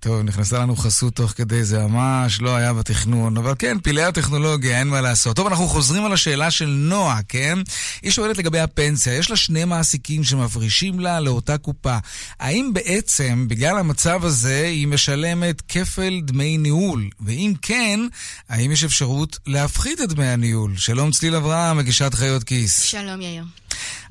טוב, 0.00 0.22
נכנסה 0.22 0.58
לנו 0.58 0.76
חסות 0.76 1.14
תוך 1.14 1.30
כדי, 1.30 1.64
זה 1.64 1.86
ממש 1.86 2.40
לא 2.40 2.56
היה 2.56 2.72
בתכנון, 2.72 3.36
אבל 3.36 3.54
כן, 3.58 3.80
פלאי 3.80 4.02
הטכנולוגיה, 4.02 4.78
אין 4.78 4.88
מה 4.88 5.00
לעשות. 5.00 5.36
טוב, 5.36 5.46
אנחנו 5.46 5.68
חוזרים 5.68 6.04
על 6.04 6.12
השאלה 6.12 6.50
של 6.50 6.66
נועה, 6.66 7.20
כן? 7.28 7.58
היא 8.02 8.10
שואלת 8.10 8.38
לגבי 8.38 8.60
הפנסיה, 8.60 9.14
יש 9.14 9.30
לה 9.30 9.36
שני 9.36 9.64
מעסיקים 9.64 10.24
שמפרישים 10.24 11.00
לה 11.00 11.20
לאותה 11.20 11.58
קופה. 11.58 11.98
האם 12.40 12.70
בעצם, 12.72 13.46
בגלל 13.48 13.78
המצב 13.78 14.24
הזה, 14.24 14.64
היא 14.66 14.88
משלמת 14.88 15.62
כפל 15.68 16.20
דמי 16.24 16.58
ניהול? 16.58 17.08
ואם 17.20 17.52
כן, 17.62 18.00
האם 18.48 18.72
יש 18.72 18.84
אפשרות 18.84 19.38
להפחית 19.46 20.00
את 20.00 20.08
דמי 20.08 20.26
הניהול? 20.26 20.76
שלום 20.76 21.10
צליל 21.10 21.34
אברהם, 21.34 21.76
מגישת 21.76 22.14
חיות 22.14 22.44
כיס. 22.44 22.82
שלום 22.82 23.20
יאיר. 23.20 23.44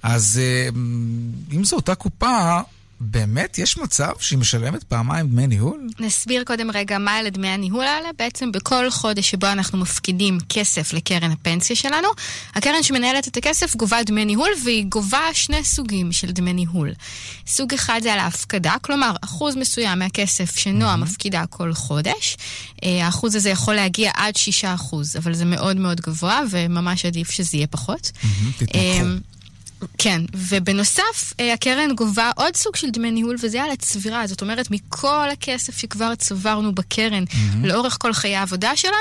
אז 0.03 0.41
אה, 0.43 0.69
אם 1.55 1.63
זו 1.63 1.75
אותה 1.75 1.95
קופה... 1.95 2.59
באמת 2.99 3.57
יש 3.57 3.77
מצב 3.77 4.11
שהיא 4.19 4.39
משלמת 4.39 4.83
פעמיים 4.83 5.27
דמי 5.27 5.47
ניהול? 5.47 5.87
נסביר 5.99 6.43
קודם 6.43 6.71
רגע 6.71 6.97
מה 6.97 7.19
אלה 7.19 7.29
דמי 7.29 7.47
הניהול 7.47 7.83
האלה. 7.83 8.09
בעצם 8.17 8.51
בכל 8.51 8.91
חודש 8.91 9.29
שבו 9.31 9.47
אנחנו 9.47 9.77
מפקידים 9.77 10.37
כסף 10.49 10.93
לקרן 10.93 11.31
הפנסיה 11.31 11.75
שלנו, 11.75 12.07
הקרן 12.55 12.83
שמנהלת 12.83 13.27
את 13.27 13.37
הכסף 13.37 13.75
גובה 13.75 14.03
דמי 14.03 14.25
ניהול, 14.25 14.49
והיא 14.63 14.85
גובה 14.85 15.33
שני 15.33 15.63
סוגים 15.63 16.11
של 16.11 16.31
דמי 16.31 16.53
ניהול. 16.53 16.93
סוג 17.47 17.73
אחד 17.73 17.99
זה 18.03 18.13
על 18.13 18.19
ההפקדה, 18.19 18.75
כלומר, 18.81 19.11
אחוז 19.21 19.55
מסוים 19.55 19.99
מהכסף 19.99 20.57
שנועה 20.57 20.93
mm-hmm. 20.93 20.97
מפקידה 20.97 21.45
כל 21.45 21.73
חודש. 21.73 22.37
אה, 22.83 23.05
האחוז 23.05 23.35
הזה 23.35 23.49
יכול 23.49 23.73
להגיע 23.73 24.11
עד 24.15 24.35
6 24.35 24.65
אחוז, 24.65 25.15
אבל 25.15 25.33
זה 25.33 25.45
מאוד 25.45 25.77
מאוד 25.77 26.01
גבוה, 26.01 26.41
וממש 26.49 27.05
עדיף 27.05 27.31
שזה 27.31 27.57
יהיה 27.57 27.67
פחות. 27.67 28.11
Mm-hmm, 28.15 28.59
תתמכו. 28.59 29.36
כן, 29.97 30.21
ובנוסף, 30.33 31.33
אה, 31.39 31.53
הקרן 31.53 31.95
גובה 31.95 32.31
עוד 32.35 32.55
סוג 32.55 32.75
של 32.75 32.89
דמי 32.89 33.11
ניהול, 33.11 33.35
וזה 33.43 33.63
על 33.63 33.71
הצבירה. 33.71 34.27
זאת 34.27 34.41
אומרת, 34.41 34.71
מכל 34.71 35.29
הכסף 35.33 35.77
שכבר 35.77 36.15
צברנו 36.15 36.75
בקרן 36.75 37.23
mm-hmm. 37.23 37.67
לאורך 37.67 37.97
כל 38.01 38.13
חיי 38.13 38.35
העבודה 38.35 38.75
שלנו, 38.75 38.95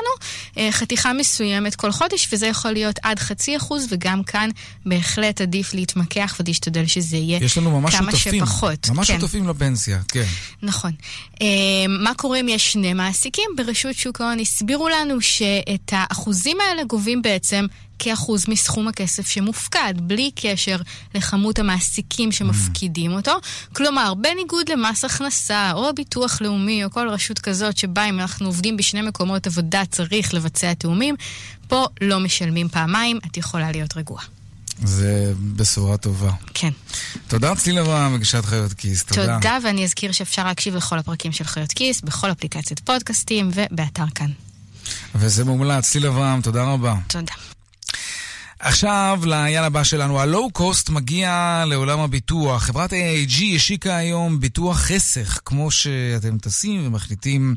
אה, 0.59 0.69
חתיכה 0.73 1.13
מסוימת 1.13 1.75
כל 1.75 1.93
חודש, 1.93 2.29
וזה 2.33 2.47
יכול 2.47 2.71
להיות 2.71 2.99
עד 3.03 3.19
חצי 3.19 3.57
אחוז, 3.57 3.87
וגם 3.91 4.23
כאן 4.23 4.51
בהחלט 4.87 5.41
עדיף 5.41 5.75
להתמקח 5.75 6.37
ולהשתדל 6.41 6.87
שזה 6.87 7.17
יהיה 7.17 7.39
יש 7.43 7.59
לנו 7.59 7.81
ממש 7.81 7.95
כמה 7.95 8.13
שותפים, 8.13 8.47
שפחות. 8.47 8.89
ממש 8.91 9.11
כן. 9.11 9.21
שותפים 9.21 9.49
לפנסיה, 9.49 10.01
כן. 10.09 10.25
נכון. 10.63 10.93
אה, 11.43 11.47
מה 11.89 12.15
קורה 12.15 12.41
אם 12.41 12.49
יש 12.49 12.73
שני 12.73 12.95
מעסיקים? 12.95 13.51
ברשות 13.57 13.97
שוק 13.97 14.21
ההון 14.21 14.41
הסבירו 14.41 14.89
לנו 14.89 15.21
שאת 15.21 15.93
האחוזים 15.93 16.57
האלה 16.61 16.85
גובים 16.85 17.23
בעצם 17.23 17.67
כאחוז 17.99 18.45
מסכום 18.49 18.89
הכסף 18.89 19.29
שמופקד, 19.29 19.95
בלי 19.97 20.31
קשר 20.35 20.77
לכמות 21.15 21.59
המעסיקים 21.59 22.33
שמפקידים 22.33 23.13
אותו. 23.13 23.33
כלומר, 23.73 24.15
בניגוד 24.15 24.69
למס 24.69 25.05
הכנסה, 25.05 25.73
או 25.73 25.95
ביטוח 25.95 26.41
לאומי, 26.41 26.85
או 26.85 26.91
כל 26.91 27.09
רשות 27.09 27.39
כזאת 27.39 27.79
שבה 27.79 28.05
אם 28.05 28.21
אנחנו 28.21 28.47
עובדים 28.47 28.77
בשני 28.77 29.03
מקומות 29.03 29.47
עבודה 29.47 29.83
צריך 29.91 30.35
לבצע 30.35 30.75
תאומים, 30.75 31.15
פה 31.69 31.87
לא 32.01 32.21
משלמים 32.21 32.69
פעמיים, 32.69 33.19
את 33.27 33.37
יכולה 33.37 33.73
להיות 33.73 33.97
רגועה. 33.97 34.25
זה 34.85 35.33
בשורה 35.57 35.97
טובה. 35.97 36.33
כן. 36.55 36.71
תודה 37.29 37.55
צליל 37.55 37.79
אברהם, 37.79 38.15
מגישת 38.15 38.45
חיות 38.45 38.73
כיס. 38.73 39.05
תודה. 39.05 39.35
תודה, 39.35 39.59
ואני 39.65 39.85
אזכיר 39.85 40.13
שאפשר 40.13 40.45
להקשיב 40.45 40.77
לכל 40.77 40.99
הפרקים 40.99 41.33
של 41.33 41.45
חיות 41.45 41.73
כיס, 41.73 42.01
בכל 42.01 42.31
אפליקציית 42.31 42.81
פודקאסטים 42.81 43.51
ובאתר 43.55 44.05
כאן. 44.15 44.31
וזה 45.15 45.45
מומלץ. 45.45 45.91
צליל 45.91 46.07
אברהם, 46.07 46.41
תודה 46.41 46.63
רבה. 46.63 46.95
תודה. 47.07 47.33
עכשיו 48.61 49.21
לעניין 49.25 49.65
הבא 49.65 49.85
שלנו. 49.85 50.21
הלואו-קוסט 50.21 50.91
מגיע 50.91 51.65
לעולם 51.67 52.01
הביטוח. 52.01 52.63
חברת 52.63 52.93
AIG 52.93 53.43
השיקה 53.57 53.97
היום 53.97 54.41
ביטוח 54.41 54.79
חסך, 54.79 55.41
כמו 55.45 55.71
שאתם 55.71 56.39
טסים 56.39 56.87
ומחליטים 56.87 57.55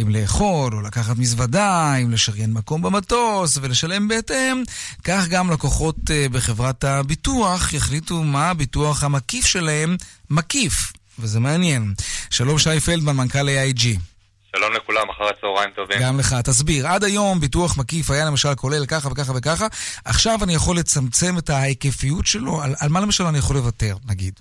אם 0.00 0.08
לאכול 0.08 0.74
או 0.74 0.80
לקחת 0.80 1.16
מזוודה, 1.16 1.94
אם 1.94 2.10
לשריין 2.10 2.52
מקום 2.52 2.82
במטוס 2.82 3.58
ולשלם 3.62 4.08
בהתאם, 4.08 4.62
כך 5.04 5.28
גם 5.28 5.50
לקוחות 5.50 5.96
אה, 6.10 6.26
בחברת 6.28 6.84
הביטוח 6.84 7.72
יחליטו 7.72 8.24
מה 8.24 8.50
הביטוח 8.50 9.04
המקיף 9.04 9.46
שלהם 9.46 9.96
מקיף, 10.30 10.92
וזה 11.18 11.40
מעניין. 11.40 11.94
שלום 12.30 12.58
שי 12.58 12.80
פלדמן, 12.80 13.16
מנכ"ל 13.16 13.48
AIG. 13.48 14.11
שלום 14.56 14.72
לכולם, 14.72 15.10
אחר 15.10 15.24
הצהריים 15.24 15.70
טובים. 15.70 15.98
גם 16.02 16.18
לך. 16.18 16.34
תסביר, 16.44 16.86
עד 16.86 17.04
היום 17.04 17.40
ביטוח 17.40 17.78
מקיף 17.78 18.10
היה 18.10 18.24
למשל 18.24 18.54
כולל 18.54 18.86
ככה 18.86 19.08
וככה 19.08 19.32
וככה, 19.36 19.66
עכשיו 20.04 20.38
אני 20.44 20.54
יכול 20.54 20.76
לצמצם 20.78 21.38
את 21.38 21.50
ההיקפיות 21.50 22.26
שלו, 22.26 22.62
על, 22.62 22.74
על 22.80 22.88
מה 22.88 23.00
למשל 23.00 23.24
אני 23.24 23.38
יכול 23.38 23.56
לוותר, 23.56 23.94
נגיד? 24.10 24.40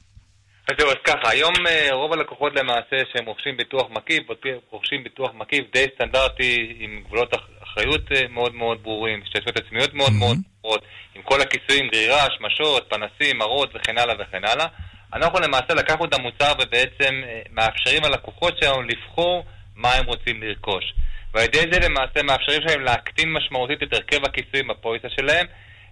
אז 0.69 0.75
זהו, 0.79 0.89
אז 0.89 0.95
ככה, 1.03 1.29
היום 1.29 1.53
אה, 1.67 1.87
רוב 1.91 2.13
הלקוחות 2.13 2.51
למעשה 2.55 2.97
שהם 3.13 3.25
רוכשים 3.25 3.57
ביטוח 3.57 3.87
מקיף, 3.89 4.23
רוכשים 4.71 5.03
ביטוח 5.03 5.31
מקיף 5.33 5.65
די 5.73 5.85
סטנדרטי, 5.95 6.75
עם 6.79 7.03
גבולות 7.05 7.33
אח- 7.33 7.49
אחריות 7.63 8.01
אה, 8.15 8.27
מאוד 8.29 8.55
מאוד 8.55 8.83
ברורים, 8.83 9.21
השתתפות 9.23 9.57
עצמיות 9.57 9.93
מאוד 9.93 10.13
מאוד 10.13 10.37
ברורות, 10.61 10.81
עם 11.15 11.21
כל 11.21 11.41
הכיסויים, 11.41 11.87
גרירה, 11.93 12.27
שמשות, 12.37 12.89
פנסים, 12.89 13.37
מרות 13.37 13.69
וכן 13.75 13.97
הלאה 13.97 14.15
וכן 14.19 14.43
הלאה. 14.45 14.67
אנחנו 15.13 15.39
למעשה 15.39 15.73
לקחנו 15.73 16.05
את 16.05 16.13
המוצר 16.13 16.53
ובעצם 16.61 17.13
אה, 17.23 17.41
מאפשרים 17.51 18.03
ללקוחות 18.03 18.53
שלנו 18.61 18.81
לבחור 18.81 19.45
מה 19.75 19.93
הם 19.93 20.05
רוצים 20.05 20.43
לרכוש. 20.43 20.93
ועל 21.33 21.43
ידי 21.43 21.59
זה 21.71 21.79
למעשה 21.79 22.23
מאפשרים 22.23 22.61
שלהם 22.61 22.81
להקטין 22.81 23.33
משמעותית 23.33 23.83
את 23.83 23.93
הרכב 23.93 24.25
הכיסויים 24.25 24.67
בפוליסה 24.67 25.07
שלהם. 25.09 25.45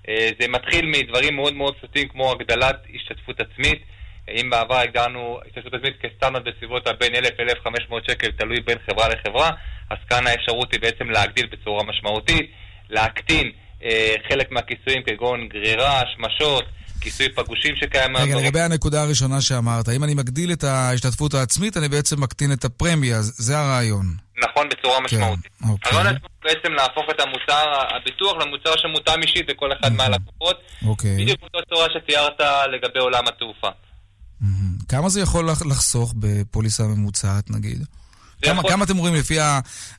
אה, 0.09 0.29
זה 0.39 0.47
מתחיל 0.47 0.85
מדברים 0.85 1.35
מאוד 1.35 1.53
מאוד 1.53 1.75
פשוטים 1.75 2.07
כמו 2.07 2.31
הגדלת 2.31 2.75
השתתפות 2.95 3.41
עצמית. 3.41 3.81
אם 4.29 4.49
בעבר 4.49 4.75
הגדרנו 4.75 5.39
השתתפות 5.47 5.73
עצמית 5.73 6.01
כסטנדרט 6.01 6.43
בסביבות 6.47 6.87
הבין 6.87 7.15
1,000 7.15 7.39
ל-1,500 7.39 8.11
שקל, 8.11 8.31
תלוי 8.31 8.61
בין 8.61 8.77
חברה 8.89 9.07
לחברה, 9.07 9.49
אז 9.89 9.97
כאן 10.09 10.27
האפשרות 10.27 10.73
היא 10.73 10.81
בעצם 10.81 11.09
להגדיל 11.09 11.45
בצורה 11.45 11.83
משמעותית, 11.83 12.51
להקטין 12.89 13.51
אה, 13.83 14.15
חלק 14.29 14.51
מהכיסויים 14.51 15.03
כגון 15.03 15.47
גרירה, 15.47 16.01
שמשות, 16.15 16.65
כיסוי 17.01 17.29
פגושים 17.29 17.75
שקיים 17.75 18.17
רגע, 18.17 18.25
היום. 18.25 18.43
לגבי 18.43 18.59
הנקודה 18.61 19.01
הראשונה 19.01 19.41
שאמרת, 19.41 19.89
אם 19.89 20.03
אני 20.03 20.13
מגדיל 20.13 20.51
את 20.51 20.63
ההשתתפות 20.63 21.33
העצמית, 21.33 21.77
אני 21.77 21.87
בעצם 21.89 22.21
מקטין 22.21 22.51
את 22.51 22.65
הפרמיה, 22.65 23.21
זה- 23.21 23.59
הרעיון. 23.59 24.05
נכון, 24.49 24.69
בצורה 24.69 24.99
משמעותית. 25.01 25.51
אוקיי, 25.69 25.91
הרעיון 25.91 26.15
עצמו 26.15 26.27
בעצם 26.43 26.73
להפוך 26.73 27.03
את 27.15 27.19
המוצר, 27.19 27.65
הביטוח 28.01 28.33
למוצר 28.41 28.73
שמותאם 28.77 29.21
אישית 29.21 29.49
לכל 29.49 29.69
אחד 29.79 29.93
מהלקוחות, 29.93 30.57
אוקיי. 30.85 31.17
בדיוק 31.23 31.39
באותה 31.41 31.57
צורה 31.69 31.87
שתיארת 31.93 32.39
לגבי 32.73 32.99
עולם 32.99 33.23
התעופה. 33.27 33.67
כמה 34.89 35.09
זה 35.09 35.21
יכול 35.21 35.49
לח- 35.49 35.65
לחסוך 35.65 36.13
בפוליסה 36.19 36.83
ממוצעת, 36.83 37.49
נגיד? 37.51 37.85
כמה, 38.41 38.59
יכול- 38.59 38.71
כמה 38.71 38.85
אתם 38.85 38.97
רואים 38.97 39.15
לפי 39.15 39.37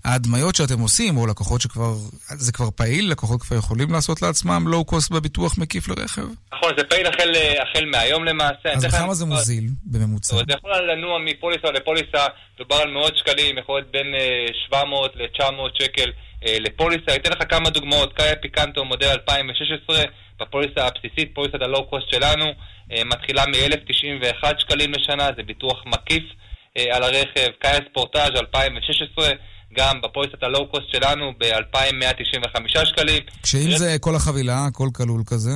ההדמיות 0.05 0.55
שאתם 0.55 0.80
עושים, 0.80 1.16
או 1.16 1.26
לקוחות 1.26 1.61
שכבר, 1.61 1.95
זה 2.28 2.53
כבר 2.53 2.70
פעיל, 2.70 3.11
לקוחות 3.11 3.43
כבר 3.43 3.57
יכולים 3.57 3.93
לעשות 3.93 4.22
לעצמם 4.22 4.64
לואו-קוסט 4.68 5.11
בביטוח 5.11 5.59
מקיף 5.59 5.88
לרכב? 5.88 6.22
נכון, 6.55 6.72
זה 6.78 6.84
פעיל 6.84 7.07
החל, 7.07 7.32
החל 7.62 7.84
מהיום 7.84 8.24
למעשה. 8.24 8.72
אז 8.74 8.84
בכמה 8.84 9.14
זה 9.14 9.24
מוזיל 9.26 9.64
בממוצע? 9.84 10.36
זה 10.36 10.43
יכול 10.59 10.91
לנוע 10.93 11.18
מפוליסה 11.18 11.70
לפוליסה, 11.70 12.26
מדובר 12.57 12.76
על 12.76 12.91
מאות 12.91 13.16
שקלים, 13.16 13.59
יכול 13.59 13.78
להיות 13.78 13.91
בין 13.93 14.07
אה, 14.14 14.47
700 14.66 15.12
ל-900 15.16 15.43
שקל 15.82 16.11
אה, 16.47 16.57
לפוליסה. 16.61 17.05
אני 17.09 17.16
אתן 17.16 17.30
לך 17.32 17.51
כמה 17.51 17.70
דוגמאות, 17.70 18.12
קאיה 18.12 18.36
פיקנטו 18.36 18.84
מודל 18.84 19.09
2016, 19.09 20.03
בפוליסה 20.41 20.86
הבסיסית, 20.86 21.34
פוליסת 21.34 21.62
הלואו-קוסט 21.62 22.07
שלנו, 22.11 22.45
אה, 22.93 23.03
מתחילה 23.05 23.45
מ-1,091 23.47 24.45
שקלים 24.59 24.93
לשנה, 24.93 25.28
זה 25.36 25.43
ביטוח 25.43 25.82
מקיף 25.86 26.22
אה, 26.22 26.34
על 26.78 27.02
הרכב. 27.02 27.50
קאיה 27.58 27.78
ספורטאז' 27.90 28.30
2016, 28.36 29.28
גם 29.72 30.00
בפוליסת 30.00 30.42
הלואו-קוסט 30.42 30.88
שלנו 30.92 31.32
ב-2,195 31.38 32.84
שקלים. 32.84 33.22
כשאם 33.42 33.70
זה 33.70 33.96
כל 34.00 34.14
החבילה, 34.16 34.66
הכל 34.68 34.88
כלול 34.94 35.22
כזה? 35.26 35.50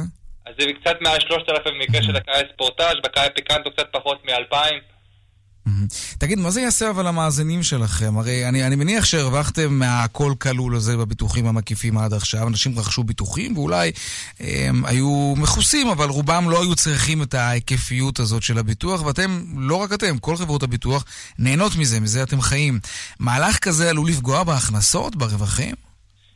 אז 0.47 0.55
זה 0.59 0.67
קצת 0.81 0.97
מעל 1.01 1.21
3,000 1.21 1.75
במקרה 1.75 2.03
של 2.03 2.17
הקאיה 2.17 2.43
ספורטאז', 2.55 2.97
בקאיה 3.05 3.31
פיקנטו 3.31 3.71
קצת 3.71 3.87
פחות 3.93 4.25
מ-2,000. 4.25 4.94
תגיד, 6.19 6.39
מה 6.39 6.51
זה 6.51 6.61
יעשה 6.61 6.91
אבל 6.91 7.07
למאזינים 7.09 7.63
שלכם? 7.63 8.19
הרי 8.19 8.49
אני, 8.49 8.67
אני 8.67 8.77
מניח 8.77 9.05
שהרווחתם 9.05 9.75
מהכל 9.75 10.33
כלול 10.41 10.77
הזה 10.77 10.97
בביטוחים 10.97 11.47
המקיפים 11.47 11.99
עד 11.99 12.13
עכשיו. 12.13 12.49
אנשים 12.49 12.79
רכשו 12.79 13.05
ביטוחים 13.05 13.57
ואולי 13.59 13.93
הם 14.41 14.85
היו 14.85 15.35
מכוסים, 15.37 15.89
אבל 15.89 16.09
רובם 16.09 16.51
לא 16.51 16.63
היו 16.63 16.75
צריכים 16.75 17.23
את 17.23 17.35
ההיקפיות 17.35 18.19
הזאת 18.19 18.43
של 18.43 18.59
הביטוח, 18.59 19.05
ואתם, 19.05 19.45
לא 19.57 19.77
רק 19.77 19.93
אתם, 19.93 20.19
כל 20.19 20.37
חברות 20.37 20.63
הביטוח 20.63 21.05
נהנות 21.39 21.73
מזה, 21.77 22.01
מזה 22.01 22.23
אתם 22.23 22.41
חיים. 22.41 22.79
מהלך 23.21 23.59
כזה 23.59 23.91
עלול 23.91 24.09
לפגוע 24.09 24.43
בהכנסות, 24.43 25.17
ברווחים? 25.17 25.75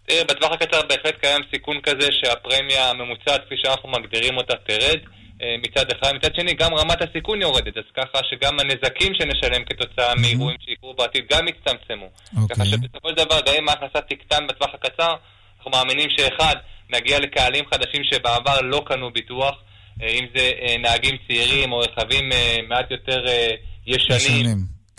תראה, 0.07 0.25
בטווח 0.25 0.53
הקצר 0.53 0.81
בהחלט 0.89 1.15
קיים 1.21 1.41
סיכון 1.55 1.77
כזה 1.83 2.09
שהפרמיה 2.11 2.91
הממוצעת, 2.91 3.41
כפי 3.47 3.55
שאנחנו 3.63 3.89
מגדירים 3.91 4.37
אותה, 4.37 4.55
תרד 4.67 4.99
אה, 4.99 5.19
מצד 5.63 5.85
אחד. 5.93 6.15
מצד 6.15 6.35
שני, 6.35 6.55
גם 6.55 6.75
רמת 6.75 7.03
הסיכון 7.03 7.43
יורדת, 7.43 7.77
אז 7.77 7.85
ככה 7.97 8.19
שגם 8.31 8.61
הנזקים 8.61 9.15
שנשלם 9.15 9.65
כתוצאה 9.65 10.15
מאירועים 10.15 10.57
שיקרו 10.61 10.95
בעתיד 10.95 11.25
גם 11.33 11.49
יצטמצמו. 11.49 12.09
ככה 12.51 12.65
שבסופו 12.65 13.09
של 13.09 13.15
דבר, 13.15 13.41
גם 13.47 13.55
אם 13.59 13.69
ההכנסה 13.69 14.01
תקטן 14.01 14.47
בטווח 14.47 14.71
הקצר, 14.75 15.15
אנחנו 15.57 15.71
מאמינים 15.71 16.09
שאחד, 16.11 16.57
נגיע 16.91 17.19
לקהלים 17.19 17.65
חדשים 17.73 18.05
שבעבר 18.05 18.61
לא 18.61 18.83
קנו 18.87 19.11
ביטוח, 19.11 19.55
אה, 20.03 20.09
אם 20.09 20.27
זה 20.37 20.51
אה, 20.61 20.77
נהגים 20.79 21.17
צעירים 21.27 21.73
או 21.73 21.79
רכבים 21.79 22.33
אה, 22.33 22.57
מעט 22.69 22.91
יותר 22.91 23.27
אה, 23.29 23.49
ישנים. 23.87 24.47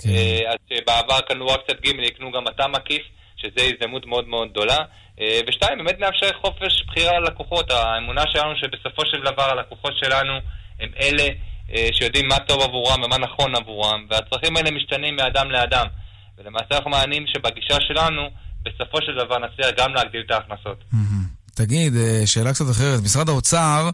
אה, 0.05 0.51
אז 0.51 0.57
שבעבר 0.69 1.19
קנו 1.21 1.47
רק 1.47 1.59
צד 1.67 1.81
ג' 1.81 1.87
יקנו 1.87 2.31
גם 2.31 2.47
אתה 2.47 2.67
מקיף, 2.67 3.01
שזו 3.37 3.67
הזדמנות 3.67 4.05
מאוד 4.05 4.27
מאוד 4.27 4.49
גדולה. 4.51 4.77
אה, 5.21 5.39
ושתיים, 5.47 5.77
באמת 5.77 5.99
נאפשר 5.99 6.29
חופש 6.41 6.83
בחירה 6.87 7.19
ללקוחות. 7.19 7.71
האמונה 7.71 8.23
שלנו 8.31 8.55
שבסופו 8.55 9.05
של 9.05 9.21
דבר 9.21 9.43
הלקוחות 9.43 9.93
שלנו 9.97 10.33
הם 10.79 10.89
אלה 10.99 11.27
אה, 11.73 11.87
שיודעים 11.93 12.27
מה 12.27 12.39
טוב 12.39 12.61
עבורם 12.61 13.03
ומה 13.03 13.17
נכון 13.17 13.55
עבורם, 13.55 14.05
והצרכים 14.09 14.57
האלה 14.57 14.71
משתנים 14.71 15.15
מאדם 15.15 15.51
לאדם. 15.51 15.87
ולמעשה 16.37 16.75
אנחנו 16.75 16.89
מאמינים 16.91 17.27
שבגישה 17.27 17.81
שלנו, 17.81 18.29
בסופו 18.63 19.01
של 19.01 19.15
דבר 19.15 19.37
נצליח 19.37 19.69
גם 19.77 19.93
להגדיל 19.93 20.21
את 20.25 20.31
ההכנסות. 20.31 20.83
תגיד, 21.59 21.95
אה, 21.95 22.21
שאלה 22.25 22.53
קצת 22.53 22.69
אחרת. 22.71 23.03
משרד 23.03 23.29
האוצר, 23.29 23.89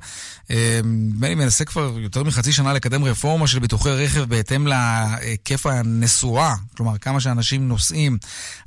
אה, 0.51 0.79
נדמה 0.83 1.29
לי, 1.29 1.35
מנסה 1.35 1.65
כבר 1.65 1.93
יותר 1.99 2.23
מחצי 2.23 2.51
שנה 2.51 2.73
לקדם 2.73 3.03
רפורמה 3.03 3.47
של 3.47 3.59
ביטוחי 3.59 3.89
רכב 3.89 4.23
בהתאם 4.23 4.67
להיקף 4.67 5.65
הנסועה, 5.65 6.55
כלומר, 6.77 6.97
כמה 6.97 7.19
שאנשים 7.19 7.67
נוסעים. 7.67 8.17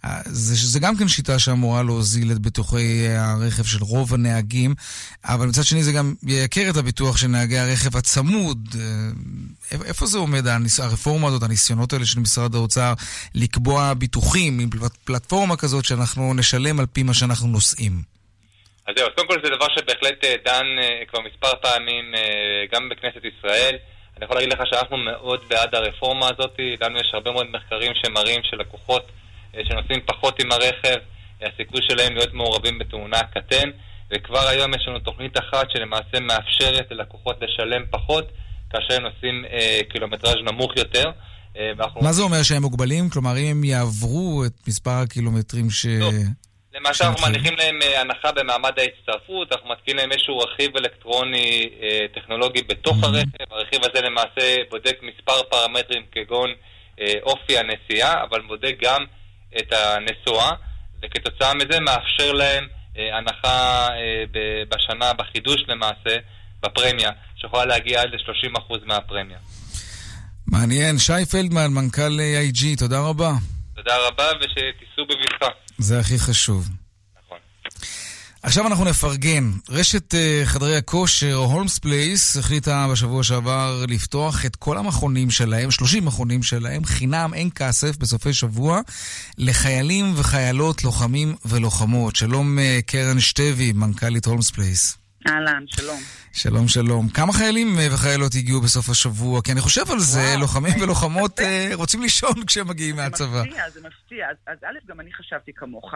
אה, 0.04 0.20
זה, 0.26 0.54
זה 0.68 0.80
גם 0.80 0.96
כן 0.96 1.08
שיטה 1.08 1.38
שאמורה 1.38 1.82
להוזיל 1.82 2.32
את 2.32 2.38
ביטוחי 2.38 3.08
הרכב 3.08 3.64
של 3.64 3.82
רוב 3.84 4.14
הנהגים, 4.14 4.74
אבל 5.24 5.46
מצד 5.46 5.64
שני 5.64 5.82
זה 5.84 5.92
גם 5.92 6.14
ייקר 6.22 6.70
את 6.70 6.76
הביטוח 6.76 7.16
של 7.16 7.26
נהגי 7.26 7.58
הרכב 7.58 7.96
הצמוד. 7.96 8.76
איפה 9.84 10.06
זה 10.06 10.18
עומד, 10.18 10.44
הרפורמה 10.78 11.28
הזאת, 11.28 11.42
הניסיונות 11.42 11.92
האלה 11.92 12.06
של 12.06 12.20
משרד 12.20 12.54
האוצר 12.54 12.94
לקבוע 13.34 13.94
ביטוחים 13.94 14.58
עם 14.58 14.70
פלט- 14.70 14.96
פלטפורמה 15.04 15.56
כזאת 15.56 15.84
שאנחנו 15.84 16.34
נשלם 16.34 16.80
על 16.80 16.86
פי 16.86 17.02
מה 17.02 17.14
שאנחנו 17.14 17.48
נוסעים? 17.48 18.17
אז 18.88 18.94
זהו, 18.96 19.06
אז 19.06 19.12
קודם 19.16 19.28
כל 19.28 19.38
זה 19.44 19.50
דבר 19.56 19.66
שבהחלט 19.76 20.24
אה, 20.24 20.34
דן 20.44 20.66
אה, 20.78 21.02
כבר 21.08 21.20
מספר 21.20 21.52
פעמים 21.62 22.14
אה, 22.14 22.64
גם 22.72 22.88
בכנסת 22.88 23.22
ישראל. 23.24 23.76
אני 24.16 24.24
יכול 24.24 24.36
להגיד 24.36 24.52
לך 24.52 24.60
שאנחנו 24.70 24.96
מאוד 24.96 25.40
בעד 25.48 25.74
הרפורמה 25.74 26.26
הזאת. 26.26 26.54
לנו 26.80 26.98
יש 26.98 27.10
הרבה 27.12 27.30
מאוד 27.32 27.46
מחקרים 27.50 27.92
שמראים 27.94 28.40
שלקוחות 28.42 29.02
שנוסעים 29.68 30.00
פחות 30.06 30.40
עם 30.40 30.52
הרכב, 30.52 30.96
הסיכוי 31.42 31.80
שלהם 31.82 32.14
להיות 32.14 32.34
מעורבים 32.34 32.78
בתאונה 32.78 33.22
קטן. 33.22 33.70
וכבר 34.10 34.48
היום 34.48 34.74
יש 34.74 34.88
לנו 34.88 34.98
תוכנית 34.98 35.38
אחת 35.38 35.70
שלמעשה 35.70 36.20
מאפשרת 36.20 36.86
ללקוחות 36.90 37.36
לשלם 37.40 37.82
פחות 37.90 38.32
כאשר 38.70 38.94
הם 38.94 39.02
נוסעים 39.02 39.44
אה, 39.50 39.80
קילומטראז' 39.92 40.36
נמוך 40.44 40.76
יותר. 40.76 41.04
אה. 41.58 41.72
מה 42.02 42.12
זה 42.12 42.22
אומר 42.22 42.42
שהם 42.42 42.62
מוגבלים? 42.62 43.10
כלומר, 43.10 43.36
אם 43.38 43.46
הם 43.46 43.64
יעברו 43.64 44.44
את 44.46 44.68
מספר 44.68 44.90
הקילומטרים 44.90 45.70
ש... 45.70 45.86
למעשה 46.78 47.06
אנחנו 47.06 47.26
מניחים 47.26 47.56
להם 47.58 47.78
אה, 47.82 48.00
הנחה 48.00 48.32
במעמד 48.32 48.72
ההצטרפות, 48.78 49.52
אנחנו 49.52 49.70
מתקינים 49.70 49.96
להם 49.98 50.12
איזשהו 50.12 50.38
רכיב 50.38 50.76
אלקטרוני 50.76 51.70
אה, 51.82 52.06
טכנולוגי 52.14 52.62
בתוך 52.62 52.96
הרכב, 53.02 53.46
הרכיב 53.50 53.80
הזה 53.84 54.06
למעשה 54.06 54.56
בודק 54.70 54.96
מספר 55.02 55.42
פרמטרים 55.50 56.02
כגון 56.12 56.50
אה, 57.00 57.12
אופי 57.22 57.58
הנסיעה, 57.58 58.24
אבל 58.24 58.40
בודק 58.48 58.76
גם 58.82 59.04
את 59.58 59.72
הנסועה, 59.72 60.52
וכתוצאה 61.02 61.54
מזה 61.54 61.80
מאפשר 61.80 62.32
להם 62.32 62.66
הנחה 63.12 63.88
בשנה, 64.68 65.12
בחידוש 65.12 65.56
למעשה, 65.68 66.16
בפרמיה, 66.62 67.10
שיכולה 67.36 67.64
להגיע 67.64 68.02
עד 68.02 68.08
ל-30% 68.08 68.74
מהפרמיה. 68.84 69.38
מעניין. 70.46 70.98
שי 70.98 71.26
פלדמן, 71.30 71.66
מנכ"ל 71.66 72.20
AIG, 72.20 72.78
תודה 72.78 73.00
רבה. 73.00 73.32
תודה 73.78 73.96
רבה 74.08 74.24
ושתיסעו 74.40 75.06
בבטחה. 75.06 75.46
זה 75.78 76.00
הכי 76.00 76.18
חשוב. 76.18 76.68
נכון. 77.24 77.38
עכשיו 78.42 78.66
אנחנו 78.66 78.84
נפרגן. 78.84 79.50
רשת 79.68 80.14
אה, 80.14 80.46
חדרי 80.46 80.76
הכושר, 80.76 81.34
הולמס 81.34 81.78
פלייס, 81.78 82.36
החליטה 82.36 82.88
בשבוע 82.92 83.22
שעבר 83.22 83.84
לפתוח 83.88 84.46
את 84.46 84.56
כל 84.56 84.78
המכונים 84.78 85.30
שלהם, 85.30 85.70
30 85.70 86.04
מכונים 86.04 86.42
שלהם, 86.42 86.84
חינם, 86.84 87.30
אין 87.34 87.50
כסף, 87.54 87.96
בסופי 87.96 88.32
שבוע, 88.32 88.80
לחיילים 89.38 90.12
וחיילות, 90.16 90.84
לוחמים 90.84 91.36
ולוחמות. 91.44 92.16
שלום 92.16 92.58
אה, 92.58 92.82
קרן 92.86 93.20
שטבי, 93.20 93.72
מנכ"לית 93.72 94.26
הולמס 94.26 94.50
פלייס. 94.50 94.97
אהלן, 95.26 95.64
שלום. 95.66 95.98
שלום, 96.32 96.68
שלום. 96.68 97.08
כמה 97.08 97.32
חיילים 97.32 97.78
אה, 97.78 97.86
וחיילות 97.94 98.32
הגיעו 98.34 98.60
בסוף 98.60 98.90
השבוע? 98.90 99.42
כי 99.42 99.52
אני 99.52 99.60
חושב 99.60 99.90
על 99.92 99.98
זה, 99.98 100.20
וואו, 100.20 100.40
לוחמים 100.40 100.78
זה 100.78 100.84
ולוחמות 100.84 101.40
אה, 101.42 101.70
רוצים 101.74 102.02
לישון 102.02 102.46
כשהם 102.46 102.68
מגיעים 102.68 102.96
מהצבא. 102.96 103.26
זה 103.26 103.42
מפתיע, 103.42 103.70
זה 103.70 103.80
מפתיע. 103.88 104.26
אז, 104.30 104.36
אז 104.46 104.58
א', 104.64 104.78
גם 104.88 105.00
אני 105.00 105.12
חשבתי 105.12 105.52
כמוך, 105.52 105.94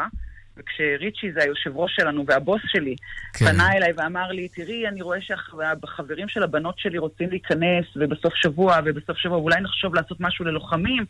וכשריצ'י 0.56 1.32
זה 1.32 1.42
היושב 1.42 1.76
ראש 1.76 1.92
שלנו 1.96 2.24
והבוס 2.26 2.62
שלי, 2.66 2.96
כן. 3.32 3.46
פנה 3.46 3.72
אליי 3.72 3.92
ואמר 3.96 4.28
לי, 4.28 4.48
תראי, 4.48 4.88
אני 4.88 5.02
רואה 5.02 5.18
שהחברים 5.20 6.28
של 6.28 6.42
הבנות 6.42 6.78
שלי 6.78 6.98
רוצים 6.98 7.30
להיכנס, 7.30 7.84
ובסוף 7.96 8.34
שבוע, 8.34 8.78
ובסוף 8.84 9.18
שבוע, 9.18 9.36
אולי 9.36 9.60
נחשוב 9.60 9.94
לעשות 9.94 10.20
משהו 10.20 10.44
ללוחמים. 10.44 11.04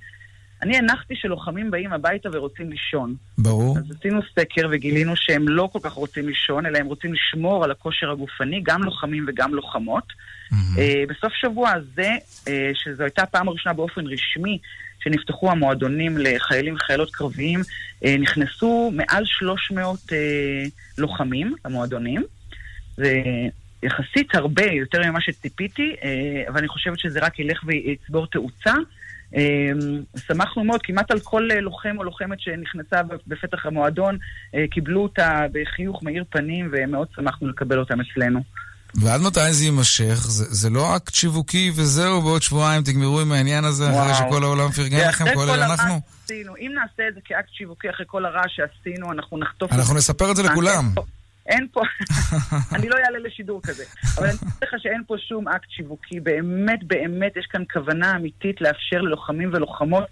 אני 0.62 0.78
הנחתי 0.78 1.16
שלוחמים 1.16 1.70
באים 1.70 1.92
הביתה 1.92 2.28
ורוצים 2.32 2.70
לישון. 2.70 3.14
ברור. 3.38 3.78
אז 3.78 3.84
עשינו 3.98 4.20
סקר 4.32 4.68
וגילינו 4.70 5.16
שהם 5.16 5.48
לא 5.48 5.68
כל 5.72 5.78
כך 5.82 5.92
רוצים 5.92 6.28
לישון, 6.28 6.66
אלא 6.66 6.78
הם 6.78 6.86
רוצים 6.86 7.14
לשמור 7.14 7.64
על 7.64 7.70
הכושר 7.70 8.10
הגופני, 8.10 8.60
גם 8.62 8.82
לוחמים 8.82 9.24
וגם 9.28 9.54
לוחמות. 9.54 10.04
אה, 10.78 11.04
בסוף 11.08 11.32
שבוע 11.32 11.70
הזה, 11.70 12.10
אה, 12.48 12.70
שזו 12.74 13.02
הייתה 13.02 13.22
הפעם 13.22 13.48
הראשונה 13.48 13.72
באופן 13.72 14.06
רשמי 14.06 14.58
שנפתחו 15.04 15.50
המועדונים 15.50 16.18
לחיילים 16.18 16.74
וחיילות 16.74 17.10
קרביים, 17.10 17.60
אה, 18.04 18.16
נכנסו 18.18 18.92
מעל 18.94 19.24
300 19.26 20.12
אה, 20.12 20.18
לוחמים 20.98 21.54
למועדונים. 21.64 22.22
זה 22.96 23.22
יחסית 23.82 24.34
הרבה, 24.34 24.64
יותר 24.64 25.02
ממה 25.10 25.20
שציפיתי, 25.20 25.96
אבל 26.48 26.58
אני 26.58 26.68
חושבת 26.68 26.98
שזה 26.98 27.20
רק 27.20 27.38
ילך 27.38 27.60
ויצבור 27.66 28.26
תאוצה. 28.26 28.72
אה, 29.36 29.70
שמחנו 30.26 30.64
מאוד, 30.64 30.80
כמעט 30.82 31.10
על 31.10 31.20
כל 31.20 31.48
אה, 31.50 31.60
לוחם 31.60 31.94
או 31.98 32.04
לוחמת 32.04 32.40
שנכנסה 32.40 33.02
בפתח 33.26 33.66
המועדון, 33.66 34.18
אה, 34.54 34.64
קיבלו 34.70 35.02
אותה 35.02 35.46
בחיוך 35.52 36.02
מאיר 36.02 36.24
פנים, 36.30 36.70
ומאוד 36.72 37.08
שמחנו 37.16 37.48
לקבל 37.48 37.78
אותם 37.78 37.98
אצלנו. 38.00 38.40
ועד 38.94 39.20
מתי 39.20 39.52
זה 39.52 39.64
יימשך? 39.64 40.14
זה, 40.14 40.44
זה 40.44 40.70
לא 40.70 40.96
אקט 40.96 41.14
שיווקי 41.14 41.72
וזהו, 41.76 42.22
בעוד 42.22 42.42
שבועיים 42.42 42.82
תגמרו 42.82 43.20
עם 43.20 43.32
העניין 43.32 43.64
הזה 43.64 43.84
אחרי 43.84 43.98
וואו. 43.98 44.14
שכל 44.14 44.42
העולם 44.42 44.70
פרגן 44.70 45.08
לכם, 45.08 45.24
כולל 45.34 45.60
אנחנו? 45.62 46.00
שעשינו, 46.20 46.56
אם 46.56 46.72
נעשה 46.74 47.08
את 47.08 47.14
זה 47.14 47.20
כאקט 47.24 47.48
שיווקי 47.52 47.90
אחרי 47.90 48.06
כל 48.08 48.24
הרעש 48.24 48.56
שעשינו, 48.56 49.12
אנחנו 49.12 49.38
נחטוף... 49.38 49.72
אנחנו 49.72 49.94
נספר 49.94 50.30
את 50.30 50.36
זה 50.36 50.42
לכולם. 50.42 50.90
אין 51.46 51.66
פה, 51.72 51.80
אני 52.74 52.88
לא 52.88 52.96
אעלה 53.06 53.18
לשידור 53.18 53.60
כזה, 53.62 53.84
אבל 54.18 54.26
אני 54.26 54.36
אומר 54.42 54.52
לך 54.62 54.74
שאין 54.78 55.02
פה 55.06 55.14
שום 55.28 55.48
אקט 55.48 55.70
שיווקי, 55.70 56.20
באמת 56.20 56.84
באמת 56.84 57.36
יש 57.36 57.46
כאן 57.46 57.62
כוונה 57.72 58.16
אמיתית 58.16 58.60
לאפשר 58.60 59.00
ללוחמים 59.00 59.50
ולוחמות 59.52 60.04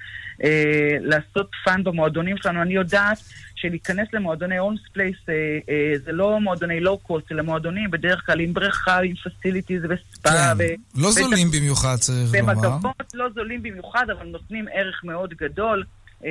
אה, 0.45 0.97
לעשות 1.01 1.51
fun 1.65 1.85
במועדונים 1.85 2.37
שלנו. 2.37 2.63
אני 2.63 2.75
יודעת 2.75 3.19
שלהיכנס 3.55 4.09
למועדוני 4.13 4.59
הולמס 4.59 4.81
פלייס 4.93 5.17
אה, 5.29 5.35
אה, 5.69 5.93
זה 6.05 6.13
לא 6.13 6.41
מועדוני 6.41 6.81
low 6.81 6.99
cost, 6.99 7.33
אלא 7.33 7.43
מועדונים 7.43 7.91
בדרך 7.91 8.23
כלל 8.27 8.41
עם 8.41 8.53
בריכה, 8.53 9.01
עם 9.01 9.15
facilities 9.15 9.83
וספא. 9.85 10.31
כן, 10.31 10.57
ו- 10.59 11.01
לא 11.01 11.07
ו- 11.07 11.13
זולים 11.13 11.51
במיוחד, 11.51 11.97
צריך 11.97 12.35
לומר. 12.35 12.55
במגבות 12.55 13.15
לא 13.15 13.27
זולים 13.35 13.63
במיוחד, 13.63 14.11
אבל 14.11 14.27
נותנים 14.27 14.67
ערך 14.73 15.05
מאוד 15.05 15.35
גדול. 15.35 15.85
אה, 16.25 16.31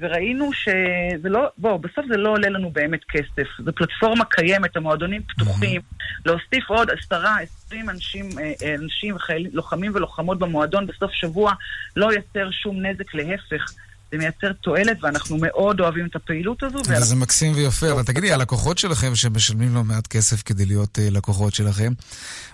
וראינו 0.00 0.52
שזה 0.52 1.28
לא, 1.28 1.48
בוא, 1.58 1.76
בסוף 1.76 2.06
זה 2.08 2.16
לא 2.16 2.30
עולה 2.30 2.48
לנו 2.48 2.70
באמת 2.70 3.00
כסף. 3.08 3.48
זו 3.64 3.72
פלטפורמה 3.72 4.24
קיימת, 4.24 4.76
המועדונים 4.76 5.22
פתוחים. 5.22 5.80
להוסיף 6.26 6.64
עוד 6.68 6.90
עשרה, 6.90 7.36
עשרים 7.40 7.90
אנשים, 7.90 8.28
אה, 8.38 8.52
אה, 8.62 8.74
אנשים 8.74 9.16
וחיילים, 9.16 9.50
לוחמים 9.54 9.92
ולוחמות 9.94 10.38
במועדון 10.38 10.86
בסוף 10.86 11.12
שבוע 11.12 11.52
לא 11.96 12.12
ייצר 12.12 12.50
שום 12.50 12.86
נזק, 12.86 13.14
להפך. 13.14 13.72
זה 14.12 14.18
מייצר 14.18 14.52
תועלת, 14.52 14.96
ואנחנו 15.02 15.38
מאוד 15.40 15.80
אוהבים 15.80 16.06
את 16.06 16.16
הפעילות 16.16 16.62
הזו. 16.62 16.78
וזה 16.78 17.16
מקסים 17.16 17.52
ויפה, 17.56 17.92
אבל 17.92 18.02
תגידי, 18.02 18.32
הלקוחות 18.32 18.78
שלכם 18.78 19.14
שמשלמים 19.14 19.74
לא 19.74 19.84
מעט 19.84 20.06
כסף 20.06 20.42
כדי 20.42 20.66
להיות 20.66 20.98
לקוחות 21.02 21.54
שלכם, 21.54 21.92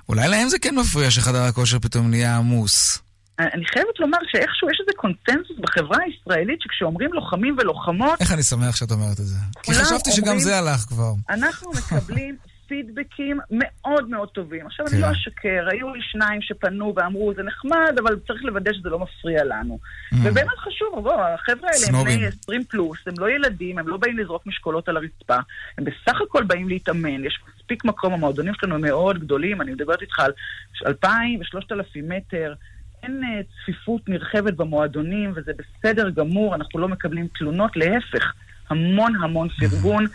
אולי 0.08 0.28
להם 0.28 0.48
זה 0.48 0.58
כן 0.58 0.74
מפריע 0.74 1.10
שחדר 1.10 1.42
הכושר 1.42 1.78
פתאום 1.78 2.10
נהיה 2.10 2.36
עמוס. 2.36 2.98
אני 3.38 3.64
חייבת 3.66 3.98
לומר 4.00 4.18
שאיכשהו 4.32 4.70
יש 4.70 4.78
איזה 4.80 4.92
קונצנזוס 4.96 5.58
בחברה 5.60 5.98
הישראלית 6.04 6.60
שכשאומרים 6.62 7.12
לוחמים 7.12 7.56
ולוחמות, 7.60 8.20
איך 8.20 8.32
אני 8.32 8.42
שמח 8.42 8.76
שאת 8.76 8.90
אומרת 8.90 9.20
את 9.20 9.26
זה. 9.26 9.36
כי 9.62 9.72
חשבתי 9.74 10.10
שגם 10.10 10.22
אומרים- 10.26 10.40
זה 10.44 10.58
הלך 10.58 10.80
כבר. 10.80 11.12
אנחנו 11.30 11.70
מקבלים 11.70 12.36
פידבקים 12.68 13.38
מאוד 13.50 14.08
מאוד 14.10 14.28
טובים. 14.28 14.66
עכשיו, 14.66 14.86
כן. 14.86 14.92
אני 14.92 15.02
לא 15.02 15.10
אשקר, 15.12 15.68
היו 15.70 15.94
לי 15.94 16.00
שניים 16.02 16.42
שפנו 16.42 16.92
ואמרו, 16.96 17.32
זה 17.36 17.42
נחמד, 17.42 17.98
אבל 18.02 18.16
צריך 18.26 18.44
לוודא 18.44 18.72
שזה 18.72 18.88
לא 18.88 18.98
מפריע 18.98 19.44
לנו. 19.44 19.78
ובאמת 20.22 20.58
חשוב, 20.58 21.00
בוא, 21.02 21.12
החבר'ה 21.14 21.68
האלה 21.72 21.98
הם. 21.98 22.04
בני 22.04 22.26
20 22.26 22.64
פלוס, 22.64 22.98
הם 23.06 23.14
לא 23.18 23.30
ילדים, 23.30 23.78
הם 23.78 23.88
לא 23.88 23.96
באים 23.96 24.18
לזרוק 24.18 24.46
משקולות 24.46 24.88
על 24.88 24.96
הרצפה, 24.96 25.36
הם 25.78 25.84
בסך 25.84 26.20
הכל 26.20 26.42
באים 26.44 26.68
להתאמן, 26.68 27.24
יש 27.24 27.38
מספיק 27.58 27.84
מקום, 27.84 28.12
המועדונים 28.12 28.54
שלנו 28.60 28.78
מאוד 28.78 29.18
גדולים, 29.18 29.60
אני 29.60 29.72
מדברת 29.72 30.02
איתך 30.02 30.18
על 30.20 30.32
2,000 30.86 31.40
ו-3,000 31.40 31.76
מטר. 32.02 32.54
אין 33.04 33.20
אה, 33.24 33.40
צפיפות 33.62 34.08
נרחבת 34.08 34.54
במועדונים, 34.54 35.32
וזה 35.36 35.52
בסדר 35.58 36.10
גמור, 36.10 36.54
אנחנו 36.54 36.80
לא 36.80 36.88
מקבלים 36.88 37.28
תלונות, 37.38 37.76
להפך, 37.76 38.32
המון 38.70 39.12
המון 39.22 39.48
פרגון, 39.48 40.06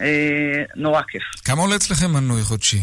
אה, 0.00 0.62
נורא 0.76 1.02
כיף. 1.08 1.22
כמה 1.44 1.62
עולה 1.62 1.76
אצלכם 1.76 2.12
מנוי 2.12 2.42
חודשי? 2.42 2.78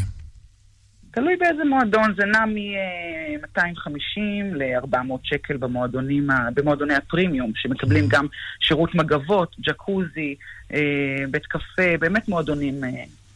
תלוי 1.12 1.36
באיזה 1.40 1.64
מועדון, 1.64 2.14
זה 2.18 2.26
נע 2.26 2.46
מ-250 2.46 4.22
ל-400 4.56 5.14
שקל 5.24 5.58
במועדונים, 5.58 6.28
במועדוני 6.54 6.94
הפרימיום, 6.94 7.52
שמקבלים 7.56 8.08
גם 8.08 8.28
שירות 8.60 8.96
מגבות, 8.96 9.56
ג'קוזי, 9.60 10.36
אה, 10.74 10.80
בית 11.32 11.46
קפה, 11.46 11.98
באמת 12.00 12.30
מועדונים. 12.30 12.84
אה, 12.84 12.90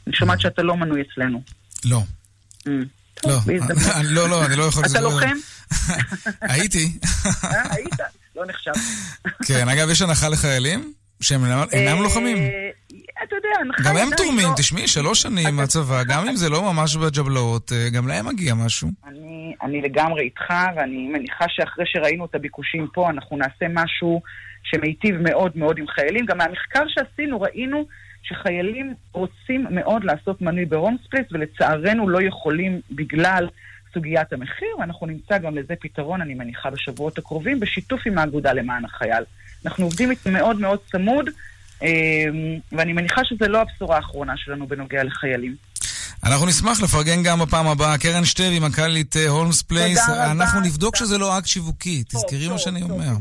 אני 0.08 0.16
שומעת 0.16 0.42
שאתה 0.42 0.64
לא 0.64 0.78
מנוי 0.78 1.02
אצלנו. 1.02 1.42
לא. 1.86 2.02
לא, 3.26 3.34
בהזדמנות. 3.46 3.96
אני- 3.96 4.08
לא, 4.10 4.30
לא, 4.30 4.46
אני 4.46 4.56
לא 4.56 4.64
יכול... 4.64 4.84
אתה 4.86 4.90
לספר- 4.90 5.04
לוחם? 5.04 5.38
הייתי. 6.54 6.92
אה, 7.44 7.74
היית? 7.76 7.94
לא 8.36 8.46
נחשב. 8.46 8.72
כן, 9.48 9.70
אגב, 9.70 9.90
יש 9.90 10.02
הנחה 10.02 10.30
לחיילים 10.30 10.94
שהם 11.22 11.46
אינם- 11.46 11.68
אה, 11.74 12.02
לוחמים. 12.04 12.38
אתה 13.24 13.36
יודע, 13.36 13.50
הנחה 13.62 13.90
גם 13.90 13.98
הם 13.98 14.10
תורמים, 14.18 14.48
לא- 14.50 14.54
תשמעי, 14.58 14.88
שלוש 14.88 15.22
שנים 15.22 15.56
מהצבא, 15.56 16.04
גם 16.04 16.28
אם 16.30 16.36
זה 16.36 16.50
לא 16.50 16.74
ממש 16.74 16.96
בג'בלאות, 16.96 17.72
אה, 17.72 17.90
גם 17.90 18.08
להם 18.08 18.26
מגיע 18.28 18.54
משהו. 18.54 18.90
אני 19.64 19.82
לגמרי 19.82 20.22
איתך, 20.24 20.44
ואני 20.78 21.08
מניחה 21.08 21.46
שאחרי 21.48 21.86
שראינו 21.88 22.26
את 22.26 22.36
הביקושים 22.36 22.88
פה, 22.94 23.10
אנחנו 23.10 23.38
נעשה 23.38 23.66
משהו 23.74 24.22
שמיטיב 24.64 25.16
מאוד 25.16 25.52
מאוד 25.56 25.78
עם 25.80 25.86
חיילים. 25.88 26.26
גם 26.26 26.38
מהמחקר 26.38 26.84
שעשינו, 26.88 27.42
ראינו 27.42 27.86
שחיילים 28.24 28.94
רוצים 29.12 29.66
מאוד 29.70 30.04
לעשות 30.04 30.42
מנוי 30.42 30.66
בהולמס 30.66 30.97
פלייס, 30.97 31.28
ולצערנו 31.32 32.10
לא 32.10 32.22
יכולים 32.22 32.82
בגלל 32.92 33.48
סוגיית 33.94 34.34
המחיר, 34.34 34.68
ואנחנו 34.80 35.08
נמצא 35.08 35.38
גם 35.38 35.56
לזה 35.56 35.74
פתרון, 35.82 36.22
אני 36.22 36.34
מניחה, 36.34 36.70
בשבועות 36.70 37.18
הקרובים, 37.18 37.60
בשיתוף 37.60 38.02
עם 38.06 38.18
האגודה 38.18 38.54
למען 38.54 38.86
החייל. 38.86 39.24
אנחנו 39.66 39.86
עובדים 39.86 40.10
מאוד 40.26 40.60
מאוד 40.60 40.80
צמוד, 40.92 41.30
אה, 41.84 41.90
ואני 42.72 42.94
מניחה 42.94 43.22
שזו 43.26 43.48
לא 43.48 43.62
הבשורה 43.62 43.96
האחרונה 43.96 44.34
שלנו 44.38 44.68
בנוגע 44.68 45.04
לחיילים. 45.04 45.56
אנחנו 46.24 46.46
נשמח 46.46 46.82
לפרגן 46.82 47.24
גם 47.24 47.40
בפעם 47.40 47.68
הבאה. 47.68 47.98
קרן 47.98 48.26
שטבי, 48.26 48.60
מנכ"לית 48.60 49.18
אה, 49.18 49.30
הולמס 49.30 49.62
פלייס. 49.62 50.10
אנחנו 50.10 50.62
נבדוק 50.62 50.96
שזה 50.96 51.18
לא 51.18 51.38
אקט 51.38 51.48
שיווקי, 51.48 52.04
תזכרי 52.04 52.48
מה 52.48 52.58
שאני 52.58 52.82
אומר. 52.82 53.12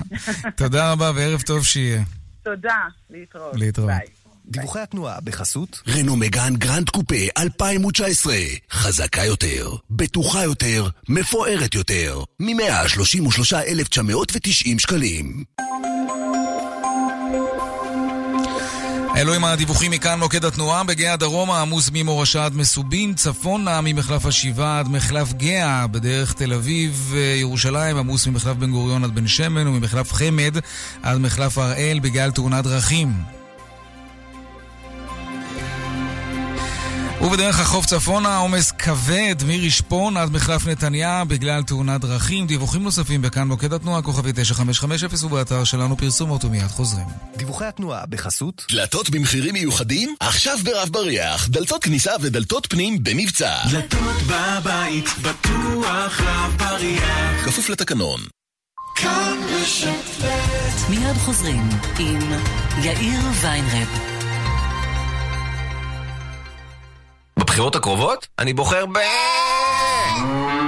תודה 0.56 0.92
רבה 0.92 1.10
וערב 1.14 1.40
טוב 1.40 1.64
שיהיה. 1.64 2.02
תודה, 2.44 2.78
להתראות. 3.10 3.56
להתראות. 3.56 3.88
ביי. 3.88 4.06
דיווחי 4.46 4.80
התנועה 4.80 5.20
בחסות 5.20 5.82
רנו 5.88 6.16
מגאן 6.16 6.56
גרנד 6.56 6.88
קופה 6.88 7.14
2019 7.38 8.34
חזקה 8.70 9.24
יותר, 9.24 9.70
בטוחה 9.90 10.42
יותר, 10.42 10.88
מפוארת 11.08 11.74
יותר 11.74 12.22
מ-133,990 12.40 14.78
שקלים 14.78 15.44
אלו 19.16 19.34
עם 19.34 19.44
הדיווחים 19.44 19.90
מכאן 19.90 20.18
מוקד 20.18 20.44
התנועה 20.44 20.84
בגהה 20.84 21.12
הדרום 21.12 21.50
העמוס 21.50 21.90
ממורשה 21.92 22.44
עד 22.44 22.54
מסובים, 22.56 23.14
צפונה 23.14 23.80
ממחלף 23.80 24.26
השבעה 24.26 24.78
עד 24.78 24.88
מחלף 24.88 25.32
גהה 25.32 25.86
בדרך 25.86 26.32
תל 26.32 26.52
אביב, 26.52 27.12
אה, 27.16 27.20
ירושלים 27.20 27.96
עמוס 27.96 28.26
ממחלף 28.26 28.56
בן 28.56 28.70
גוריון 28.70 29.04
עד 29.04 29.14
בן 29.14 29.26
שמן 29.26 29.66
וממחלף 29.66 30.12
חמד 30.12 30.56
עד 31.02 31.18
מחלף 31.18 31.58
הראל 31.58 31.98
בגלל 31.98 32.30
תאונת 32.30 32.64
דרכים. 32.64 33.33
ובדרך 37.24 37.60
החוף 37.60 37.86
צפונה 37.86 38.36
עומס 38.36 38.72
כבד 38.72 39.34
מרשפון 39.46 40.16
עד 40.16 40.32
מחלף 40.32 40.66
נתניה 40.66 41.24
בגלל 41.24 41.62
תאונת 41.62 42.00
דרכים. 42.00 42.46
דיווחים 42.46 42.82
נוספים 42.82 43.22
בכאן 43.22 43.48
מוקד 43.48 43.72
התנועה 43.72 44.02
כוכבי 44.02 44.32
9550 44.32 45.30
ובאתר 45.30 45.64
שלנו 45.64 45.96
פרסומות 45.96 46.44
ומיד 46.44 46.66
חוזרים. 46.66 47.06
דיווחי 47.36 47.64
התנועה 47.64 48.06
בחסות 48.06 48.66
דלתות 48.70 49.10
במחירים 49.10 49.54
מיוחדים? 49.54 50.14
עכשיו 50.20 50.58
ברב 50.64 50.88
בריח, 50.88 51.48
דלתות 51.48 51.84
כניסה 51.84 52.12
ודלתות 52.20 52.66
פנים 52.70 53.04
במבצע. 53.04 53.54
דלתות 53.70 54.22
בבית, 54.26 55.08
בטוח 55.22 56.20
רב 56.20 56.56
בריח. 56.58 57.44
כפוף 57.44 57.68
לתקנון. 57.68 58.20
כאן 58.94 59.38
רשת 59.50 60.24
ב' 60.24 60.90
מיד 60.90 61.16
חוזרים 61.16 61.68
עם 61.98 62.32
יאיר 62.82 63.20
ויינרב. 63.42 64.13
בבחירות 67.54 67.76
הקרובות? 67.76 68.26
אני 68.38 68.52
בוחר 68.52 68.86
ב... 68.86 68.98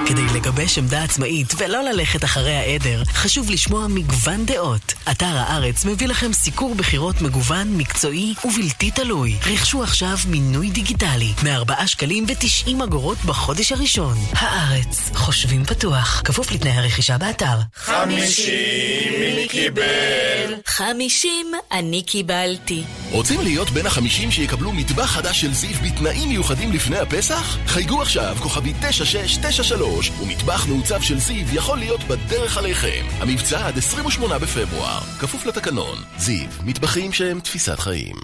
כדי 0.07 0.27
לגבש 0.35 0.79
עמדה 0.79 1.03
עצמאית 1.03 1.55
ולא 1.59 1.83
ללכת 1.83 2.25
אחרי 2.25 2.55
העדר, 2.55 3.03
חשוב 3.05 3.51
לשמוע 3.51 3.87
מגוון 3.87 4.47
דעות. 4.47 4.95
אתר 5.11 5.27
הארץ 5.27 5.85
מביא 5.85 6.09
לכם 6.09 6.33
סיקור 6.33 6.75
בחירות 6.75 7.23
מגוון, 7.23 7.77
מקצועי 7.77 8.35
ובלתי 8.45 8.91
תלוי. 8.91 9.37
רכשו 9.47 9.83
עכשיו 9.83 10.17
מינוי 10.27 10.71
דיגיטלי, 10.71 11.33
מ-4 11.43 11.87
שקלים 11.87 12.27
ו-90 12.29 12.85
אגורות 12.85 13.19
בחודש 13.25 13.73
הראשון. 13.73 14.17
הארץ, 14.33 15.11
חושבים 15.15 15.65
פתוח, 15.65 16.23
כפוף 16.25 16.53
לתנאי 16.53 16.73
הרכישה 16.73 17.19
באתר. 17.19 17.57
חמישים 17.75 19.13
מי 19.21 19.49
קיבל? 19.49 20.55
חמישים 20.67 21.53
אני 21.73 22.03
קיבלתי. 22.03 22.83
רוצים 23.11 23.41
להיות 23.41 23.71
בין 23.71 23.87
החמישים 23.87 24.31
שיקבלו 24.31 24.73
מטבח 24.73 25.07
חדש 25.07 25.41
של 25.41 25.55
זיו 25.55 25.77
בתנאים 25.85 26.29
מיוחדים 26.29 26.73
לפני 26.73 26.99
הפסח? 26.99 27.57
חייגו 27.67 28.03
עכשיו, 28.03 28.37
כוכבי 28.41 28.73
9693, 28.81 29.96
ומטבח 30.23 30.67
מעוצב 30.67 31.01
של 31.01 31.19
זיו 31.19 31.47
יכול 31.53 31.79
להיות 31.79 32.05
בדרך 32.05 32.59
עליכם. 32.59 33.07
המבצע 33.19 33.67
עד 33.67 33.79
28 33.79 34.39
בפברואר, 34.39 35.01
כפוף 35.19 35.47
לתקנון. 35.47 35.99
זיו, 36.19 36.47
מטבחים 36.65 37.13
שהם 37.13 37.41
תפיסת 37.41 37.79
חיים. 37.79 38.17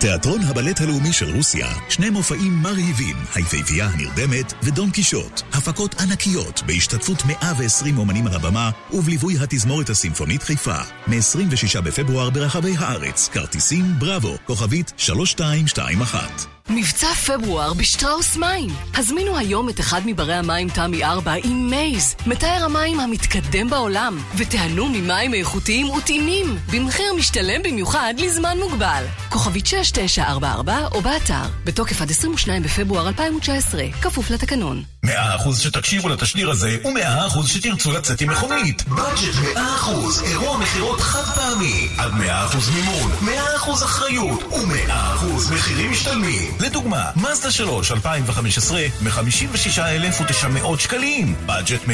תיאטרון 0.00 0.40
הבלט 0.42 0.80
הלאומי 0.80 1.12
של 1.12 1.36
רוסיה, 1.36 1.66
שני 1.88 2.10
מופעים 2.10 2.52
מרהיבים, 2.62 3.16
היפהפייה 3.34 3.86
הנרדמת 3.86 4.52
ודון 4.62 4.90
קישוט. 4.90 5.42
הפקות 5.52 5.94
ענקיות 6.00 6.62
בהשתתפות 6.66 7.22
120 7.24 7.98
אומנים 7.98 8.26
על 8.26 8.34
הבמה 8.34 8.70
ובליווי 8.92 9.34
התזמורת 9.38 9.90
הסימפונית 9.90 10.42
חיפה. 10.42 10.78
מ-26 11.06 11.80
בפברואר 11.80 12.30
ברחבי 12.30 12.74
הארץ, 12.78 13.28
כרטיסים 13.28 13.84
בראבו, 13.98 14.36
כוכבית 14.46 14.92
3221. 14.96 16.53
מבצע 16.70 17.14
פברואר 17.14 17.72
בשטראוס 17.74 18.36
מים. 18.36 18.70
הזמינו 18.94 19.38
היום 19.38 19.68
את 19.68 19.80
אחד 19.80 20.00
מברי 20.06 20.34
המים 20.34 20.68
תמי 20.68 21.04
4 21.04 21.32
עם 21.44 21.70
מייז, 21.70 22.14
מתאר 22.26 22.64
המים 22.64 23.00
המתקדם 23.00 23.70
בעולם, 23.70 24.18
ותיהנו 24.36 24.88
ממים 24.88 25.34
איכותיים 25.34 25.90
וטעימים, 25.90 26.58
במחיר 26.72 27.14
משתלם 27.14 27.62
במיוחד 27.62 28.14
לזמן 28.18 28.58
מוגבל. 28.58 29.04
כוכבית 29.28 29.66
6944 29.66 30.78
או 30.92 31.00
באתר, 31.00 31.42
בתוקף 31.64 32.02
עד 32.02 32.10
22 32.10 32.62
בפברואר 32.62 33.08
2019, 33.08 33.82
כפוף 34.02 34.30
לתקנון. 34.30 34.82
מאה 35.04 35.36
אחוז 35.36 35.60
שתקשיבו 35.60 36.08
לתשדיר 36.08 36.50
הזה, 36.50 36.76
ומאה 36.84 37.26
אחוז 37.26 37.48
שתרצו 37.48 37.92
לצאת 37.92 38.20
עם 38.20 38.30
מכונית. 38.30 38.82
בדג'ט 38.88 39.34
מאה 39.44 39.74
אחוז, 39.74 40.22
אירוע 40.22 40.58
מכירות 40.58 41.00
חד 41.00 41.34
פעמי. 41.34 41.88
עד 41.98 42.14
מאה 42.14 42.44
אחוז 42.44 42.70
מימון, 42.70 43.12
מאה 43.20 43.56
אחוז 43.56 43.82
אחריות, 43.82 44.42
ומאה 44.52 45.14
אחוז 45.14 45.50
מחירים 45.50 45.90
משתלמים. 45.90 46.56
לדוגמה, 46.60 47.10
מזדה 47.16 47.50
3 47.50 47.92
2015, 47.92 48.80
מ-56,900 49.00 50.78
שקלים. 50.78 51.34
בדג'ט 51.46 51.84
100%, 51.86 51.90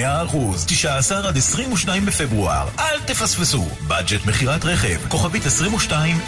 19 0.67 1.29
עד 1.29 1.37
22 1.37 2.07
בפברואר. 2.07 2.69
אל 2.79 3.01
תפספסו. 3.07 3.69
בדג'ט 3.89 4.27
מכירת 4.27 4.65
רכב, 4.65 5.09
כוכבית 5.09 5.45
2200, 5.45 6.21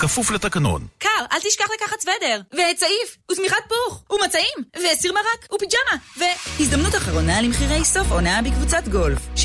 כפוף 0.00 0.30
לתקנון. 0.30 0.86
קר, 0.98 1.08
אל 1.32 1.38
תשכח 1.38 1.66
לקחת 1.74 2.00
סוודר, 2.00 2.40
וצעיף, 2.52 3.16
ושמיכת 3.32 3.56
פוך, 3.68 4.02
ומצעים, 4.10 4.56
וסיר 4.76 5.12
מרק, 5.12 5.52
ופיג'מה, 5.54 5.89
ו... 6.18 6.22
הזדמנות 6.60 6.94
אחרונה 6.94 7.40
למחירי 7.40 7.84
סוף 7.84 8.10
עונה 8.10 8.42
בקבוצת 8.42 8.88
גולף. 8.88 9.18
60% 9.36 9.40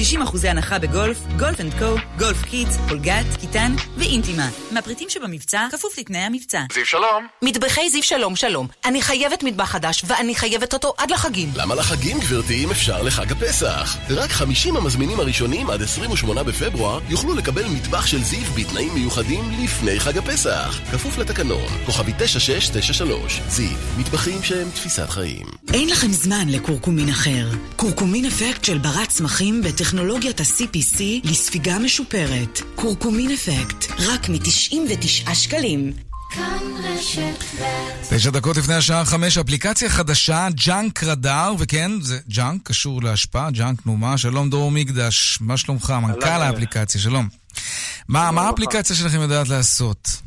הנחה 0.47 0.79
בגולף, 0.79 1.17
גולף 1.39 1.61
אנד 1.61 1.73
קו, 1.79 1.95
גולף 2.17 2.41
קידס, 2.45 2.77
פולגת, 2.87 3.25
קיטן 3.41 3.75
ואינטימה. 3.97 4.49
מהפריטים 4.71 5.09
שבמבצע, 5.09 5.67
כפוף 5.71 5.97
לתנאי 5.97 6.19
המבצע. 6.19 6.61
זיו 6.73 6.85
שלום. 6.85 7.27
מטבחי 7.41 7.89
זיו 7.89 8.03
שלום 8.03 8.35
שלום. 8.35 8.67
אני 8.85 9.01
חייבת 9.01 9.43
מטבח 9.43 9.65
חדש, 9.65 10.03
ואני 10.07 10.35
חייבת 10.35 10.73
אותו 10.73 10.93
עד 10.97 11.11
לחגים. 11.11 11.49
למה 11.55 11.75
לחגים, 11.75 12.19
גברתי, 12.19 12.63
אם 12.63 12.71
אפשר 12.71 13.01
לחג 13.01 13.31
הפסח? 13.31 13.97
רק 14.09 14.31
50 14.31 14.77
המזמינים 14.77 15.19
הראשונים 15.19 15.69
עד 15.69 15.81
28 15.81 16.43
בפברואר 16.43 16.99
יוכלו 17.09 17.35
לקבל 17.35 17.65
מטבח 17.67 18.05
של 18.05 18.23
זיו 18.23 18.51
בתנאים 18.55 18.93
מיוחדים 18.93 19.51
לפני 19.63 19.99
חג 19.99 20.17
הפסח. 20.17 20.79
כפוף 20.91 21.17
לתקנון, 21.17 21.67
כוכבי 21.85 22.11
9693. 22.17 23.41
זיו, 23.49 23.77
מטבחים 23.97 24.43
שהם 24.43 24.69
תפיסת 24.69 25.09
חיים. 25.09 25.45
אין 25.73 25.89
לכם 25.89 26.11
זמן 26.11 26.34
לקורקומין 26.47 27.09
אחר. 27.09 27.49
קורקומין 27.75 28.25
אפקט 28.25 28.63
של 28.63 28.77
ברת 28.77 29.09
צמחים 29.09 29.61
בטכנולוגיית 29.61 30.39
ה-CPC 30.39 31.01
לספיגה 31.23 31.79
משופרת. 31.79 32.61
קורקומין 32.75 33.31
אפקט, 33.31 33.91
רק 33.99 34.29
מ-99 34.29 35.33
שקלים. 35.33 35.91
כאן 36.31 36.57
רשת 36.83 37.43
ב' 37.61 38.15
תשע 38.15 38.29
דקות 38.29 38.57
לפני 38.57 38.73
השעה 38.73 39.05
חמש, 39.05 39.37
אפליקציה 39.37 39.89
חדשה, 39.89 40.47
Junk 40.65 41.03
Radar, 41.03 41.53
וכן, 41.59 41.91
זה 42.01 42.19
junk, 42.29 42.61
קשור 42.63 43.03
לאשפה, 43.03 43.51
junk 43.51 43.81
תנומה. 43.81 44.17
שלום 44.17 44.49
דרור 44.49 44.71
מקדש, 44.71 45.37
מה 45.41 45.57
שלומך? 45.57 45.93
מנכ"ל 46.01 46.27
האפליקציה, 46.27 47.01
שלום. 47.01 47.29
מה 48.07 48.31
מה 48.31 48.41
האפליקציה 48.41 48.95
שלכם 48.95 49.21
יודעת 49.21 49.47
לעשות? 49.47 50.24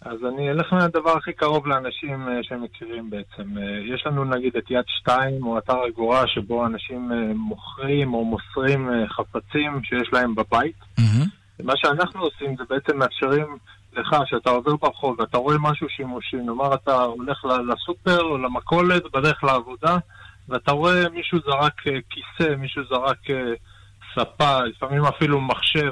אז 0.00 0.18
אני 0.28 0.50
אלך 0.50 0.72
מהדבר 0.72 1.16
הכי 1.16 1.32
קרוב 1.32 1.66
לאנשים 1.66 2.28
אה, 2.28 2.42
שהם 2.42 2.62
מכירים 2.62 3.10
בעצם. 3.10 3.58
אה, 3.58 3.94
יש 3.94 4.06
לנו 4.06 4.24
נגיד 4.24 4.56
את 4.56 4.70
יד 4.70 4.84
שתיים 4.86 5.46
או 5.46 5.58
אתר 5.58 5.86
אגורה 5.88 6.26
שבו 6.26 6.66
אנשים 6.66 7.12
אה, 7.12 7.34
מוכרים 7.34 8.14
או 8.14 8.24
מוסרים 8.24 8.90
חפצים 9.08 9.80
שיש 9.84 10.08
להם 10.12 10.34
בבית. 10.34 10.76
מה 11.62 11.72
שאנחנו 11.76 12.20
עושים 12.20 12.56
זה 12.56 12.64
בעצם 12.70 12.98
מאפשרים 12.98 13.56
לך 13.92 14.16
שאתה 14.26 14.50
עובר 14.50 14.76
ברחוב 14.76 15.20
ואתה 15.20 15.38
רואה 15.38 15.56
משהו 15.58 15.88
שימושי, 15.88 16.36
נאמר 16.36 16.74
אתה 16.74 17.02
הולך 17.02 17.44
לסופר 17.44 18.20
או 18.20 18.38
למכולת 18.38 19.02
בדרך 19.14 19.44
לעבודה 19.44 19.96
ואתה 20.48 20.72
רואה 20.72 21.08
מישהו 21.08 21.38
זרק 21.46 21.80
כיסא, 22.10 22.56
מישהו 22.56 22.82
זרק 22.90 23.18
ספה, 24.14 24.58
לפעמים 24.64 25.04
אפילו 25.04 25.40
מחשב. 25.40 25.90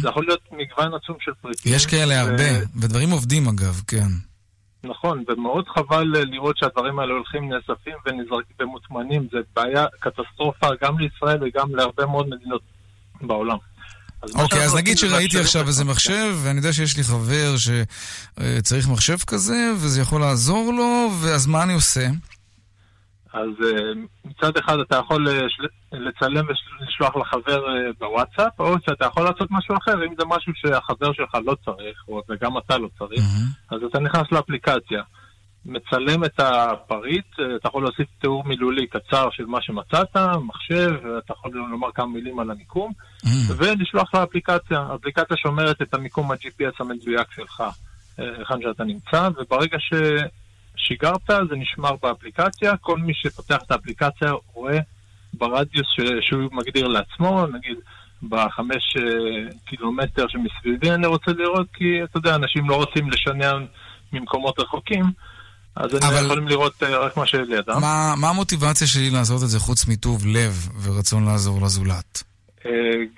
זה 0.00 0.08
יכול 0.08 0.24
להיות 0.26 0.40
מגוון 0.52 0.94
עצום 0.94 1.16
של 1.20 1.32
פריטים. 1.42 1.74
יש 1.74 1.86
כאלה 1.86 2.14
ו- 2.14 2.18
הרבה, 2.18 2.66
ודברים 2.76 3.10
עובדים 3.10 3.48
אגב, 3.48 3.80
כן. 3.86 4.08
נכון, 4.84 5.24
ומאוד 5.28 5.64
חבל 5.68 6.16
אה, 6.16 6.24
לראות 6.24 6.56
שהדברים 6.58 6.98
האלה 6.98 7.12
הולכים 7.12 7.52
נאספים 7.52 7.94
ונזרקים 8.06 8.56
ומוטמנים. 8.60 9.28
זה 9.32 9.38
בעיה, 9.56 9.86
קטסטרופה 10.00 10.68
גם 10.82 10.98
לישראל 10.98 11.38
וגם 11.44 11.74
להרבה 11.74 12.06
מאוד 12.06 12.28
מדינות 12.28 12.62
בעולם. 13.20 13.56
אז 14.22 14.30
אוקיי, 14.34 14.58
אז 14.58 14.62
שאנחנו 14.62 14.78
נגיד 14.78 14.98
שראיתי 14.98 15.38
עכשיו 15.40 15.68
איזה 15.68 15.84
מחשב, 15.84 16.36
ואני 16.42 16.58
יודע 16.58 16.72
שיש 16.72 16.96
לי 16.96 17.02
חבר 17.04 17.54
שצריך 17.56 18.88
מחשב 18.88 19.18
כזה, 19.26 19.72
וזה 19.76 20.00
יכול 20.00 20.20
לעזור 20.20 20.72
לו, 20.72 21.10
ואז 21.20 21.46
מה 21.46 21.62
אני 21.62 21.72
עושה? 21.72 22.08
אז 23.32 23.48
אה, 23.64 23.92
מצד 24.24 24.56
אחד 24.56 24.78
אתה 24.78 24.96
יכול 24.96 25.28
אה, 25.28 25.40
לצלם 25.92 26.44
ולשלוח 26.46 27.16
לחבר 27.16 27.68
אה, 27.68 27.90
בוואטסאפ, 27.98 28.60
או 28.60 28.74
שאתה 28.86 29.06
יכול 29.06 29.24
לעשות 29.24 29.48
משהו 29.50 29.76
אחר, 29.76 30.04
אם 30.06 30.14
זה 30.18 30.24
משהו 30.26 30.52
שהחבר 30.56 31.12
שלך 31.12 31.34
לא 31.44 31.56
צריך, 31.64 32.04
או 32.08 32.22
וגם 32.28 32.58
אתה 32.58 32.78
לא 32.78 32.88
צריך, 32.98 33.22
אז 33.70 33.82
אתה 33.90 34.00
נכנס 34.00 34.26
לאפליקציה, 34.32 35.02
מצלם 35.66 36.24
את 36.24 36.40
הפריט, 36.40 37.26
אתה 37.56 37.68
יכול 37.68 37.82
להוסיף 37.82 38.06
תיאור 38.20 38.44
מילולי 38.44 38.86
קצר 38.86 39.28
של 39.30 39.46
מה 39.46 39.62
שמצאת, 39.62 40.16
מחשב, 40.44 40.90
אתה 41.18 41.32
יכול 41.32 41.50
לומר 41.54 41.92
כמה 41.94 42.06
מילים 42.06 42.38
על 42.38 42.50
המיקום, 42.50 42.92
ולשלוח 43.56 44.14
לאפליקציה. 44.14 44.80
האפליקציה 44.80 45.36
שומרת 45.36 45.82
את 45.82 45.94
המיקום 45.94 46.32
ה-GPS 46.32 46.74
המדויק 46.80 47.32
שלך, 47.34 47.62
היכן 48.18 48.62
שאתה 48.62 48.84
נמצא, 48.84 49.28
וברגע 49.36 49.78
ש... 49.80 49.92
שיגרת, 50.76 51.20
זה 51.28 51.56
נשמר 51.56 51.90
באפליקציה, 52.02 52.76
כל 52.76 52.98
מי 52.98 53.12
שפותח 53.14 53.58
את 53.66 53.70
האפליקציה 53.70 54.32
רואה 54.54 54.78
ברדיוס 55.34 55.86
ש- 55.96 56.28
שהוא 56.28 56.42
מגדיר 56.52 56.88
לעצמו, 56.88 57.46
נגיד 57.46 57.76
בחמש 58.28 58.96
אה, 58.98 59.02
קילומטר 59.66 60.26
שמסביבי 60.28 60.90
אני 60.90 61.06
רוצה 61.06 61.30
לראות, 61.32 61.66
כי 61.74 61.84
אתה 62.04 62.18
יודע, 62.18 62.34
אנשים 62.34 62.68
לא 62.70 62.74
רוצים 62.76 63.10
לשנע 63.10 63.52
ממקומות 64.12 64.58
רחוקים, 64.60 65.04
אז 65.76 65.94
הם 65.94 66.00
אבל- 66.02 66.24
יכולים 66.24 66.48
לראות 66.48 66.82
אה, 66.82 66.98
רק 66.98 67.16
מה 67.16 67.26
שלידם. 67.26 67.80
מה 67.80 68.14
מה 68.16 68.28
המוטיבציה 68.30 68.86
שלי 68.86 69.10
לעשות 69.10 69.42
את 69.42 69.48
זה 69.48 69.58
חוץ 69.58 69.88
מטוב 69.88 70.26
לב 70.26 70.68
ורצון 70.82 71.24
לעזור 71.24 71.62
לזולת? 71.62 72.22
אה, 72.66 72.70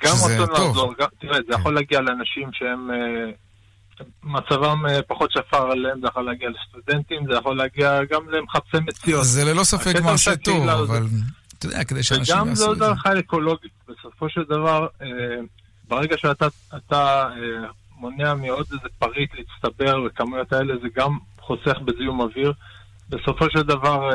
גם 0.05 0.15
רצון. 0.25 0.49
לעזור, 0.67 0.95
גם, 1.01 1.07
תראה, 1.21 1.39
זה 1.49 1.55
יכול 1.55 1.75
להגיע 1.75 2.01
לאנשים 2.01 2.49
שהם, 2.53 2.91
מצבם 4.23 4.87
אה, 4.87 5.03
פחות 5.03 5.31
שפר 5.33 5.71
עליהם, 5.71 6.01
זה 6.01 6.07
יכול 6.07 6.23
להגיע 6.23 6.49
לסטודנטים, 6.51 7.27
זה 7.27 7.35
יכול 7.35 7.57
להגיע 7.57 8.05
גם 8.11 8.29
למחפשי 8.29 8.77
מציאות. 8.87 9.25
זה 9.25 9.45
ללא 9.45 9.65
ספק 9.65 9.95
מעשה 10.05 10.37
טוב, 10.37 10.69
אבל 10.69 11.07
אתה 11.59 11.67
יודע, 11.67 11.85
כדי 11.85 12.03
שאנשים 12.03 12.35
וגם 12.37 12.45
זה 12.45 12.51
יעשו 12.51 12.73
את 12.73 12.79
זה. 12.79 12.85
הערכה 12.85 13.19
אקולוגית. 13.19 13.73
בסופו 13.89 14.29
של 14.29 14.43
דבר, 14.45 14.87
אה, 15.03 15.09
ברגע 15.89 16.19
שאתה 16.19 16.47
אתה, 16.77 17.29
אה, 17.37 17.69
מונע 17.97 18.35
מעוד 18.35 18.67
איזה 18.73 18.89
פריט 18.99 19.31
להצטבר 19.35 20.01
בכמויות 20.01 20.53
האלה, 20.53 20.75
זה 20.83 20.89
גם 20.97 21.19
חוסך 21.41 21.79
בזיהום 21.85 22.21
אוויר. 22.21 22.53
בסופו 23.09 23.51
של 23.51 23.63
דבר, 23.63 24.11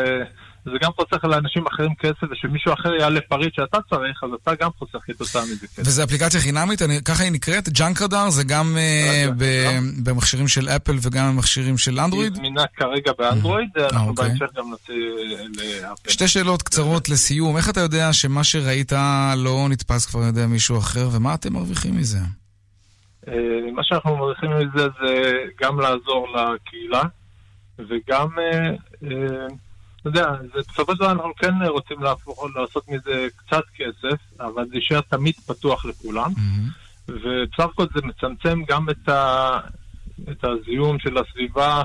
אה, 0.70 0.74
זה 0.74 0.78
גם 0.82 0.92
חוסך 0.92 1.24
לאנשים 1.24 1.68
אחרים 1.68 1.96
כסף, 1.96 2.24
ושמישהו 2.32 2.74
אחר 2.74 2.94
יעלה 2.94 3.22
פריט 3.22 3.54
שאתה 3.56 3.78
צריך, 3.90 4.24
אז 4.24 4.30
אתה 4.44 4.56
גם 4.56 4.70
חוסך 4.78 5.00
כתוצאה 5.06 5.42
מזה 5.42 5.68
כסף. 5.68 5.80
וזה 5.86 6.04
אפליקציה 6.04 6.40
חינמית, 6.40 6.82
אני, 6.82 7.04
ככה 7.04 7.24
היא 7.24 7.32
נקראת, 7.32 7.70
Junk 7.70 8.02
Radar, 8.02 8.30
זה 8.30 8.44
גם 8.44 8.78
אה, 8.78 9.26
ב- 9.38 9.80
במכשירים 10.04 10.48
של 10.48 10.70
אפל 10.70 10.96
וגם 11.02 11.36
במכשירים 11.36 11.78
של 11.78 12.00
אנדרואיד? 12.00 12.34
היא 12.34 12.38
זמינה 12.38 12.64
כרגע 12.78 13.12
באנדרואיד, 13.18 13.70
אנחנו 13.78 14.10
אוקיי. 14.10 14.28
בהמשך 14.28 14.48
גם 14.58 14.70
נוציא 14.70 14.94
אה, 14.94 15.90
לאפל. 15.90 16.10
שתי 16.10 16.28
שאלות 16.28 16.62
קצרות 16.62 17.10
לסיום. 17.10 17.58
איך 17.58 17.70
אתה 17.70 17.80
יודע 17.80 18.14
שמה 18.14 18.44
שראית 18.44 18.92
לא 19.38 19.68
נתפס 19.70 20.06
כבר 20.06 20.22
על 20.22 20.30
ידי 20.30 20.46
מישהו 20.46 20.78
אחר, 20.78 21.10
ומה 21.12 21.34
אתם 21.34 21.54
מרוויחים 21.54 21.98
מזה? 21.98 22.20
אה, 23.28 23.72
מה 23.74 23.84
שאנחנו 23.84 24.18
מרוויחים 24.18 24.50
מזה 24.52 24.88
זה 25.02 25.34
גם 25.62 25.80
לעזור 25.80 26.28
לקהילה, 26.36 27.04
וגם, 27.80 28.28
אה, 28.40 28.70
אה, 29.04 29.48
אתה 30.02 30.10
יודע, 30.10 30.26
זה- 30.54 30.62
בסופו 30.72 30.92
של 30.94 31.00
דבר 31.00 31.12
אנחנו 31.12 31.32
כן 31.38 31.54
רוצים 31.68 32.04
להפוך, 32.04 32.44
לעשות 32.56 32.88
מזה 32.90 33.28
קצת 33.36 33.64
כסף, 33.78 34.18
אבל 34.40 34.64
זה 34.70 34.76
יישאר 34.76 35.02
תמיד 35.02 35.34
פתוח 35.46 35.86
לכולם, 35.86 36.32
ובסך 37.08 37.60
הכל 37.74 37.86
זה 37.96 38.02
מצמצם 38.04 38.62
גם 38.68 38.90
את, 38.90 39.10
ה, 39.10 39.60
את 40.32 40.44
הזיהום 40.44 41.00
של 41.00 41.18
הסביבה, 41.18 41.84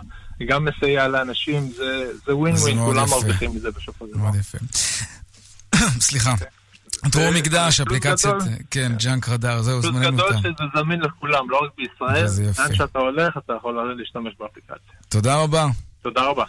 גם 0.49 0.65
מסייע 0.65 1.09
לאנשים, 1.09 1.71
זה, 1.77 1.85
זה 2.27 2.37
ווין 2.37 2.57
זה 2.57 2.63
ווין, 2.63 2.79
כולם. 2.79 3.07
מרוויחים 3.11 3.51
מזה 3.57 3.71
בסופו 3.71 4.07
של 4.07 4.13
דבר. 4.13 4.23
מאוד 4.23 4.35
יפה. 4.35 4.59
סליחה. 6.09 6.35
דרור 7.07 7.31
מקדש, 7.31 7.81
פלוס 7.81 7.87
אפליקציית, 7.89 8.35
גדול. 8.35 8.49
כן, 8.71 8.93
ג'אנק 8.99 9.29
רדאר, 9.29 9.63
זהו, 9.63 9.83
זמננו 9.83 10.17
גדול 10.17 10.33
תם. 10.33 10.39
שזה 10.39 10.65
זמין 10.81 11.01
לכולם, 11.01 11.51
לא 11.51 11.61
רק 11.65 11.71
בישראל, 11.77 12.25
וזה 12.25 12.45
יפה. 12.45 12.63
לאן 12.63 12.75
שאתה 12.75 12.99
הולך 12.99 13.37
אתה 13.37 13.53
יכול 13.53 13.95
להשתמש 13.99 14.33
באפליקציה. 14.41 14.93
תודה 15.09 15.37
רבה. 15.43 15.67
תודה 16.03 16.23
רבה. 16.23 16.45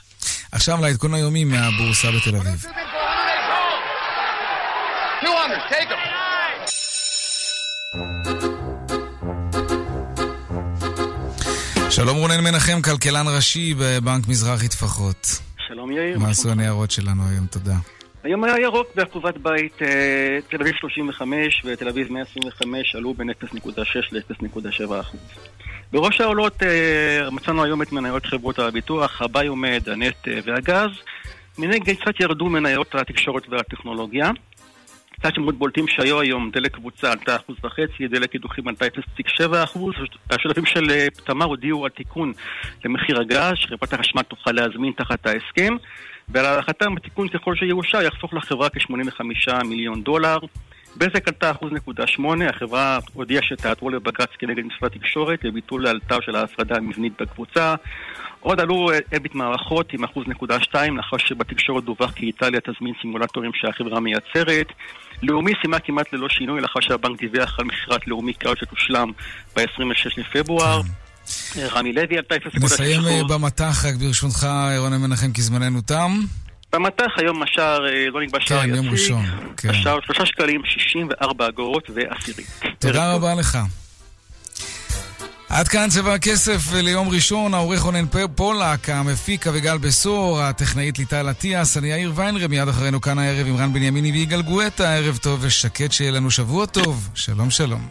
עכשיו 0.55 0.77
לעדכון 0.81 1.13
היומי 1.13 1.43
מהבורסה 1.43 2.07
בתל 2.11 2.35
אביב. 2.35 2.65
200, 5.23 5.59
take 5.69 5.91
him. 5.91 5.95
שלום 11.89 12.17
רונן 12.17 12.43
מנחם, 12.43 12.81
כלכלן 12.81 13.25
ראשי 13.35 13.73
בבנק 13.73 14.27
מזרחי 14.27 14.67
טפחות. 14.67 15.27
שלום 15.67 15.91
יאיר. 15.91 16.19
מה 16.19 16.29
עשו 16.29 16.51
הניירות 16.51 16.91
שלנו 16.91 17.23
היום? 17.29 17.45
תודה. 17.45 17.75
היום 18.23 18.43
היה 18.43 18.59
ירוק 18.59 18.87
באחוזת 18.95 19.37
בית, 19.37 19.81
אה, 19.81 20.37
תל 20.49 20.61
אביב 20.61 20.73
35 20.79 21.61
ותל 21.65 21.87
אביב 21.87 22.11
125 22.11 22.95
עלו 22.95 23.13
בין 23.13 23.29
0.6 23.29 24.11
ל-0.7 24.11 24.99
אחוז. 25.01 25.19
בראש 25.91 26.21
העולות 26.21 26.63
אה, 26.63 27.29
מצאנו 27.31 27.63
היום 27.63 27.81
את 27.81 27.91
מניות 27.91 28.25
חברות 28.25 28.59
הביטוח, 28.59 29.21
הביומד, 29.21 29.89
הנט 29.89 30.27
אה, 30.27 30.39
והגז. 30.45 30.89
מנגד 31.57 31.95
קצת 31.95 32.19
ירדו 32.19 32.45
מניות 32.45 32.95
התקשורת 32.95 33.43
והטכנולוגיה. 33.49 34.31
קצת 35.19 35.35
שמות 35.35 35.57
בולטים 35.57 35.87
שהיו 35.87 36.19
היום, 36.19 36.51
דלק 36.51 36.75
קבוצה 36.75 37.11
עלתה 37.11 37.35
אחוז 37.35 37.55
וחצי, 37.63 38.07
דלק 38.07 38.29
קידוחים 38.29 38.67
עלתה 38.67 38.85
0.7 38.85 39.63
אחוז, 39.63 39.93
השותפים 40.31 40.65
של 40.65 40.91
אה, 40.91 41.07
תמר 41.23 41.45
הודיעו 41.45 41.85
על 41.85 41.91
תיקון 41.91 42.33
למחיר 42.85 43.21
הגז, 43.21 43.53
שחברת 43.55 43.93
החשמל 43.93 44.21
תוכל 44.21 44.51
להזמין 44.51 44.91
תחת 44.97 45.27
ההסכם, 45.27 45.75
ועל 46.29 46.45
הערכתם 46.45 46.97
התיקון 46.97 47.29
ככל 47.29 47.55
שיאושר 47.55 48.01
יחסוך 48.01 48.33
לחברה 48.33 48.69
כ-85 48.69 49.63
מיליון 49.63 50.03
דולר. 50.03 50.37
בזק 50.97 51.27
עלתה 51.27 51.51
אחוז 51.51 51.71
נקודה 51.71 52.07
שמונה, 52.07 52.49
החברה 52.49 52.99
הודיעה 53.13 53.43
שעתרה 53.43 53.89
לבג"ץ 53.89 54.29
כנגד 54.39 54.63
משרד 54.65 54.91
התקשורת 54.95 55.43
לביטול 55.43 55.83
לאלתר 55.83 56.17
של 56.21 56.35
ההפרדה 56.35 56.75
המבנית 56.75 57.21
בקבוצה. 57.21 57.75
עוד 58.39 58.59
עלו 58.59 58.91
אה, 58.91 59.17
אלביט 59.17 59.35
מערכות 59.35 59.93
עם 59.93 60.03
אחוז 60.03 60.23
נקודה 60.27 60.59
שתיים, 60.59 60.97
לאחר 60.97 61.17
שבתקשורת 61.17 61.83
דווח 61.83 62.11
כי 62.11 62.25
איטליה 62.25 62.59
תזמין 62.61 62.93
סימולטורים 63.01 63.51
שהחברה 63.53 63.99
מייצרת. 63.99 64.67
לאומי 65.23 65.51
סיימה 65.61 65.79
כמעט 65.79 66.13
ללא 66.13 66.29
שינוי 66.29 66.61
לאחר 66.61 66.79
שהבנק 66.79 67.19
דיווח 67.19 67.59
על 67.59 67.65
מכירת 67.65 68.07
לאומי 68.07 68.33
קארד 68.33 68.57
שתושלם 68.57 69.11
ב-26 69.55 70.09
לפברואר. 70.17 70.81
אה, 71.57 71.67
רמי 71.67 71.93
לוי 71.93 72.17
עלתה 72.17 72.35
0.6%. 72.35 72.65
נסיים 72.65 73.01
אה, 73.05 73.21
במטח, 73.29 73.85
רק 73.85 73.95
ברשותך, 73.95 74.47
רונן 74.77 74.97
מנחם, 74.97 75.31
כי 75.31 75.41
זמננו 75.41 75.81
תם. 75.81 76.11
במטח 76.73 77.11
היום 77.17 77.43
השער, 77.43 77.85
אה, 77.87 78.05
לא 78.13 78.21
נקבע 78.21 78.39
שער 78.41 78.61
כן, 78.61 78.69
יום 78.69 78.85
יציג. 78.85 78.91
ראשון, 78.91 79.25
כן. 79.57 79.69
השער 79.69 79.97
3 80.05 80.29
שקלים 80.29 80.61
64 80.65 81.47
אגורות 81.47 81.89
ועשירית. 81.95 82.47
תודה 82.79 83.13
רבה 83.13 83.35
לך. 83.35 83.57
עד 85.49 85.67
כאן 85.67 85.89
צבע 85.89 86.13
הכסף 86.13 86.73
ליום 86.73 87.09
ראשון, 87.09 87.53
העורך 87.53 87.81
רונן 87.81 88.05
פולק, 88.35 88.89
המפיק 88.89 89.47
אביגל 89.47 89.77
בשור, 89.77 90.41
הטכנאית 90.41 90.99
ליטל 90.99 91.29
אטיאס, 91.29 91.77
אני 91.77 91.87
יאיר 91.87 92.11
ויינרם, 92.15 92.49
מיד 92.49 92.67
אחרינו 92.67 93.01
כאן 93.01 93.19
הערב 93.19 93.47
עם 93.47 93.57
רן 93.57 93.73
בנימיני 93.73 94.11
ויגאל 94.11 94.41
גואטה, 94.41 94.95
ערב 94.95 95.17
טוב 95.17 95.39
ושקט, 95.41 95.91
שיהיה 95.91 96.11
לנו 96.11 96.31
שבוע 96.31 96.65
טוב. 96.65 97.09
שלום 97.15 97.49
שלום. 97.49 97.87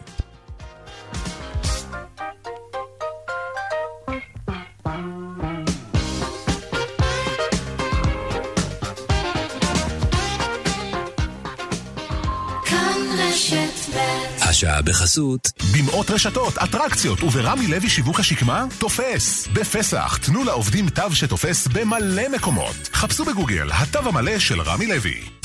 השעה 14.55 14.81
בחסות. 14.81 15.51
במאות 15.73 16.11
רשתות, 16.11 16.57
אטרקציות 16.57 17.23
וברמי 17.23 17.67
לוי 17.67 17.89
שיווק 17.89 18.19
השקמה, 18.19 18.65
תופס. 18.79 19.47
בפסח, 19.53 20.17
תנו 20.17 20.43
לעובדים 20.43 20.89
תו 20.89 21.15
שתופס 21.15 21.67
במלא 21.67 22.29
מקומות. 22.29 22.75
חפשו 22.93 23.25
בגוגל, 23.25 23.69
התו 23.71 23.99
המלא 23.99 24.39
של 24.39 24.61
רמי 24.61 24.87
לוי. 24.87 25.44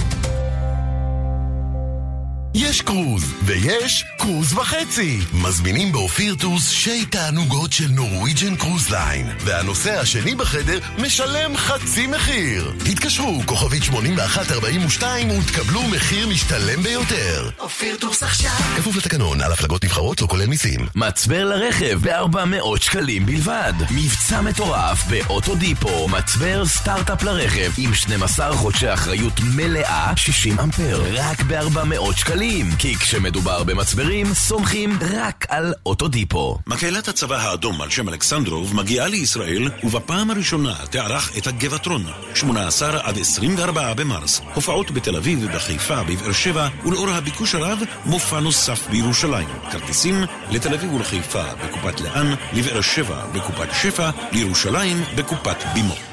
יש 2.70 2.82
קרוז, 2.82 3.34
ויש 3.44 4.04
קרוז 4.18 4.52
וחצי. 4.52 5.20
מזמינים 5.34 5.92
באופיר 5.92 6.34
טורס 6.34 6.70
שיט 6.70 7.04
תענוגות 7.04 7.72
של 7.72 7.88
נורוויג'ן 7.90 8.56
קרוז 8.56 8.90
ליין, 8.90 9.26
והנוסע 9.44 10.00
השני 10.00 10.34
בחדר 10.34 10.78
משלם 10.98 11.56
חצי 11.56 12.06
מחיר. 12.06 12.72
התקשרו, 12.90 13.42
כוכבית 13.46 13.82
8142, 13.82 15.30
ותקבלו 15.30 15.82
מחיר 15.82 16.28
משתלם 16.28 16.82
ביותר. 16.82 17.50
אופיר 17.58 17.96
טוס 18.00 18.22
עכשיו. 18.22 18.50
כפוף 18.76 18.96
לתקנון, 18.96 19.40
על 19.40 19.52
הפלגות 19.52 19.84
נבחרות, 19.84 20.20
לא 20.20 20.26
כולל 20.26 20.46
מיסים. 20.46 20.80
מצבר 20.94 21.44
לרכב 21.44 21.98
ב-400 22.02 22.80
שקלים 22.80 23.26
בלבד. 23.26 23.72
מבצע 23.90 24.40
מטורף 24.40 25.04
באוטודיפו. 25.08 26.08
מצבר 26.08 26.66
סטארט-אפ 26.66 27.22
לרכב 27.22 27.72
עם 27.78 27.94
12 27.94 28.56
חודשי 28.56 28.92
אחריות 28.92 29.40
מלאה, 29.40 30.12
60 30.16 30.60
אמפר. 30.60 31.02
רק 31.12 31.42
ב-400 31.42 32.16
שקלים. 32.16 32.59
כי 32.78 32.96
כשמדובר 32.96 33.64
במצברים, 33.64 34.34
סומכים 34.34 34.98
רק 35.10 35.46
על 35.48 35.74
אוטודיפו. 35.86 36.58
מקהלת 36.66 37.08
הצבא 37.08 37.36
האדום 37.36 37.80
על 37.80 37.90
שם 37.90 38.08
אלכסנדרוב 38.08 38.76
מגיעה 38.76 39.08
לישראל 39.08 39.70
ובפעם 39.84 40.30
הראשונה 40.30 40.74
תערך 40.90 41.38
את 41.38 41.46
הגבעטרון 41.46 42.04
18 42.34 43.00
עד 43.02 43.18
24 43.18 43.94
במרס. 43.94 44.40
הופעות 44.54 44.90
בתל 44.90 45.16
אביב 45.16 45.38
ובחיפה 45.42 46.02
בבאר 46.02 46.32
שבע 46.32 46.68
ולאור 46.84 47.10
הביקוש 47.10 47.54
הרב 47.54 47.78
מופע 48.06 48.40
נוסף 48.40 48.88
בירושלים. 48.90 49.48
כרטיסים 49.72 50.24
לתל 50.50 50.74
אביב 50.74 50.94
ולחיפה 50.94 51.44
בקופת 51.64 52.00
לאן 52.00 52.34
לבאר 52.52 52.80
שבע 52.80 53.26
בקופת 53.34 53.68
שפע 53.82 54.10
לירושלים 54.32 55.02
בקופת 55.16 55.56
בימות 55.74 56.09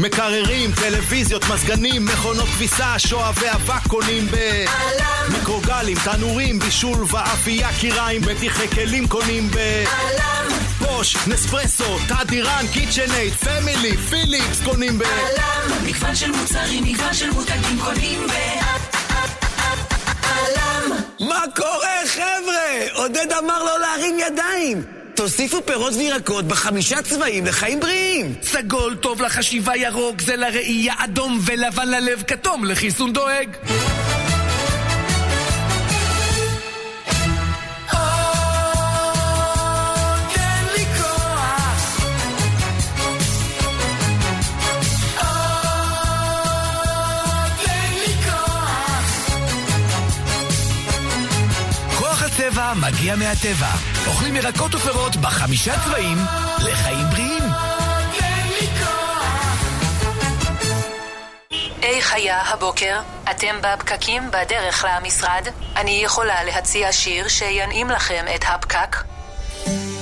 מקררים, 0.00 0.72
טלוויזיות, 0.72 1.44
מזגנים, 1.54 2.04
מכונות 2.04 2.48
כביסה, 2.48 2.98
שואבי 2.98 3.50
אבק 3.54 3.86
קונים 3.88 4.26
ב... 4.26 4.34
א.ל.מ! 4.36 5.32
מיקרוגלים, 5.32 5.96
תנורים, 6.04 6.58
בישול 6.58 7.04
ואפייה 7.10 7.68
כיריים, 7.80 8.22
מדיחי 8.22 8.68
כלים 8.68 9.08
קונים 9.08 9.48
ב... 9.50 9.56
א.ל.מ! 9.56 10.58
בוש, 10.78 11.16
נספרסו, 11.26 11.98
תדיראן, 12.08 12.64
קיצ'נאייד, 12.72 13.32
פמילי, 13.34 13.96
פיליפס 13.96 14.60
קונים 14.64 14.98
ב... 14.98 15.02
א.ל.מ. 15.02 15.84
מגוון 15.84 16.14
של 16.14 16.30
מוצרים, 16.30 16.84
מגוון 16.84 17.14
של 17.14 17.30
מותגים 17.30 17.78
קונים 17.84 18.26
ב... 18.26 18.32
עלם. 20.22 20.92
מה 21.20 21.44
קורה, 21.56 22.00
חבר'ה? 22.06 23.02
עודד 23.02 23.32
אמר 23.38 23.64
לא 23.64 23.80
להרים 23.80 24.18
ידיים. 24.18 24.99
תוסיפו 25.20 25.62
פירות 25.66 25.94
וירקות 25.94 26.44
בחמישה 26.44 27.02
צבעים 27.02 27.46
לחיים 27.46 27.80
בריאים. 27.80 28.34
סגול 28.42 28.96
טוב 28.96 29.22
לחשיבה 29.22 29.76
ירוק, 29.76 30.20
זה 30.20 30.36
לראייה 30.36 30.94
אדום 30.98 31.38
ולבן 31.44 31.88
ללב 31.88 32.22
כתום 32.26 32.64
לחיסון 32.64 33.12
דואג. 33.12 33.48
מגיע 52.60 53.16
מהטבע. 53.16 53.70
אוכלים 54.06 54.36
ירקות 54.36 54.74
ופירות 54.74 55.16
בחמישה 55.16 55.72
צבעים 55.84 56.18
לחיים 56.58 57.06
בריאים. 57.10 57.42
איך 61.82 62.12
היה 62.12 62.42
הבוקר? 62.42 63.00
אתם 63.30 63.56
בפקקים 63.62 64.30
בדרך 64.30 64.84
למשרד? 64.88 65.48
אני 65.76 66.00
יכולה 66.04 66.44
להציע 66.44 66.92
שיר 66.92 67.28
שינעים 67.28 67.90
לכם 67.90 68.24
את 68.34 68.44
הפקק? 68.48 69.09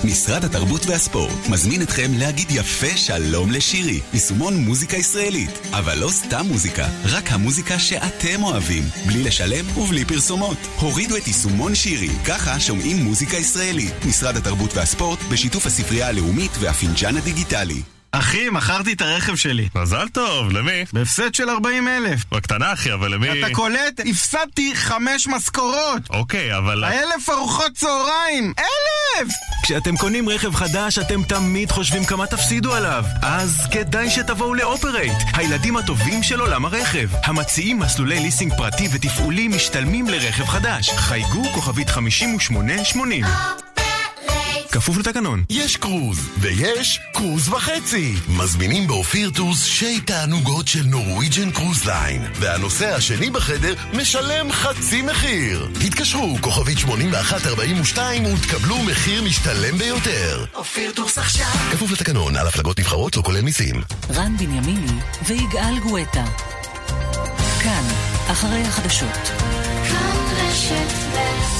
משרד 0.08 0.44
התרבות 0.44 0.86
והספורט 0.86 1.48
מזמין 1.48 1.82
אתכם 1.82 2.10
להגיד 2.18 2.46
יפה 2.50 2.96
שלום 2.96 3.50
לשירי, 3.50 4.00
יישומון 4.12 4.56
מוזיקה 4.56 4.96
ישראלית. 4.96 5.50
אבל 5.72 5.98
לא 5.98 6.08
סתם 6.10 6.46
מוזיקה, 6.48 6.88
רק 7.04 7.32
המוזיקה 7.32 7.78
שאתם 7.78 8.42
אוהבים, 8.42 8.82
בלי 9.06 9.22
לשלם 9.22 9.78
ובלי 9.78 10.04
פרסומות. 10.04 10.58
הורידו 10.80 11.16
את 11.16 11.26
יישומון 11.26 11.74
שירי, 11.74 12.10
ככה 12.26 12.60
שומעים 12.60 12.96
מוזיקה 12.96 13.36
ישראלית. 13.36 13.94
משרד 14.08 14.36
התרבות 14.36 14.74
והספורט 14.74 15.18
בשיתוף 15.30 15.66
הספרייה 15.66 16.08
הלאומית 16.08 16.52
והפינג'אן 16.60 17.16
הדיגיטלי. 17.16 17.97
אחי, 18.12 18.50
מכרתי 18.50 18.92
את 18.92 19.00
הרכב 19.02 19.36
שלי. 19.36 19.68
מזל 19.74 20.08
טוב, 20.08 20.52
למי? 20.52 20.84
בהפסד 20.92 21.34
של 21.34 21.50
40 21.50 21.88
אלף. 21.88 22.24
בקטנה, 22.32 22.72
אחי, 22.72 22.92
אבל 22.92 23.14
למי... 23.14 23.44
אתה 23.44 23.54
קולט? 23.54 24.00
הפסדתי 24.10 24.72
חמש 24.74 25.26
משכורות! 25.26 26.02
אוקיי, 26.10 26.56
אבל... 26.56 26.84
אלף 26.84 27.28
ארוחות 27.30 27.72
צהריים! 27.72 28.52
אלף! 28.58 29.32
כשאתם 29.62 29.96
קונים 29.96 30.28
רכב 30.28 30.54
חדש, 30.54 30.98
אתם 30.98 31.22
תמיד 31.22 31.70
חושבים 31.70 32.04
כמה 32.04 32.26
תפסידו 32.26 32.74
עליו. 32.74 33.04
אז 33.22 33.66
כדאי 33.70 34.10
שתבואו 34.10 34.54
לאופרייט, 34.54 35.16
הילדים 35.34 35.76
הטובים 35.76 36.22
של 36.22 36.40
עולם 36.40 36.64
הרכב. 36.64 37.08
המציעים 37.24 37.78
מסלולי 37.78 38.20
ליסינג 38.20 38.52
פרטי 38.56 38.88
ותפעולי 38.92 39.48
משתלמים 39.48 40.08
לרכב 40.08 40.44
חדש. 40.44 40.90
חייגו 40.90 41.44
כוכבית 41.54 41.90
5880. 41.90 43.24
כפוף 44.72 44.96
לתקנון. 44.98 45.44
יש 45.50 45.76
קרוז, 45.76 46.18
ויש 46.38 47.00
קרוז 47.12 47.48
וחצי. 47.48 48.14
מזמינים 48.28 48.86
באופיר 48.86 49.30
טוס 49.30 49.64
שי 49.64 50.00
תענוגות 50.00 50.68
של 50.68 50.82
נורוויג'ן 50.84 51.50
קרוז 51.50 51.84
ליין, 51.84 52.22
והנוסע 52.34 52.94
השני 52.94 53.30
בחדר 53.30 53.74
משלם 53.92 54.52
חצי 54.52 55.02
מחיר. 55.02 55.68
התקשרו, 55.86 56.36
כוכבית 56.40 56.78
8142 56.78 58.24
ותקבלו 58.24 58.78
מחיר 58.82 59.22
משתלם 59.22 59.78
ביותר. 59.78 60.44
אופיר 60.54 60.92
טוס 60.92 61.18
עכשיו. 61.18 61.46
כפוף 61.72 61.90
לתקנון, 61.90 62.36
על 62.36 62.46
הפלגות 62.46 62.80
נבחרות 62.80 63.16
לא 63.16 63.22
כולל 63.22 63.40
מיסים. 63.40 63.82
רן 64.14 64.36
בנימיני 64.36 65.00
ויגאל 65.26 65.78
גואטה. 65.78 66.24
כאן, 67.62 67.84
אחרי 68.30 68.62
החדשות. 68.62 69.28
כאן 69.88 70.16
רשת 70.36 70.92
ב' 71.14 71.57